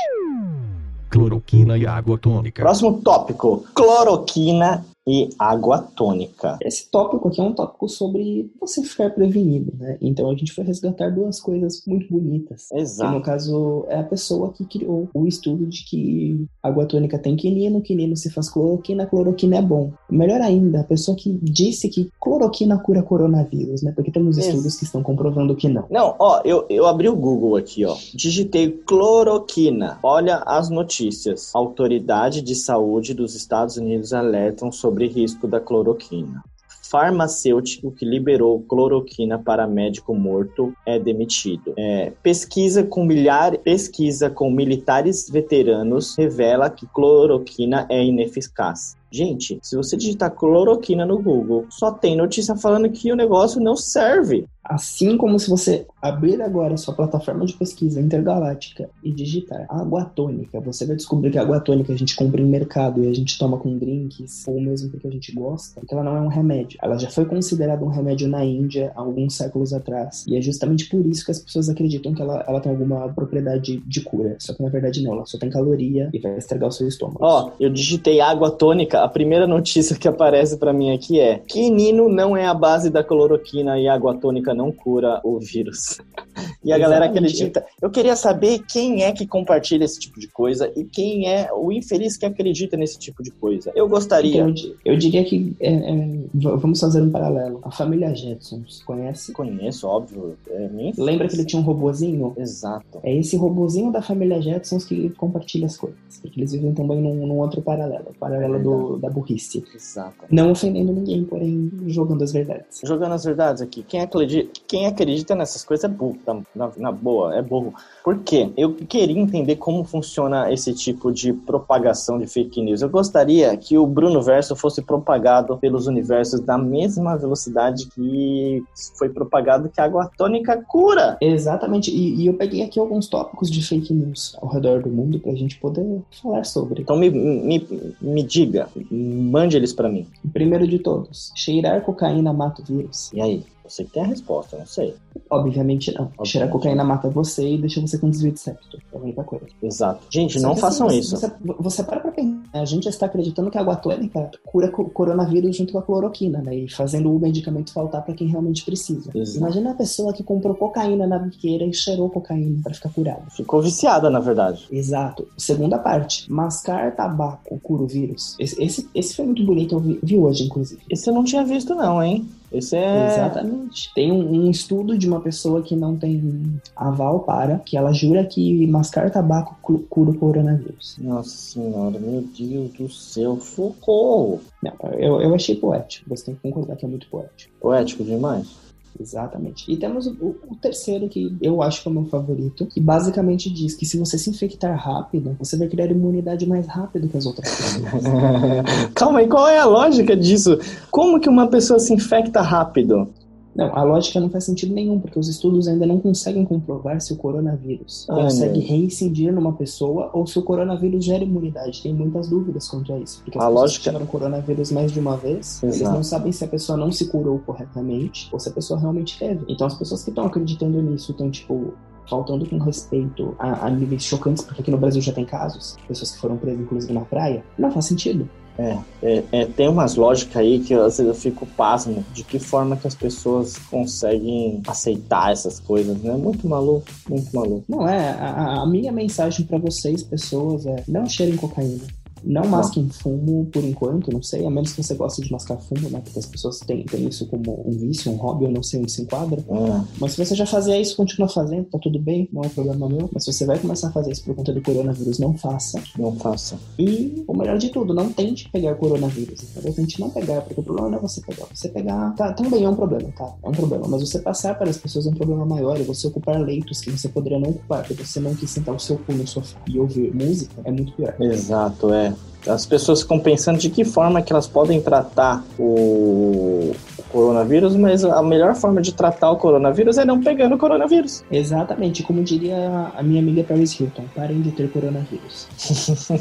Cloroquina 1.09 1.77
e 1.77 1.87
água 1.87 2.17
tônica. 2.19 2.63
Próximo 2.63 3.01
tópico: 3.03 3.65
cloroquina 3.75 4.85
e 5.11 5.29
água 5.37 5.79
tônica. 5.79 6.57
Esse 6.63 6.89
tópico 6.89 7.27
aqui 7.27 7.41
é 7.41 7.45
um 7.45 7.53
tópico 7.53 7.89
sobre 7.89 8.49
você 8.61 8.81
ficar 8.85 9.11
prevenido, 9.11 9.73
né? 9.77 9.99
Então 10.01 10.31
a 10.31 10.35
gente 10.37 10.53
foi 10.53 10.63
resgatar 10.63 11.11
duas 11.11 11.41
coisas 11.41 11.83
muito 11.85 12.07
bonitas. 12.09 12.69
Que 12.69 12.77
no 12.77 12.81
Exato. 12.81 13.21
caso 13.23 13.85
é 13.89 13.99
a 13.99 14.05
pessoa 14.05 14.53
que 14.53 14.65
criou 14.65 15.09
o 15.13 15.27
estudo 15.27 15.67
de 15.67 15.85
que 15.85 16.47
água 16.63 16.87
tônica 16.87 17.19
tem 17.19 17.35
quinino, 17.35 17.83
quinino 17.83 18.17
se 18.17 18.31
faz 18.31 18.49
cloroquina, 18.49 19.05
cloroquina 19.05 19.57
é 19.57 19.63
bom. 19.63 19.93
Melhor 20.09 20.41
ainda, 20.41 20.81
a 20.81 20.85
pessoa 20.85 21.17
que 21.17 21.37
disse 21.43 21.89
que 21.89 22.09
cloroquina 22.21 22.79
cura 22.79 23.03
coronavírus, 23.03 23.83
né? 23.83 23.91
Porque 23.91 24.13
temos 24.13 24.39
estudos 24.39 24.77
que 24.77 24.85
estão 24.85 25.03
comprovando 25.03 25.57
que 25.57 25.69
não. 25.69 25.87
Não, 25.91 26.15
ó, 26.21 26.41
eu, 26.45 26.67
eu 26.71 26.87
abri 26.87 27.09
o 27.09 27.17
Google 27.17 27.57
aqui, 27.57 27.85
ó. 27.85 27.97
Digitei 28.15 28.71
cloroquina. 28.71 29.99
Olha 30.05 30.37
as 30.47 30.71
notícias. 30.71 31.51
Autoridade 31.53 32.43
de 32.43 32.55
saúde 32.55 33.13
dos 33.13 33.35
Estados 33.35 33.77
Unidos 33.77 34.13
alertam 34.13 34.71
sobre 34.71 35.00
risco 35.07 35.47
da 35.47 35.61
cloroquina. 35.61 36.43
Farmacêutico 36.91 37.93
que 37.93 38.05
liberou 38.05 38.61
cloroquina 38.63 39.39
para 39.39 39.65
médico 39.65 40.13
morto 40.13 40.75
é 40.85 40.99
demitido. 40.99 41.73
É, 41.79 42.13
pesquisa 42.21 42.83
com 42.83 43.05
milhar, 43.05 43.57
pesquisa 43.59 44.29
com 44.29 44.51
militares 44.51 45.31
veteranos 45.31 46.17
revela 46.19 46.69
que 46.69 46.89
cloroquina 46.89 47.87
é 47.89 48.05
ineficaz. 48.05 48.97
Gente, 49.13 49.59
se 49.63 49.77
você 49.77 49.97
digitar 49.97 50.33
cloroquina 50.33 51.07
no 51.07 51.21
Google, 51.23 51.67
só 51.69 51.93
tem 51.93 52.17
notícia 52.17 52.57
falando 52.57 52.91
que 52.91 53.13
o 53.13 53.17
negócio 53.17 53.61
não 53.61 53.77
serve. 53.77 54.47
Assim 54.63 55.17
como 55.17 55.39
se 55.39 55.49
você 55.49 55.87
abrir 56.01 56.41
agora 56.41 56.77
sua 56.77 56.95
plataforma 56.95 57.45
de 57.45 57.55
pesquisa 57.55 58.01
intergaláctica 58.01 58.89
e 59.03 59.11
digitar 59.11 59.67
água 59.69 60.05
tônica, 60.05 60.61
você 60.61 60.87
vai 60.87 60.97
descobrir 60.97 61.31
que 61.31 61.39
a 61.39 61.43
água 61.43 61.61
tônica 61.61 61.93
a 61.93 61.97
gente 61.97 62.15
compra 62.15 62.41
em 62.41 62.47
mercado 62.47 63.03
e 63.03 63.09
a 63.09 63.13
gente 63.13 63.39
toma 63.39 63.59
com 63.59 63.77
drinks, 63.77 64.47
ou 64.47 64.61
mesmo 64.61 64.91
porque 64.91 65.09
a 65.09 65.11
gente 65.11 65.33
gosta, 65.33 65.81
porque 65.81 65.95
ela 65.95 66.05
não 66.05 66.17
é 66.17 66.21
um 66.21 66.29
remédio. 66.29 66.79
Ela 66.83 66.99
já 66.99 67.11
foi 67.11 67.25
considerada 67.25 67.85
um 67.85 67.89
remédio 67.89 68.29
na 68.29 68.45
Índia 68.45 68.93
há 68.95 69.01
alguns 69.01 69.35
séculos 69.35 69.73
atrás. 69.73 70.25
E 70.27 70.37
é 70.37 70.43
justamente 70.43 70.89
por 70.89 71.05
isso 71.07 71.25
que 71.25 71.31
as 71.31 71.39
pessoas 71.39 71.69
acreditam 71.69 72.15
que 72.15 72.23
ela, 72.23 72.45
ela 72.47 72.61
tem 72.61 72.71
alguma 72.71 73.09
propriedade 73.09 73.83
de 73.87 74.01
cura. 74.03 74.37
Só 74.39 74.55
que 74.55 74.63
na 74.63 74.69
verdade 74.69 75.03
não, 75.03 75.15
ela 75.15 75.27
só 75.27 75.39
tem 75.39 75.51
caloria 75.51 76.11
e 76.13 76.19
vai 76.19 76.37
estragar 76.37 76.69
o 76.69 76.73
seu 76.73 76.87
estômago. 76.87 77.19
Ó, 77.21 77.51
eu 77.59 77.71
digitei 77.71 78.21
água 78.21 78.51
tônica, 78.51 79.03
a 79.03 79.09
primeira 79.09 79.47
notícia 79.47 79.97
que 79.97 80.07
aparece 80.07 80.59
pra 80.59 80.73
mim 80.73 80.95
aqui 80.95 81.19
é: 81.19 81.39
quinino 81.39 82.09
não 82.09 82.37
é 82.37 82.47
a 82.47 82.55
base 82.55 82.91
da 82.91 83.03
cloroquina 83.03 83.79
e 83.79 83.89
água 83.89 84.15
tônica 84.15 84.55
não 84.61 84.71
cura 84.71 85.21
o 85.25 85.39
vírus. 85.39 85.99
E 86.63 86.73
a 86.73 86.79
galera 86.79 87.07
Exatamente. 87.07 87.33
acredita. 87.43 87.67
Eu 87.81 87.91
queria 87.91 88.15
saber 88.15 88.61
quem 88.71 89.03
é 89.03 89.13
que 89.13 89.27
compartilha 89.27 89.85
esse 89.85 89.99
tipo 89.99 90.21
de 90.21 90.29
coisa 90.29 90.71
e 90.77 90.85
quem 90.85 91.27
é 91.27 91.51
o 91.53 91.73
infeliz 91.73 92.19
que 92.19 92.27
acredita 92.27 92.77
nesse 92.77 92.99
tipo 92.99 93.23
de 93.23 93.31
coisa. 93.31 93.73
Eu 93.75 93.89
gostaria. 93.89 94.37
Então, 94.43 94.49
eu, 94.49 94.53
di- 94.55 94.77
eu 94.85 94.97
diria 94.97 95.25
que 95.25 95.55
é, 95.59 95.73
é, 95.73 96.09
vamos 96.35 96.79
fazer 96.79 97.01
um 97.03 97.11
paralelo. 97.11 97.61
A 97.63 97.71
família 97.71 98.15
Jetsons, 98.15 98.83
conhece? 98.85 99.33
Conheço, 99.33 99.87
óbvio. 99.87 100.37
É 100.49 100.69
Lembra 100.99 101.29
que 101.29 101.35
ele 101.35 101.45
tinha 101.47 101.61
um 101.61 101.65
robozinho? 101.65 102.35
Exato. 102.37 103.01
É 103.03 103.15
esse 103.15 103.37
robozinho 103.37 103.91
da 103.91 104.03
família 104.03 104.41
Jetsons 104.41 104.85
que 104.85 105.09
compartilha 105.11 105.65
as 105.67 105.77
coisas. 105.79 105.99
Porque 106.21 106.41
eles 106.41 106.53
vivem 106.53 106.75
também 106.75 107.01
num, 107.01 107.27
num 107.27 107.39
outro 107.39 107.63
paralelo. 107.63 108.15
Paralelo 108.19 108.63
do, 108.63 108.97
da 108.99 109.09
burrice. 109.09 109.65
Exato. 109.75 110.27
Não 110.31 110.53
ofendendo 110.53 110.93
ninguém, 110.93 111.25
porém 111.25 111.71
jogando 111.87 112.23
as 112.23 112.33
verdades. 112.33 112.81
Jogando 112.85 113.13
as 113.13 113.25
verdades 113.25 113.63
aqui, 113.63 113.83
quem 113.83 114.01
acredita, 114.01 114.40
quem 114.67 114.87
acredita 114.87 115.35
nessas 115.35 115.65
coisas 115.65 115.85
é 115.85 115.89
burro, 115.89 116.19
na, 116.55 116.71
na 116.77 116.93
boa, 116.93 117.35
é 117.35 117.43
burro. 117.43 117.75
Por 118.05 118.19
quê? 118.19 118.51
Eu 118.57 118.75
queria 118.75 119.19
entender 119.19 119.57
como 119.57 119.85
funciona 119.85 120.53
esse 120.53 120.73
tipo 120.75 121.13
de 121.13 121.33
propagação 121.33 122.19
de 122.19 122.27
fake 122.27 122.63
news. 122.63 122.83
Eu 122.83 122.89
gostaria 122.89 123.57
que 123.57 123.77
o 123.77 123.87
Bruno 123.87 124.23
Verso 124.23 124.57
fosse 124.57 124.83
propagado 124.83 125.57
pelos 125.59 125.87
universos 125.87 126.41
da 126.41 126.57
mesma 126.57 127.17
velocidade 127.17 127.87
que 127.87 128.63
foi 128.97 129.09
propagado 129.09 129.69
que 129.69 129.81
a 129.81 129.85
água 129.85 130.11
tônica 130.17 130.63
cura. 130.67 131.17
Exatamente. 131.21 131.91
E, 131.91 132.23
e 132.23 132.27
eu 132.27 132.35
peguei 132.35 132.63
aqui 132.63 132.79
alguns 132.79 133.09
tópicos 133.09 133.51
de 133.51 133.63
fake 133.63 133.93
news 133.93 134.37
ao 134.41 134.49
redor 134.49 134.83
do 134.83 134.89
mundo 134.89 135.19
pra 135.19 135.35
gente 135.35 135.59
poder 135.59 136.03
falar 136.23 136.45
sobre. 136.45 136.83
Então 136.83 136.97
me, 136.97 137.11
me, 137.11 137.67
me 138.01 138.23
diga, 138.23 138.69
mande 138.91 139.57
eles 139.57 139.73
pra 139.73 139.89
mim. 139.89 140.07
Primeiro 140.33 140.67
de 140.67 140.79
todos, 140.79 141.33
cheirar 141.35 141.83
cocaína 141.83 142.33
mata 142.33 142.63
o 142.63 142.65
vírus? 142.65 143.13
E 143.13 143.21
aí? 143.21 143.45
Você 143.71 143.85
que 143.85 143.93
tem 143.93 144.03
a 144.03 144.07
resposta, 144.07 144.57
eu 144.57 144.61
não 144.61 144.67
sei. 144.67 144.95
Obviamente 145.31 145.93
não. 145.95 146.05
Obviamente. 146.07 146.29
Cheirar 146.29 146.51
cocaína 146.51 146.85
mata 146.85 147.09
você 147.09 147.55
e 147.55 147.59
deixa 147.59 147.81
você 147.81 147.99
com 147.99 148.11
desvio 148.11 148.33
de 148.33 148.41
septo. 148.41 148.79
É 148.93 148.97
a 148.97 149.01
única 149.01 149.23
coisa. 149.23 149.47
Exato. 149.63 150.01
Gente, 150.11 150.41
Só 150.41 150.49
não 150.49 150.55
que, 150.55 150.61
façam 150.61 150.87
assim, 150.89 150.99
isso. 150.99 151.17
Você, 151.17 151.33
você 151.59 151.83
para 151.85 152.01
pra 152.01 152.11
pensar. 152.11 152.41
A 152.53 152.65
gente 152.65 152.85
já 152.85 152.91
está 152.91 153.07
acreditando 153.07 153.51
que 153.51 153.57
a 153.57 153.61
água 153.61 153.77
tônica 153.77 154.31
cura 154.45 154.69
co- 154.71 154.87
coronavírus 154.91 155.57
junto 155.57 155.73
com 155.73 155.79
a 155.79 155.83
cloroquina, 155.83 156.43
né? 156.43 156.55
E 156.57 156.69
fazendo 156.69 157.15
o 157.15 157.19
medicamento 157.19 157.73
faltar 157.73 158.05
para 158.05 158.13
quem 158.15 158.27
realmente 158.27 158.65
precisa. 158.65 159.11
Exato. 159.15 159.39
Imagina 159.39 159.71
a 159.71 159.75
pessoa 159.75 160.13
que 160.13 160.25
comprou 160.25 160.55
cocaína 160.57 161.07
na 161.07 161.19
biqueira 161.19 161.65
e 161.65 161.73
cheirou 161.73 162.11
cocaína 162.11 162.61
para 162.63 162.75
ficar 162.75 162.89
curada. 162.91 163.23
Ficou 163.31 163.63
viciada, 163.63 164.11
na 164.11 164.19
verdade. 164.19 164.67
Exato. 164.71 165.29
Segunda 165.39 165.79
parte. 165.79 166.31
Mascar 166.31 166.95
tabaco 166.97 167.59
cura 167.63 167.85
o 167.85 167.87
vírus. 167.87 168.35
Esse, 168.39 168.61
esse, 168.63 168.89
esse 168.95 169.15
foi 169.15 169.25
muito 169.27 169.45
bonito, 169.45 169.77
eu 169.77 169.81
vi, 169.81 170.01
vi 170.03 170.17
hoje, 170.19 170.45
inclusive. 170.45 170.81
Esse 170.91 171.09
eu 171.09 171.15
não 171.15 171.23
tinha 171.25 171.45
visto, 171.45 171.75
não, 171.75 172.03
hein? 172.03 172.29
Esse 172.53 172.77
é. 172.77 173.07
Exatamente. 173.07 173.93
Tem 173.95 174.11
um, 174.11 174.47
um 174.47 174.51
estudo 174.51 174.99
de 174.99 175.07
uma 175.07 175.21
pessoa 175.21 175.63
que 175.63 175.77
não 175.77 175.97
tem 175.97 176.61
aval 176.75 177.21
para, 177.21 177.59
que 177.61 177.77
ela 177.77 177.93
jura 177.93 178.25
que 178.25 178.67
mascar 178.67 179.11
tabaco 179.11 179.57
cu- 179.63 179.85
cura 179.89 180.11
o 180.11 180.15
coronavírus. 180.19 180.97
Nossa 180.99 181.31
senhora, 181.31 181.99
meu 181.99 182.23
Deus 182.37 182.73
do 182.73 182.89
céu, 182.91 183.39
socorro! 183.41 184.41
Não, 184.63 184.73
eu, 184.95 185.21
eu 185.21 185.35
achei 185.35 185.55
poético. 185.55 186.09
Você 186.11 186.25
tem 186.27 186.35
que 186.35 186.41
concordar 186.43 186.77
que 186.77 186.85
é 186.85 186.89
muito 186.89 187.09
poético. 187.09 187.53
Poético 187.61 188.03
demais. 188.03 188.49
Exatamente. 188.99 189.71
E 189.71 189.77
temos 189.77 190.07
o, 190.07 190.37
o 190.49 190.57
terceiro, 190.61 191.09
que 191.09 191.37
eu 191.41 191.63
acho 191.63 191.83
que 191.83 191.89
é 191.89 191.91
o 191.91 191.95
meu 191.95 192.05
favorito, 192.07 192.67
que 192.67 192.81
basicamente 192.81 193.51
diz 193.51 193.75
que 193.75 193.87
se 193.87 193.99
você 193.99 194.19
se 194.19 194.31
infectar 194.31 194.77
rápido, 194.77 195.37
você 195.39 195.57
vai 195.57 195.69
criar 195.69 195.87
imunidade 195.87 196.47
mais 196.47 196.67
rápido 196.67 197.09
que 197.09 197.17
as 197.17 197.27
outras 197.27 197.49
pessoas. 197.55 198.03
Calma 198.95 199.21
aí, 199.21 199.29
qual 199.29 199.49
é 199.49 199.59
a 199.59 199.67
lógica 199.67 200.17
disso? 200.17 200.59
Como 200.91 201.21
que 201.21 201.29
uma 201.29 201.49
pessoa 201.49 201.79
se 201.79 201.93
infecta 201.93 202.41
rápido? 202.41 203.09
Não, 203.55 203.75
a 203.77 203.83
lógica 203.83 204.21
não 204.21 204.31
faz 204.31 204.45
sentido 204.45 204.73
nenhum, 204.73 204.99
porque 205.01 205.19
os 205.19 205.29
estudos 205.29 205.67
ainda 205.67 205.85
não 205.87 205.99
conseguem 205.99 206.45
comprovar 206.45 207.01
se 207.01 207.13
o 207.13 207.17
coronavírus 207.17 208.07
Ai, 208.09 208.23
consegue 208.23 208.59
meu. 208.59 208.69
reincidir 208.69 209.33
numa 209.33 209.53
pessoa 209.53 210.09
ou 210.13 210.27
se 210.27 210.39
o 210.39 210.43
coronavírus 210.43 211.05
gera 211.05 211.25
imunidade. 211.25 211.83
Tem 211.83 211.93
muitas 211.93 212.29
dúvidas 212.29 212.69
quanto 212.69 212.93
a 212.93 212.99
isso. 212.99 213.23
Porque 213.25 213.37
as 213.39 213.45
A 213.45 213.49
pessoas 213.49 213.63
lógica- 213.63 213.85
tiveram 213.91 214.07
coronavírus 214.07 214.71
mais 214.71 214.93
de 214.93 215.01
uma 215.01 215.17
vez, 215.17 215.63
eles 215.63 215.81
Exato. 215.81 215.97
não 215.97 216.03
sabem 216.05 216.31
se 216.33 216.45
a 216.45 216.49
pessoa 216.49 216.79
não 216.79 216.93
se 216.93 217.07
curou 217.07 217.39
corretamente 217.41 218.29
ou 218.33 218.39
se 218.39 218.49
a 218.49 218.53
pessoa 218.53 218.79
realmente 218.79 219.19
teve. 219.19 219.45
Então 219.49 219.67
as 219.67 219.75
pessoas 219.75 220.05
que 220.05 220.11
estão 220.11 220.25
acreditando 220.27 220.81
nisso 220.81 221.11
estão, 221.13 221.31
tipo, 221.31 221.75
faltando 222.09 222.49
com 222.49 222.59
respeito 222.59 223.35
a, 223.39 223.67
a 223.67 223.71
níveis 223.71 224.03
chocantes, 224.05 224.43
porque 224.45 224.63
aqui 224.63 224.71
no 224.71 224.79
Brasil 224.79 225.01
já 225.01 225.13
tem 225.13 225.25
casos, 225.25 225.77
pessoas 225.87 226.11
que 226.13 226.19
foram 226.19 226.37
presas, 226.37 226.61
inclusive, 226.61 226.93
na 226.93 227.03
praia, 227.03 227.45
não 227.59 227.71
faz 227.71 227.85
sentido. 227.85 228.29
É, 228.61 228.79
é, 229.03 229.25
é, 229.33 229.47
tem 229.47 229.69
umas 229.69 229.95
lógicas 229.95 230.37
aí 230.37 230.61
que 230.61 230.75
às 230.75 230.99
vezes 230.99 231.07
eu 231.07 231.15
fico 231.15 231.47
pasmo 231.47 232.05
de 232.13 232.23
que 232.23 232.39
forma 232.39 232.77
que 232.77 232.87
as 232.87 232.95
pessoas 232.95 233.57
conseguem 233.57 234.61
aceitar 234.67 235.33
essas 235.33 235.59
coisas, 235.59 235.97
né? 236.03 236.13
Muito 236.13 236.47
maluco, 236.47 236.87
muito 237.09 237.35
maluco. 237.35 237.65
Não 237.67 237.89
é, 237.89 238.11
a, 238.11 238.61
a 238.61 238.67
minha 238.67 238.93
mensagem 238.93 239.47
para 239.47 239.57
vocês, 239.57 240.03
pessoas, 240.03 240.67
é 240.67 240.85
não 240.87 241.07
cheirem 241.07 241.37
cocaína. 241.37 242.00
Não 242.23 242.45
masquem 242.47 242.89
fumo 242.89 243.47
por 243.47 243.65
enquanto, 243.65 244.13
não 244.13 244.23
sei, 244.23 244.47
a 244.47 244.51
menos 244.51 244.73
que 244.73 244.83
você 244.83 244.95
goste 244.95 245.23
de 245.23 245.33
mascar 245.33 245.59
fumo, 245.59 245.89
né? 245.91 246.01
Porque 246.03 246.19
as 246.19 246.27
pessoas 246.27 246.59
têm, 246.61 246.85
têm 246.85 247.09
isso 247.09 247.27
como 247.27 247.63
um 247.67 247.71
vício, 247.71 248.11
um 248.11 248.17
hobby, 248.17 248.45
eu 248.45 248.51
não 248.51 248.63
sei 248.63 248.81
onde 248.81 248.93
se 248.93 249.03
enquadra. 249.03 249.41
É. 249.41 249.85
Mas 250.01 250.13
se 250.13 250.25
você 250.25 250.35
já 250.35 250.47
fazia 250.47 250.79
isso, 250.81 250.97
continua 250.97 251.29
fazendo, 251.29 251.65
tá 251.65 251.79
tudo 251.79 251.99
bem, 251.99 252.29
não 252.33 252.43
é 252.43 252.49
problema 252.49 252.89
meu. 252.89 253.09
Mas 253.13 253.25
se 253.25 253.33
você 253.33 253.45
vai 253.47 253.59
começar 253.59 253.89
a 253.89 253.93
fazer 253.93 254.13
isso 254.13 254.25
por 254.25 254.35
conta 254.35 254.53
do 254.53 254.61
coronavírus, 254.61 255.19
não 255.19 255.35
faça. 255.35 255.83
Não 255.99 256.15
faça. 256.17 256.59
E 256.79 257.25
o 257.27 257.37
melhor 257.37 257.59
de 257.59 257.71
tudo, 257.71 257.95
não 257.95 258.13
tente 258.13 258.49
pegar 258.51 258.75
coronavírus, 258.75 259.43
entendeu? 259.43 259.73
Tente 259.73 260.01
não 260.01 260.11
pegar, 260.11 260.43
porque 260.43 260.61
o 260.61 260.65
problema 260.65 260.91
não 260.91 260.99
é 260.99 261.01
você 261.01 261.21
pegar. 261.21 261.47
Você 261.55 261.69
pegar, 261.69 262.15
tá, 262.15 262.33
também 262.33 262.65
é 262.65 262.69
um 262.69 262.75
problema, 262.75 263.11
tá? 263.17 263.35
É 263.43 263.49
um 263.49 263.53
problema. 263.53 263.87
Mas 263.89 264.01
você 264.03 264.19
passar 264.19 264.57
para 264.57 264.71
as 264.71 264.77
pessoas 264.77 265.07
é 265.07 265.11
um 265.11 265.15
problema 265.15 265.45
maior. 265.45 265.79
E 265.79 265.83
você 265.83 266.07
ocupar 266.07 266.41
leitos 266.41 266.81
que 266.81 266.91
você 266.91 267.09
poderia 267.09 267.39
não 267.39 267.51
ocupar, 267.51 267.87
porque 267.87 268.05
você 268.05 268.21
não 268.21 268.35
quis 268.35 268.51
sentar 268.51 268.75
o 268.75 268.79
seu 268.79 268.99
cu 268.99 269.13
no 269.13 269.27
sofá 269.27 269.59
e 269.69 269.79
ouvir 269.79 270.15
música, 270.15 270.61
é 270.65 270.71
muito 270.71 270.93
pior. 270.93 271.15
Exato, 271.21 271.93
é. 271.93 272.10
As 272.47 272.65
pessoas 272.65 273.03
ficam 273.03 273.19
pensando 273.21 273.59
de 273.59 273.69
que 273.69 273.85
forma 273.85 274.23
que 274.23 274.33
elas 274.33 274.47
podem 274.47 274.81
tratar 274.81 275.45
o, 275.59 276.73
o 276.99 277.03
coronavírus, 277.13 277.77
mas 277.77 278.03
a 278.03 278.23
melhor 278.23 278.55
forma 278.55 278.81
de 278.81 278.95
tratar 278.95 279.31
o 279.31 279.37
coronavírus 279.37 279.99
é 279.99 280.07
não 280.07 280.21
pegando 280.23 280.55
o 280.55 280.59
coronavírus. 280.59 281.23
Exatamente, 281.31 282.03
como 282.03 282.23
diria 282.25 282.91
a 282.97 283.03
minha 283.03 283.21
amiga 283.21 283.45
Paris 283.45 283.79
Hilton, 283.79 284.05
parem 284.17 284.41
de 284.41 284.53
ter 284.53 284.71
coronavírus. 284.73 285.49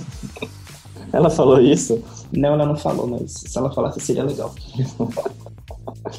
Ela 1.11 1.29
falou 1.29 1.59
isso? 1.59 2.03
Não, 2.31 2.49
ela 2.53 2.67
não 2.67 2.75
falou, 2.75 3.07
mas 3.07 3.31
se 3.31 3.57
ela 3.57 3.71
falasse 3.73 3.99
seria 3.99 4.23
legal. 4.23 4.53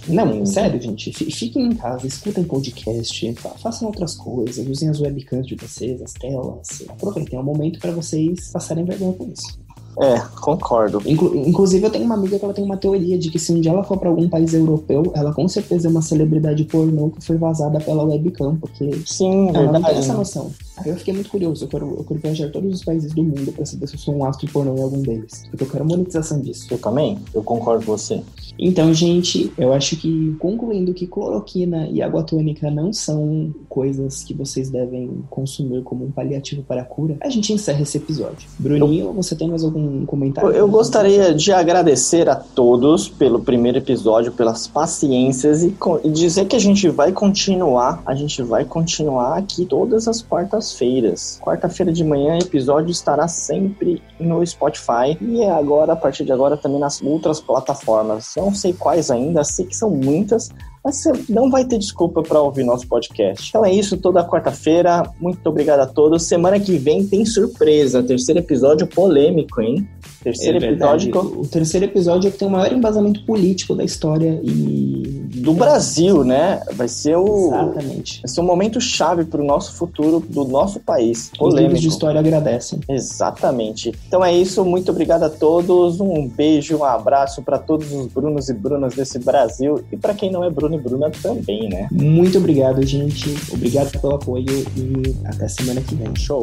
Não, 0.09 0.45
sério, 0.45 0.81
gente. 0.83 1.13
fi- 1.13 1.31
Fiquem 1.31 1.67
em 1.67 1.75
casa, 1.77 2.05
escutem 2.07 2.43
podcast, 2.43 3.35
fa- 3.35 3.51
façam 3.51 3.87
outras 3.87 4.17
coisas, 4.17 4.67
usem 4.67 4.89
as 4.89 5.01
webcams 5.01 5.47
de 5.47 5.55
vocês, 5.55 6.03
as 6.03 6.13
telas. 6.13 6.83
Aproveitem, 6.89 7.39
é 7.39 7.41
um 7.41 7.45
momento 7.45 7.79
para 7.79 7.93
vocês 7.93 8.51
passarem 8.53 8.85
vergonha 8.85 9.13
com 9.13 9.31
isso. 9.33 9.60
É, 9.99 10.19
concordo. 10.41 11.03
Inclu- 11.05 11.35
inclusive, 11.47 11.85
eu 11.85 11.91
tenho 11.91 12.05
uma 12.05 12.15
amiga 12.15 12.39
que 12.39 12.45
ela 12.45 12.55
tem 12.55 12.65
uma 12.65 12.77
teoria 12.77 13.19
de 13.19 13.31
que 13.31 13.39
se 13.39 13.53
um 13.53 13.61
dia 13.61 13.71
ela 13.73 13.83
for 13.83 13.99
para 13.99 14.09
algum 14.09 14.29
país 14.29 14.55
europeu, 14.55 15.13
ela 15.15 15.33
com 15.35 15.47
certeza 15.49 15.89
é 15.89 15.91
uma 15.91 16.01
celebridade 16.03 16.65
pornô 16.65 17.11
que 17.11 17.25
foi 17.25 17.37
vazada 17.37 17.79
pela 17.81 18.05
webcam, 18.05 18.57
porque 18.57 18.91
Sim, 19.05 19.49
ela 19.49 19.65
não 19.65 19.73
tem 19.73 19.83
verdade. 19.83 19.99
essa 19.99 20.15
noção. 20.15 20.51
Aí 20.77 20.89
eu 20.91 20.97
fiquei 20.97 21.13
muito 21.13 21.29
curioso, 21.29 21.65
eu 21.65 21.69
quero, 21.69 21.95
eu 21.99 22.05
quero 22.05 22.21
viajar 22.21 22.49
todos 22.51 22.73
os 22.73 22.85
países 22.85 23.13
do 23.13 23.23
mundo 23.23 23.53
pra 23.53 23.67
saber 23.67 23.87
se 23.87 23.95
eu 23.95 23.99
sou 23.99 24.15
um 24.15 24.25
astro 24.25 24.51
pornô 24.51 24.75
em 24.77 24.83
algum 24.83 25.03
deles. 25.03 25.43
Porque 25.51 25.65
eu 25.65 25.69
quero 25.69 25.85
monetização 25.85 26.41
disso. 26.41 26.67
Eu 26.71 26.79
também? 26.79 27.19
Eu 27.35 27.43
concordo 27.43 27.85
com 27.85 27.93
você. 27.93 28.23
Então, 28.59 28.93
gente, 28.95 29.53
eu 29.59 29.73
acho 29.73 29.97
que 29.97 30.35
concluindo 30.39 30.95
que 30.95 31.07
cloroquina 31.07 31.89
e 31.89 32.01
água 32.03 32.23
tônica 32.23 32.71
não 32.71 32.93
são 32.93 33.53
coisas 33.69 34.23
que 34.23 34.33
vocês 34.35 34.71
devem 34.71 35.11
consumir 35.31 35.83
como 35.83 36.05
um 36.07 36.11
paliativo 36.11 36.63
para 36.63 36.83
a 36.83 36.85
cura, 36.85 37.17
a 37.21 37.29
gente 37.29 37.53
encerra 37.53 37.83
esse 37.83 37.97
episódio. 37.99 38.49
Bruninho, 38.59 39.13
você 39.13 39.35
tem 39.35 39.49
mais 39.49 39.63
algum 39.65 39.80
comentário? 40.07 40.51
Eu, 40.51 40.57
eu 40.57 40.69
gostaria 40.69 41.35
de 41.35 41.53
agradecer 41.53 42.29
a 42.29 42.37
todos 42.37 43.09
pelo 43.09 43.41
primeiro 43.41 43.79
episódio, 43.79 44.33
pelas 44.33 44.67
paciências 44.67 45.63
e, 45.63 45.75
e 46.05 46.11
dizer 46.11 46.47
que 46.47 46.57
a 46.57 46.61
gente 46.61 46.89
vai 46.89 47.13
continuar, 47.13 48.03
a 48.07 48.15
gente 48.15 48.43
vai 48.43 48.65
continuar 48.65 49.39
aqui 49.39 49.65
todas 49.65 50.09
as 50.09 50.23
quartas-feiras. 50.23 51.41
Quarta-feira 51.43 51.93
de 51.93 52.05
manhã, 52.05 52.35
o 52.35 52.43
episódio 52.43 52.91
estará 52.91 53.29
sempre 53.29 54.03
no 54.19 54.45
Spotify 54.47 55.17
e 55.21 55.45
agora, 55.45 55.93
a 55.93 55.97
partir 55.97 56.25
de 56.25 56.33
agora, 56.33 56.57
também 56.57 56.81
nas 56.81 57.01
outras 57.03 57.41
plataformas. 57.41 58.35
Não 58.37 58.55
sei 58.55 58.73
quais 58.73 59.11
ainda, 59.11 59.45
sei 59.45 59.67
que 59.67 59.77
são 59.77 59.91
muitas, 59.91 60.51
mas 60.83 60.97
você 60.97 61.13
não 61.29 61.51
vai 61.51 61.65
ter 61.65 61.79
desculpa 61.79 62.23
para 62.23 62.41
ouvir 62.41 62.65
nosso 62.65 62.87
podcast. 62.87 63.49
Então 63.49 63.65
é 63.65 63.73
isso, 63.73 63.99
toda 63.99 64.27
quarta-feira. 64.27 65.03
Muito 65.21 65.47
obrigado 65.47 65.81
a 65.81 65.87
todos. 65.87 66.25
Semana 66.25 66.59
que 66.59 66.79
vem 66.79 67.07
tem 67.07 67.25
surpresa. 67.25 68.03
Terceiro 68.03 68.41
episódio 68.41 68.87
polêmico, 68.87 69.61
hein? 69.61 69.87
Terceiro 70.23 70.65
É 70.65 70.71
episódio 70.71 71.19
O 71.19 71.47
terceiro 71.47 71.87
episódio 71.87 72.29
é 72.29 72.31
que 72.31 72.39
tem 72.39 72.49
o 72.49 72.51
maior 72.51 72.73
embasamento 72.73 73.25
político 73.25 73.75
da 73.75 73.85
história 73.85 74.41
e. 74.43 75.00
do 75.33 75.55
Brasil, 75.55 76.25
né? 76.25 76.61
Vai 76.73 76.89
ser 76.89 77.17
o. 77.17 77.47
Exatamente. 77.49 78.21
Vai 78.23 78.29
ser 78.29 78.41
um 78.41 78.45
momento 78.45 78.81
chave 78.81 79.25
para 79.25 79.41
o 79.41 79.45
nosso 79.45 79.75
futuro 79.75 80.21
do 80.21 80.45
nosso 80.45 80.81
país. 80.81 81.31
Os 81.41 81.55
livros 81.55 81.81
de 81.81 81.87
Polêmico. 81.87 81.89
história 81.89 82.21
agradecem. 82.21 82.81
Exatamente. 82.89 83.93
Então 84.09 84.25
é 84.25 84.35
isso. 84.35 84.65
Muito 84.65 84.91
obrigado 84.91 85.23
a 85.23 85.31
todos. 85.31 86.01
Um 86.01 86.27
beijo, 86.27 86.77
um 86.79 86.85
abraço 86.85 87.43
para 87.43 87.59
todos 87.59 87.93
os 87.93 88.07
Brunos 88.09 88.49
e 88.49 88.55
Brunas 88.55 88.95
desse 88.95 89.19
Brasil 89.19 89.85
e 89.93 89.97
para 89.97 90.15
quem 90.15 90.31
não 90.33 90.43
é 90.43 90.51
Bruno 90.51 90.75
e 90.75 90.81
Bruna 90.81 91.11
também, 91.23 91.69
né? 91.69 91.89
Muito 91.93 92.39
obrigado, 92.39 92.85
gente. 92.85 93.35
Obrigado 93.53 93.99
pelo 94.01 94.15
apoio 94.15 94.45
e 94.77 95.17
até 95.25 95.47
semana 95.47 95.81
que 95.81 95.95
vem. 95.95 96.15
Show. 96.17 96.43